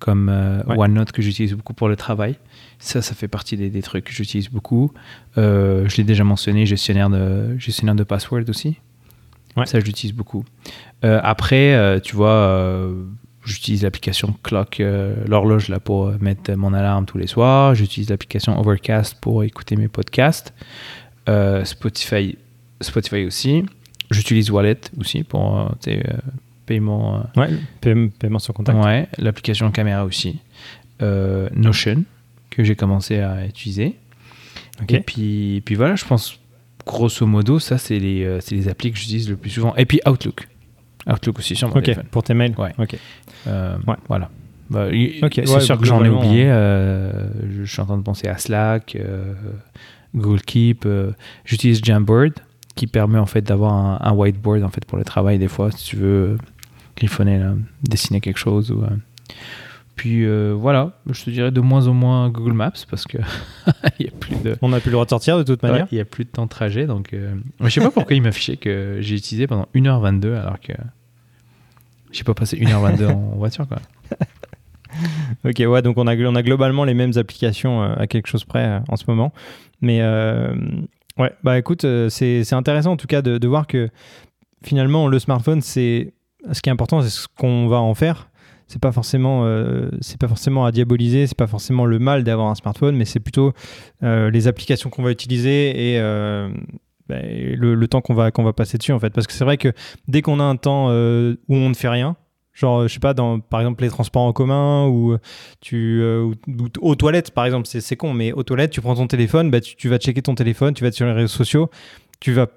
comme 0.00 0.28
euh, 0.28 0.62
Ouais. 0.64 0.76
OneNote 0.76 1.12
que 1.12 1.22
j'utilise 1.22 1.54
beaucoup 1.54 1.74
pour 1.74 1.88
le 1.88 1.94
travail. 1.94 2.36
Ça, 2.80 3.02
ça 3.02 3.14
fait 3.14 3.28
partie 3.28 3.56
des, 3.56 3.70
des 3.70 3.82
trucs 3.82 4.04
que 4.04 4.12
j'utilise 4.12 4.48
beaucoup. 4.48 4.90
Euh, 5.38 5.88
je 5.88 5.96
l'ai 5.98 6.04
déjà 6.04 6.24
mentionné, 6.24 6.66
gestionnaire 6.66 7.10
de, 7.10 7.56
gestionnaire 7.58 7.94
de 7.94 8.02
password 8.02 8.44
aussi. 8.48 8.78
Ouais. 9.56 9.66
Ça, 9.66 9.78
je 9.78 9.84
l'utilise 9.84 10.16
beaucoup. 10.16 10.44
Euh, 11.04 11.20
après, 11.22 12.00
tu 12.02 12.16
vois, 12.16 12.88
j'utilise 13.44 13.82
l'application 13.82 14.34
Clock, 14.42 14.82
l'horloge 15.26 15.68
là 15.68 15.78
pour 15.78 16.12
mettre 16.20 16.52
mon 16.54 16.72
alarme 16.72 17.04
tous 17.04 17.18
les 17.18 17.26
soirs. 17.26 17.74
J'utilise 17.74 18.10
l'application 18.10 18.58
Overcast 18.58 19.18
pour 19.20 19.44
écouter 19.44 19.76
mes 19.76 19.88
podcasts. 19.88 20.54
Spotify, 21.64 22.38
Spotify 22.80 23.24
aussi. 23.26 23.64
J'utilise 24.10 24.50
Wallet 24.50 24.80
aussi 24.98 25.22
pour 25.24 25.70
paiement. 26.74 27.16
euh, 27.36 27.40
Ouais, 27.40 27.48
paiement, 27.80 28.08
paiement 28.18 28.38
sur 28.38 28.54
contact. 28.54 28.78
Ouais, 28.84 29.08
l'application 29.18 29.70
caméra 29.70 30.04
aussi. 30.04 30.38
Euh, 31.02 31.48
Notion, 31.54 32.04
que 32.50 32.62
j'ai 32.64 32.76
commencé 32.76 33.18
à 33.18 33.44
utiliser. 33.46 33.96
Et 34.88 35.00
puis, 35.00 35.62
puis 35.64 35.74
voilà, 35.74 35.96
je 35.96 36.04
pense, 36.04 36.38
grosso 36.86 37.26
modo, 37.26 37.58
ça, 37.58 37.76
c'est 37.76 37.98
les, 37.98 38.24
euh, 38.24 38.38
les 38.50 38.68
applis 38.68 38.90
que 38.92 38.98
j'utilise 38.98 39.28
le 39.28 39.36
plus 39.36 39.50
souvent. 39.50 39.74
Et 39.76 39.84
puis 39.84 40.00
Outlook. 40.06 40.46
Outlook 41.06 41.38
aussi 41.38 41.56
sur 41.56 41.68
mon 41.68 41.80
téléphone. 41.80 42.04
pour 42.10 42.22
tes 42.22 42.34
mails. 42.34 42.54
Ouais. 42.56 42.72
Ok. 42.78 42.96
Euh, 43.46 43.76
Ouais. 43.86 43.96
Voilà. 44.08 44.30
Bah, 44.70 44.86
c'est 44.90 45.48
ouais, 45.50 45.60
sûr 45.60 45.78
que 45.78 45.84
j'en 45.84 46.04
ai 46.04 46.08
oublié. 46.08 46.44
euh, 46.48 47.28
je 47.58 47.64
suis 47.64 47.80
en 47.82 47.86
train 47.86 47.96
de 47.98 48.02
penser 48.02 48.28
à 48.28 48.38
Slack, 48.38 48.94
euh, 48.96 49.34
Google 50.14 50.42
Keep. 50.42 50.86
J'utilise 51.44 51.80
Jamboard, 51.82 52.34
qui 52.76 52.86
permet 52.86 53.18
en 53.18 53.26
fait 53.26 53.42
d'avoir 53.42 53.72
un, 53.74 53.98
un 54.00 54.12
whiteboard 54.12 54.62
en 54.62 54.68
fait 54.68 54.84
pour 54.84 54.96
le 54.96 55.04
travail 55.04 55.38
des 55.40 55.48
fois, 55.48 55.70
si 55.72 55.84
tu 55.86 55.96
veux 55.96 56.38
griffonner, 57.00 57.38
là, 57.38 57.54
dessiner 57.82 58.20
quelque 58.20 58.38
chose. 58.38 58.70
Ou, 58.70 58.84
euh. 58.84 58.88
Puis 59.96 60.24
euh, 60.24 60.54
voilà, 60.56 60.92
je 61.10 61.24
te 61.24 61.30
dirais 61.30 61.50
de 61.50 61.60
moins 61.60 61.86
en 61.86 61.94
moins 61.94 62.30
Google 62.30 62.52
Maps 62.52 62.72
parce 62.88 63.04
que 63.06 63.18
il 63.98 64.06
y 64.06 64.08
a 64.08 64.12
plus 64.12 64.36
de 64.42 64.56
On 64.62 64.68
n'a 64.68 64.80
plus 64.80 64.88
le 64.88 64.92
droit 64.92 65.04
de 65.04 65.10
sortir 65.10 65.36
de 65.36 65.42
toute 65.42 65.62
manière. 65.62 65.82
Ouais, 65.82 65.88
il 65.92 65.98
y 65.98 66.00
a 66.00 66.04
plus 66.04 66.24
de 66.24 66.30
temps 66.30 66.44
de 66.44 66.50
trajet, 66.50 66.86
donc 66.86 67.12
euh, 67.12 67.34
je 67.60 67.68
sais 67.68 67.80
pas 67.80 67.90
pourquoi 67.90 68.16
il 68.16 68.22
m'affichait 68.22 68.56
que 68.56 68.98
j'ai 69.00 69.16
utilisé 69.16 69.46
pendant 69.46 69.66
1h22 69.74 70.34
alors 70.34 70.60
que 70.60 70.72
j'ai 72.12 72.24
pas 72.24 72.34
passé 72.34 72.56
1h22 72.56 73.08
en 73.08 73.36
voiture 73.36 73.66
quoi. 73.66 73.78
Ok, 75.44 75.62
ouais, 75.64 75.82
donc 75.82 75.98
on 75.98 76.06
a, 76.08 76.16
on 76.16 76.34
a 76.34 76.42
globalement 76.42 76.84
les 76.84 76.94
mêmes 76.94 77.12
applications 77.16 77.82
euh, 77.82 77.94
à 77.96 78.06
quelque 78.06 78.26
chose 78.26 78.44
près 78.44 78.80
en 78.88 78.96
ce 78.96 79.04
moment. 79.06 79.32
Mais 79.80 80.00
euh, 80.02 80.52
ouais, 81.16 81.32
bah 81.44 81.58
écoute, 81.58 81.86
c'est 82.08 82.42
c'est 82.42 82.54
intéressant 82.54 82.92
en 82.92 82.96
tout 82.96 83.06
cas 83.06 83.22
de, 83.22 83.38
de 83.38 83.48
voir 83.48 83.66
que 83.66 83.88
finalement 84.64 85.08
le 85.08 85.18
smartphone, 85.18 85.60
c'est 85.60 86.12
ce 86.52 86.60
qui 86.60 86.68
est 86.68 86.72
important, 86.72 87.02
c'est 87.02 87.10
ce 87.10 87.26
qu'on 87.36 87.68
va 87.68 87.80
en 87.80 87.94
faire. 87.94 88.30
C'est 88.66 88.80
pas 88.80 88.92
forcément, 88.92 89.42
euh, 89.44 89.90
c'est 90.00 90.18
pas 90.18 90.28
forcément 90.28 90.64
à 90.64 90.70
diaboliser, 90.70 91.26
c'est 91.26 91.36
pas 91.36 91.48
forcément 91.48 91.86
le 91.86 91.98
mal 91.98 92.22
d'avoir 92.22 92.48
un 92.48 92.54
smartphone, 92.54 92.96
mais 92.96 93.04
c'est 93.04 93.18
plutôt 93.18 93.52
euh, 94.04 94.30
les 94.30 94.46
applications 94.46 94.90
qu'on 94.90 95.02
va 95.02 95.10
utiliser 95.10 95.94
et 95.94 95.98
euh, 95.98 96.48
bah, 97.08 97.16
le, 97.20 97.88
temps 97.88 98.00
qu'on 98.00 98.14
va 98.14 98.30
qu'on 98.30 98.44
va 98.44 98.52
passer 98.52 98.78
dessus 98.78 98.92
en 98.92 99.00
fait. 99.00 99.10
Parce 99.10 99.26
que 99.26 99.32
c'est 99.32 99.44
vrai 99.44 99.56
que 99.56 99.72
dès 100.06 100.22
qu'on 100.22 100.38
a 100.38 100.44
un 100.44 100.54
temps 100.54 100.86
où 100.86 101.54
on 101.54 101.68
ne 101.68 101.74
fait 101.74 101.88
rien, 101.88 102.16
Genre, 102.52 102.88
je 102.88 102.92
sais 102.92 103.00
pas, 103.00 103.14
par 103.14 103.60
exemple 103.60 103.82
les 103.82 103.88
transports 103.88 104.22
en 104.22 104.32
commun 104.32 104.86
ou 104.86 105.16
tu 105.60 106.00
euh, 106.02 106.30
aux 106.80 106.94
toilettes 106.94 107.30
par 107.30 107.46
exemple, 107.46 107.66
c'est 107.66 107.96
con, 107.96 108.12
mais 108.12 108.32
aux 108.32 108.42
toilettes, 108.42 108.72
tu 108.72 108.80
prends 108.80 108.96
ton 108.96 109.06
téléphone, 109.06 109.50
bah, 109.50 109.60
tu, 109.60 109.76
tu 109.76 109.88
vas 109.88 109.98
checker 109.98 110.20
ton 110.20 110.34
téléphone, 110.34 110.74
tu 110.74 110.82
vas 110.82 110.88
être 110.88 110.94
sur 110.94 111.06
les 111.06 111.12
réseaux 111.12 111.28
sociaux, 111.28 111.70
tu 112.18 112.32
vas 112.32 112.48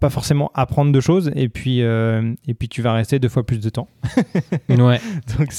pas 0.00 0.10
forcément 0.10 0.50
apprendre 0.54 0.92
de 0.92 1.00
choses 1.00 1.30
et 1.34 1.48
puis 1.48 1.82
euh, 1.82 2.32
et 2.46 2.54
puis 2.54 2.68
tu 2.68 2.82
vas 2.82 2.92
rester 2.92 3.18
deux 3.18 3.28
fois 3.28 3.44
plus 3.44 3.60
de 3.60 3.68
temps. 3.68 3.88
Ouais. 4.68 5.00
Donc 5.38 5.52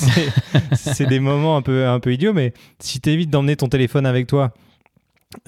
c'est 0.74 1.06
des 1.06 1.20
moments 1.20 1.58
un 1.58 1.62
peu 1.62 1.86
un 1.88 2.00
peu 2.00 2.13
idiots, 2.13 2.34
mais 2.34 2.54
si 2.80 3.00
tu 3.02 3.10
évites 3.10 3.30
d'emmener 3.30 3.56
ton 3.56 3.67
téléphone 3.67 4.06
avec 4.06 4.28
toi. 4.28 4.54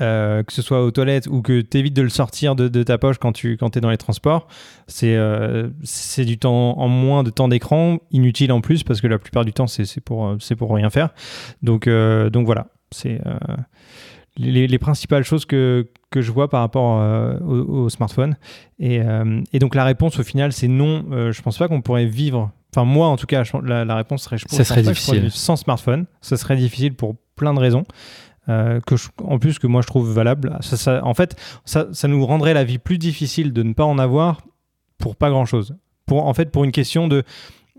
euh, 0.02 0.44
que 0.44 0.52
ce 0.52 0.62
soit 0.62 0.84
aux 0.84 0.92
toilettes 0.92 1.28
ou 1.28 1.42
que 1.42 1.62
tu 1.62 1.78
évites 1.78 1.96
de 1.96 2.02
le 2.02 2.10
sortir 2.10 2.56
de, 2.56 2.68
de 2.68 2.84
ta 2.84 2.98
poche 2.98 3.18
quand 3.18 3.32
tu 3.32 3.56
quand 3.58 3.78
es 3.78 3.82
dans 3.82 3.90
les 3.90 3.98
transports, 3.98 4.48
c'est 4.88 5.16
euh, 5.16 5.70
c'est 5.84 6.26
du 6.26 6.38
temps 6.38 6.78
en 6.78 6.88
moins 6.90 7.24
de 7.24 7.30
temps 7.30 7.48
d'écran, 7.48 8.00
inutile 8.12 8.52
en 8.52 8.60
plus 8.62 8.84
parce 8.84 9.00
que 9.02 9.08
la 9.08 9.20
plupart 9.20 9.46
du 9.46 9.54
temps 9.54 9.68
c'est 9.68 10.02
pour, 10.02 10.36
pour 10.58 10.74
rien 10.76 10.90
faire. 10.90 11.10
Donc, 11.64 11.88
donc 11.88 12.46
voilà, 12.46 12.68
c'est 12.92 13.22
les, 14.38 14.68
les 14.68 14.80
principales 14.80 15.24
choses 15.24 15.46
que, 15.46 15.88
que 16.12 16.22
je 16.22 16.32
vois 16.32 16.50
par 16.50 16.62
rapport 16.62 17.00
euh, 17.02 17.38
au, 17.40 17.84
au 17.84 17.90
smartphone. 17.90 18.36
Et, 18.80 19.02
euh, 19.02 19.42
et 19.54 19.60
donc 19.60 19.76
la 19.76 19.84
réponse 19.84 20.20
au 20.20 20.24
final 20.24 20.54
c'est 20.54 20.68
non, 20.68 21.06
euh, 21.12 21.32
je 21.32 21.42
pense 21.42 21.58
pas 21.58 21.68
qu'on 21.68 21.82
pourrait 21.82 22.06
vivre. 22.06 22.52
Enfin 22.74 22.86
moi 22.86 23.08
en 23.08 23.18
tout 23.18 23.26
cas, 23.26 23.44
je 23.44 23.52
la, 23.64 23.84
la 23.86 23.96
réponse 23.96 24.24
serait 24.24 24.38
je 24.38 24.46
pense- 24.46 24.56
Ça 24.58 24.64
serait 24.64 24.82
pas 24.84 24.92
que 24.92 24.96
je 24.96 25.00
difficile. 25.00 25.22
vivre 25.22 25.34
sans 25.34 25.56
smartphone. 25.56 26.06
Ça 26.22 26.38
serait 26.38 26.56
difficile 26.58 26.94
pour 26.94 27.16
plein 27.36 27.54
de 27.54 27.60
raisons. 27.60 27.84
euh, 28.48 28.80
que 28.82 28.96
je- 28.98 29.10
en 29.24 29.38
plus 29.38 29.60
que 29.60 29.68
moi 29.68 29.82
je 29.82 29.88
trouve 29.88 30.12
valable. 30.12 30.58
Ça, 30.62 30.76
ça- 30.78 31.06
en 31.06 31.14
fait, 31.14 31.36
ça, 31.66 31.88
ça 31.92 32.08
nous 32.08 32.26
rendrait 32.26 32.56
la 32.56 32.64
vie 32.64 32.80
plus 32.80 32.98
difficile 32.98 33.54
de 33.54 33.62
ne 33.62 33.74
pas 33.74 33.86
en 33.86 34.00
avoir 34.00 34.42
pour 34.98 35.16
pas 35.16 35.30
grand 35.30 35.46
chose. 35.46 35.76
Pour, 36.08 36.26
en 36.26 36.34
fait, 36.34 36.50
pour 36.52 36.64
une 36.64 36.72
question 36.72 37.08
de 37.08 37.24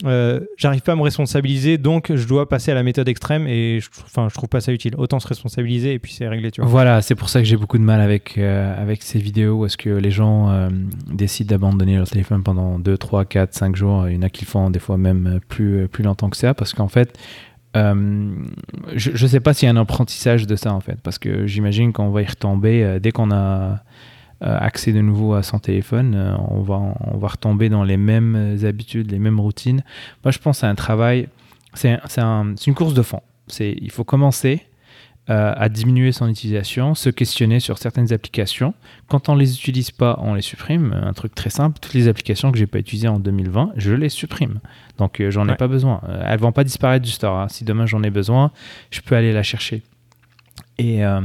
euh, 0.04 0.40
j'arrive 0.56 0.80
pas 0.82 0.92
à 0.92 0.96
me 0.96 1.02
responsabiliser, 1.02 1.78
donc 1.78 2.14
je 2.14 2.26
dois 2.26 2.48
passer 2.48 2.70
à 2.70 2.74
la 2.74 2.82
méthode 2.82 3.08
extrême 3.08 3.46
et 3.46 3.80
je, 3.80 3.88
je 3.88 4.34
trouve 4.34 4.48
pas 4.48 4.60
ça 4.60 4.72
utile. 4.72 4.94
Autant 4.96 5.20
se 5.20 5.28
responsabiliser 5.28 5.94
et 5.94 5.98
puis 5.98 6.12
c'est 6.12 6.28
réglé, 6.28 6.50
tu 6.50 6.60
vois. 6.60 6.70
Voilà, 6.70 7.02
c'est 7.02 7.14
pour 7.14 7.28
ça 7.28 7.40
que 7.40 7.46
j'ai 7.46 7.56
beaucoup 7.56 7.78
de 7.78 7.82
mal 7.82 8.00
avec, 8.00 8.38
euh, 8.38 8.80
avec 8.80 9.02
ces 9.02 9.18
vidéos 9.18 9.60
où 9.60 9.66
est-ce 9.66 9.76
que 9.76 9.90
les 9.90 10.10
gens 10.10 10.50
euh, 10.50 10.68
décident 11.12 11.50
d'abandonner 11.50 11.96
leur 11.96 12.08
téléphone 12.08 12.42
pendant 12.42 12.78
2, 12.78 12.96
3, 12.96 13.24
4, 13.24 13.54
5 13.54 13.76
jours. 13.76 14.08
Il 14.08 14.14
y 14.14 14.18
en 14.18 14.22
a 14.22 14.30
qui 14.30 14.44
le 14.44 14.50
font 14.50 14.70
des 14.70 14.80
fois 14.80 14.96
même 14.96 15.40
plus, 15.48 15.88
plus 15.88 16.04
longtemps 16.04 16.30
que 16.30 16.36
ça 16.36 16.54
parce 16.54 16.72
qu'en 16.72 16.88
fait, 16.88 17.18
euh, 17.76 18.30
je 18.94 19.26
sais 19.26 19.40
pas 19.40 19.54
s'il 19.54 19.66
y 19.66 19.70
a 19.70 19.74
un 19.74 19.80
apprentissage 19.80 20.46
de 20.46 20.56
ça 20.56 20.72
en 20.72 20.80
fait 20.80 21.00
parce 21.02 21.18
que 21.18 21.46
j'imagine 21.46 21.92
qu'on 21.92 22.10
va 22.10 22.22
y 22.22 22.26
retomber 22.26 22.98
dès 23.00 23.12
qu'on 23.12 23.30
a 23.30 23.82
accès 24.40 24.92
de 24.92 25.00
nouveau 25.00 25.34
à 25.34 25.42
son 25.42 25.58
téléphone, 25.58 26.14
euh, 26.16 26.34
on, 26.48 26.60
va, 26.62 26.74
on 27.00 27.18
va 27.18 27.28
retomber 27.28 27.68
dans 27.68 27.84
les 27.84 27.96
mêmes 27.96 28.58
habitudes, 28.64 29.10
les 29.10 29.18
mêmes 29.18 29.40
routines. 29.40 29.82
Moi, 30.24 30.32
je 30.32 30.38
pense 30.38 30.64
à 30.64 30.68
un 30.68 30.74
travail, 30.74 31.28
c'est 31.74 31.90
un- 31.92 32.00
c'est 32.06 32.20
un- 32.20 32.54
c'est 32.56 32.66
une 32.68 32.74
course 32.74 32.94
de 32.94 33.02
fond. 33.02 33.20
Il 33.60 33.90
faut 33.90 34.04
commencer 34.04 34.62
euh, 35.28 35.52
à 35.56 35.68
diminuer 35.68 36.10
son 36.10 36.28
utilisation, 36.28 36.96
se 36.96 37.08
questionner 37.08 37.60
sur 37.60 37.78
certaines 37.78 38.12
applications. 38.12 38.74
Quand 39.06 39.28
on 39.28 39.36
les 39.36 39.54
utilise 39.54 39.92
pas, 39.92 40.18
on 40.22 40.34
les 40.34 40.40
supprime. 40.42 40.92
Un 41.00 41.12
truc 41.12 41.34
très 41.36 41.50
simple, 41.50 41.78
toutes 41.78 41.94
les 41.94 42.08
applications 42.08 42.50
que 42.50 42.58
j'ai 42.58 42.66
pas 42.66 42.78
utilisées 42.80 43.06
en 43.06 43.20
2020, 43.20 43.70
je 43.76 43.92
les 43.92 44.08
supprime. 44.08 44.58
Donc 44.98 45.20
euh, 45.20 45.30
j'en 45.30 45.46
ai 45.46 45.50
Ouais. 45.50 45.56
pas 45.56 45.68
besoin. 45.68 46.00
Euh, 46.08 46.22
elles 46.26 46.40
vont 46.40 46.50
pas 46.50 46.64
disparaître 46.64 47.04
du 47.04 47.12
store. 47.12 47.38
hein. 47.38 47.46
Si 47.48 47.64
demain 47.64 47.86
j'en 47.86 48.02
ai 48.02 48.10
besoin, 48.10 48.50
je 48.90 49.02
peux 49.02 49.14
aller 49.14 49.32
la 49.32 49.44
chercher. 49.44 49.82
Et, 50.80 51.04
euh, 51.04 51.20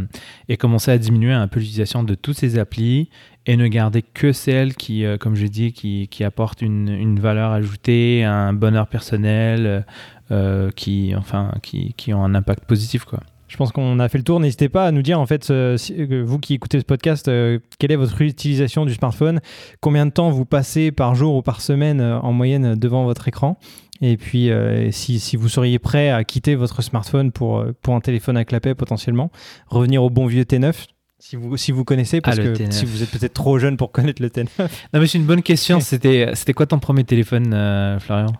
et 0.49 0.57
commencer 0.57 0.91
à 0.91 0.97
diminuer 0.97 1.31
un 1.31 1.47
peu 1.47 1.61
l'utilisation 1.61 2.03
de 2.03 2.13
toutes 2.13 2.37
ces 2.37 2.59
applis 2.59 3.09
et 3.45 3.55
ne 3.55 3.67
garder 3.67 4.01
que 4.01 4.33
celles 4.33 4.75
qui, 4.75 5.05
euh, 5.05 5.17
comme 5.17 5.35
je 5.35 5.45
dis, 5.45 5.71
qui, 5.71 6.09
qui 6.09 6.25
apportent 6.25 6.61
une, 6.61 7.19
valeur 7.19 7.51
ajoutée, 7.51 8.25
un 8.25 8.51
bonheur 8.51 8.87
personnel, 8.87 9.85
euh, 10.31 10.71
qui, 10.75 11.13
enfin, 11.15 11.51
qui, 11.61 12.13
ont 12.13 12.25
un 12.25 12.35
impact 12.35 12.65
positif. 12.65 13.05
Je 13.47 13.55
pense 13.55 13.71
qu'on 13.71 13.99
a 13.99 14.09
fait 14.09 14.17
le 14.17 14.25
tour. 14.25 14.41
N'hésitez 14.41 14.67
pas 14.67 14.87
à 14.87 14.91
nous 14.91 15.03
dire, 15.03 15.21
en 15.21 15.25
fait, 15.25 15.49
vous 15.49 16.39
qui 16.39 16.55
écoutez 16.55 16.79
ce 16.79 16.85
podcast, 16.85 17.25
quelle 17.25 17.91
est 17.91 17.95
votre 17.95 18.21
utilisation 18.21 18.85
du 18.85 18.93
smartphone? 18.93 19.39
Combien 19.79 20.05
de 20.05 20.11
temps 20.11 20.31
vous 20.31 20.45
passez 20.45 20.91
par 20.91 21.15
jour 21.15 21.35
ou 21.35 21.41
par 21.41 21.61
semaine 21.61 22.01
en 22.01 22.33
moyenne 22.33 22.75
devant 22.75 23.05
votre 23.05 23.27
écran? 23.29 23.57
Et 24.01 24.17
puis, 24.17 24.51
euh, 24.51 24.91
si, 24.91 25.19
si 25.19 25.37
vous 25.37 25.47
seriez 25.49 25.79
prêt 25.79 26.09
à 26.09 26.23
quitter 26.23 26.55
votre 26.55 26.81
smartphone 26.81 27.31
pour, 27.31 27.59
euh, 27.59 27.73
pour 27.81 27.95
un 27.95 28.01
téléphone 28.01 28.35
à 28.37 28.43
clapet 28.45 28.75
potentiellement, 28.75 29.31
revenir 29.67 30.03
au 30.03 30.09
bon 30.09 30.25
vieux 30.27 30.43
T9 30.43 30.73
si 31.17 31.37
vous, 31.37 31.57
si 31.57 31.71
vous 31.71 31.85
connaissez, 31.85 32.21
parce 32.21 32.37
Ah, 32.37 32.43
que 32.43 32.49
T9. 32.49 32.71
si 32.71 32.85
vous 32.85 33.01
êtes 33.01 33.09
peut-être 33.09 33.33
trop 33.33 33.57
jeune 33.57 33.77
pour 33.77 33.91
connaître 33.91 34.21
le 34.21 34.27
T9. 34.27 34.47
Non, 34.59 34.99
mais 34.99 35.07
c'est 35.07 35.17
une 35.17 35.25
bonne 35.25 35.41
question. 35.41 35.79
C'était, 35.79 36.27
quoi 36.53 36.65
ton 36.67 36.77
premier 36.77 37.03
téléphone, 37.03 37.51
euh, 37.53 37.99
Florian? 37.99 38.33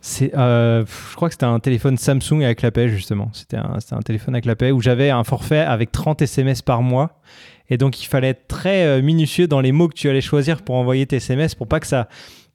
C'est, 0.00 0.36
euh, 0.36 0.84
je 1.10 1.16
crois 1.16 1.28
que 1.28 1.34
c'était 1.34 1.46
un 1.46 1.60
téléphone 1.60 1.96
Samsung 1.96 2.42
à 2.42 2.54
clapet, 2.56 2.88
justement. 2.88 3.30
C'était 3.32 3.56
un, 3.56 3.78
un 3.92 4.00
téléphone 4.00 4.34
à 4.34 4.40
clapet 4.40 4.72
où 4.72 4.80
j'avais 4.80 5.10
un 5.10 5.22
forfait 5.22 5.60
avec 5.60 5.92
30 5.92 6.22
SMS 6.22 6.60
par 6.60 6.82
mois. 6.82 7.20
Et 7.68 7.78
donc, 7.78 8.02
il 8.02 8.06
fallait 8.06 8.30
être 8.30 8.48
très 8.48 9.00
minutieux 9.00 9.46
dans 9.46 9.60
les 9.60 9.70
mots 9.70 9.86
que 9.88 9.94
tu 9.94 10.08
allais 10.08 10.20
choisir 10.20 10.62
pour 10.62 10.74
envoyer 10.74 11.06
tes 11.06 11.16
SMS 11.16 11.54
pour 11.54 11.68
pas 11.68 11.78
que 11.78 11.86
ça, 11.86 12.08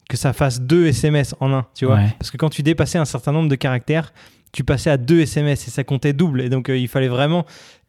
que 0.10 0.18
ça 0.18 0.34
fasse 0.34 0.62
deux 0.62 0.86
SMS 0.88 1.36
en 1.40 1.52
un, 1.54 1.66
tu 1.76 1.86
vois. 1.86 1.96
Ouais. 1.96 2.16
Parce 2.20 2.32
que 2.32 2.38
quand 2.38 2.50
tu 2.50 2.64
dépassais 2.64 2.98
un 2.98 3.06
certain 3.06 3.32
nombre 3.32 3.50
de 3.50 3.56
caractères, 3.56 4.14
tu 4.52 4.64
passais 4.64 4.90
à 4.90 4.98
deux 4.98 5.22
SMS 5.22 5.68
et 5.68 5.72
ça 5.72 5.84
comptait 5.84 6.14
double. 6.14 6.42
Et 6.42 6.50
donc, 6.50 6.70
euh, 6.70 6.78
il 6.78 6.88
fallait 6.88 7.08
vraiment 7.08 7.46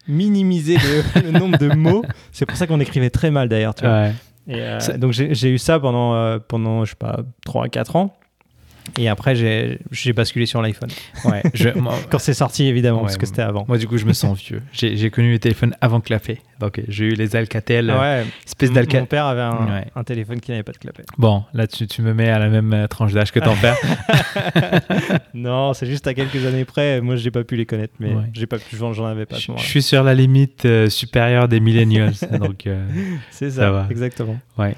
minimiser 0.08 0.76
le, 0.78 1.22
le 1.32 1.38
nombre 1.38 1.58
de 1.58 1.68
mots. 1.74 2.04
C'est 2.32 2.46
pour 2.46 2.56
ça 2.56 2.66
qu'on 2.66 2.80
écrivait 2.80 3.10
très 3.10 3.30
mal 3.30 3.48
d'ailleurs, 3.48 3.74
tu 3.74 3.84
vois. 3.84 3.92
Ouais. 4.02 4.12
Et, 4.48 4.54
euh, 4.60 4.78
donc 4.98 5.12
j'ai 5.12 5.50
eu 5.50 5.58
ça 5.58 5.80
pendant, 5.80 6.14
euh, 6.14 6.38
pendant, 6.38 6.84
je 6.84 6.90
sais 6.90 6.96
pas, 6.96 7.20
3 7.44 7.64
à 7.64 7.68
4 7.68 7.96
ans. 7.96 8.16
Et 8.98 9.08
après, 9.08 9.34
j'ai 9.34 10.12
basculé 10.12 10.46
sur 10.46 10.62
l'iPhone. 10.62 10.90
Ouais, 11.24 11.42
je- 11.54 11.70
moi, 11.70 11.94
Quand 12.10 12.20
c'est 12.20 12.34
sorti, 12.34 12.66
évidemment, 12.66 12.98
Ouais, 12.98 13.06
parce 13.06 13.16
que 13.16 13.26
c'était 13.26 13.42
avant. 13.42 13.64
moi, 13.66 13.78
du 13.78 13.88
coup, 13.88 13.98
je 13.98 14.04
me 14.04 14.12
sens 14.12 14.38
vieux. 14.40 14.62
J'ai, 14.72 15.10
connu 15.10 15.32
les 15.32 15.40
téléphones 15.40 15.74
avant 15.80 16.00
Clapet. 16.00 16.38
Donc 16.60 16.80
j'ai 16.88 17.04
eu 17.06 17.14
les 17.14 17.36
Alcatel, 17.36 17.90
Ah 17.90 18.00
ouais. 18.00 18.24
espèce 18.46 18.72
d'Alcatel. 18.72 19.00
Mon 19.00 19.06
père 19.06 19.26
avait 19.26 19.42
un, 19.42 19.66
Ouais. 19.66 19.84
un 19.94 20.04
téléphone 20.04 20.40
qui 20.40 20.50
n'avait 20.52 20.62
pas 20.62 20.72
de 20.72 20.78
clapet. 20.78 21.02
Bon, 21.18 21.44
là 21.54 21.66
tu, 21.66 21.86
tu 21.86 22.02
me 22.02 22.14
mets 22.14 22.28
à 22.30 22.38
la 22.38 22.48
même 22.48 22.72
euh, 22.72 22.86
tranche 22.86 23.12
d'âge 23.12 23.30
que 23.32 23.40
ton 23.40 23.54
père. 23.56 23.76
non, 25.34 25.74
c'est 25.74 25.86
juste 25.86 26.06
à 26.06 26.14
quelques 26.14 26.44
années 26.46 26.64
près. 26.64 27.00
Moi, 27.00 27.16
j'ai 27.16 27.30
pas 27.30 27.44
pu 27.44 27.56
les 27.56 27.66
connaître, 27.66 27.94
mais 28.00 28.14
Ouais. 28.14 28.22
j'ai 28.32 28.46
pas 28.46 28.58
pu, 28.58 28.76
j'en 28.76 29.04
avais 29.06 29.26
pas 29.26 29.36
Je 29.36 29.52
je 29.56 29.62
suis 29.62 29.82
sur 29.82 30.02
la 30.02 30.14
limite 30.14 30.64
euh, 30.64 30.88
supérieure 30.88 31.48
des 31.48 31.60
millennials. 31.60 32.14
donc 32.40 32.66
euh, 32.66 32.86
C'est 33.30 33.50
ça, 33.50 33.62
Ça 33.62 33.70
va. 33.70 33.86
exactement. 33.90 34.38
Ouais. 34.58 34.74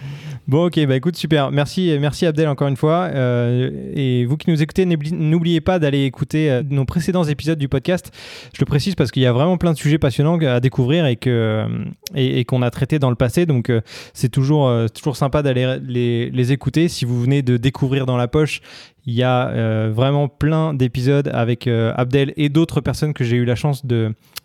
Bon, 0.46 0.66
ok, 0.66 0.84
bah 0.86 0.96
écoute, 0.96 1.16
super. 1.16 1.50
Merci, 1.50 1.96
merci 2.00 2.26
Abdel 2.26 2.48
encore 2.48 2.68
une 2.68 2.76
fois. 2.76 3.08
Euh, 3.12 3.70
et 3.94 4.24
vous 4.24 4.36
qui 4.36 4.50
nous 4.50 4.62
écoutez, 4.62 4.84
n'oubli- 4.86 5.12
n'oubliez 5.12 5.60
pas 5.60 5.78
d'aller 5.78 6.04
écouter 6.04 6.50
euh, 6.50 6.62
nos 6.68 6.84
précédents 6.84 7.24
épisodes 7.24 7.58
du 7.58 7.68
podcast. 7.68 8.10
Je 8.54 8.60
le 8.60 8.66
précise 8.66 8.94
parce 8.94 9.10
qu'il 9.10 9.22
y 9.22 9.26
a 9.26 9.32
vraiment 9.32 9.56
plein 9.58 9.72
de 9.72 9.78
sujets 9.78 9.98
passionnants 9.98 10.38
à 10.38 10.60
découvrir 10.60 11.06
et 11.06 11.16
que 11.16 11.30
euh, 11.30 11.67
et, 12.14 12.40
et 12.40 12.44
qu'on 12.44 12.62
a 12.62 12.70
traités 12.70 12.98
dans 12.98 13.10
le 13.10 13.16
passé. 13.16 13.46
Donc 13.46 13.70
euh, 13.70 13.80
c'est 14.12 14.28
toujours 14.28 14.68
euh, 14.68 14.88
toujours 14.88 15.16
sympa 15.16 15.42
d'aller 15.42 15.78
les, 15.82 16.52
écouter. 16.52 16.88
Si 16.88 17.04
vous 17.04 17.20
venez 17.20 17.42
de 17.42 17.56
découvrir 17.56 18.06
dans 18.06 18.16
la 18.16 18.28
poche. 18.28 18.60
Il 19.06 19.14
y 19.14 19.22
a 19.22 19.48
euh, 19.48 19.90
vraiment 19.90 20.28
plein 20.28 20.74
d'épisodes 20.74 21.30
avec 21.32 21.66
euh, 21.66 21.94
Abdel 21.96 22.34
et 22.36 22.50
d'autres 22.50 22.82
personnes 22.82 23.14
que 23.14 23.24
j'ai 23.24 23.36
eu 23.36 23.46
la 23.46 23.54
chance 23.54 23.86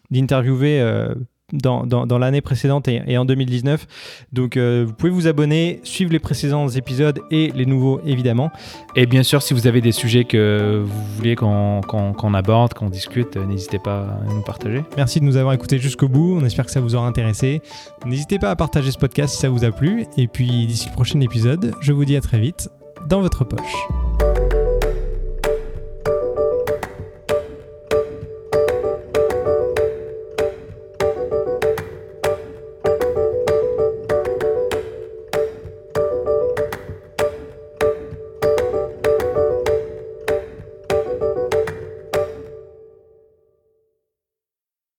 d'interviewer 0.10 0.80
euh, 0.80 1.14
dans, 1.54 1.86
dans, 1.86 2.06
dans 2.06 2.18
l'année 2.18 2.42
précédente 2.42 2.88
et, 2.88 3.02
et 3.08 3.18
en 3.18 3.26
2019. 3.26 3.88
Donc 4.34 4.58
euh, 4.58 4.84
vous 4.86 4.94
pouvez 4.94 5.12
vous 5.12 5.28
abonner, 5.28 5.80
suivre 5.84 6.12
les 6.12 6.20
précédents 6.20 6.68
épisodes 6.68 7.20
et 7.32 7.52
les 7.56 7.66
nouveaux 7.66 8.02
évidemment. 8.06 8.52
Et 8.96 9.06
bien 9.06 9.24
sûr, 9.24 9.42
si 9.42 9.54
vous 9.54 9.68
avez 9.68 9.80
des 9.80 9.92
sujets 9.92 10.26
que 10.26 10.84
vous 10.84 11.16
voulez 11.16 11.36
qu'on 11.36 12.34
aborde, 12.34 12.74
qu'on 12.74 12.90
discute, 12.90 13.38
n'hésitez 13.38 13.80
pas 13.80 14.20
à 14.28 14.34
nous 14.34 14.42
partager. 14.42 14.84
Merci 14.98 15.20
de 15.20 15.26
nous 15.26 15.38
avoir 15.38 15.54
écoutés 15.54 15.78
jusqu'au 15.78 16.10
bout. 16.10 16.38
On 16.40 16.46
espère 16.46 16.66
que 16.66 16.72
ça 16.72 16.82
vous 16.82 16.96
aura 16.96 17.08
intéressé. 17.08 17.62
N'hésitez 18.06 18.40
pas 18.40 18.50
à 18.50 18.56
partager 18.56 18.92
ce 18.92 18.98
podcast 18.98 19.34
si 19.34 19.40
ça 19.40 19.50
vous 19.50 19.64
a 19.64 19.72
plu. 19.72 20.06
Et 20.18 20.28
puis 20.28 20.66
d'ici 20.66 20.88
le 20.90 20.94
prochain 20.94 21.20
épisode, 21.22 21.74
je 21.82 21.94
vous 21.94 22.06
dis 22.06 22.18
à 22.18 22.22
très 22.22 22.40
vite 22.40 22.70
dans 23.08 23.22
votre 23.22 23.44
poche. 23.44 24.33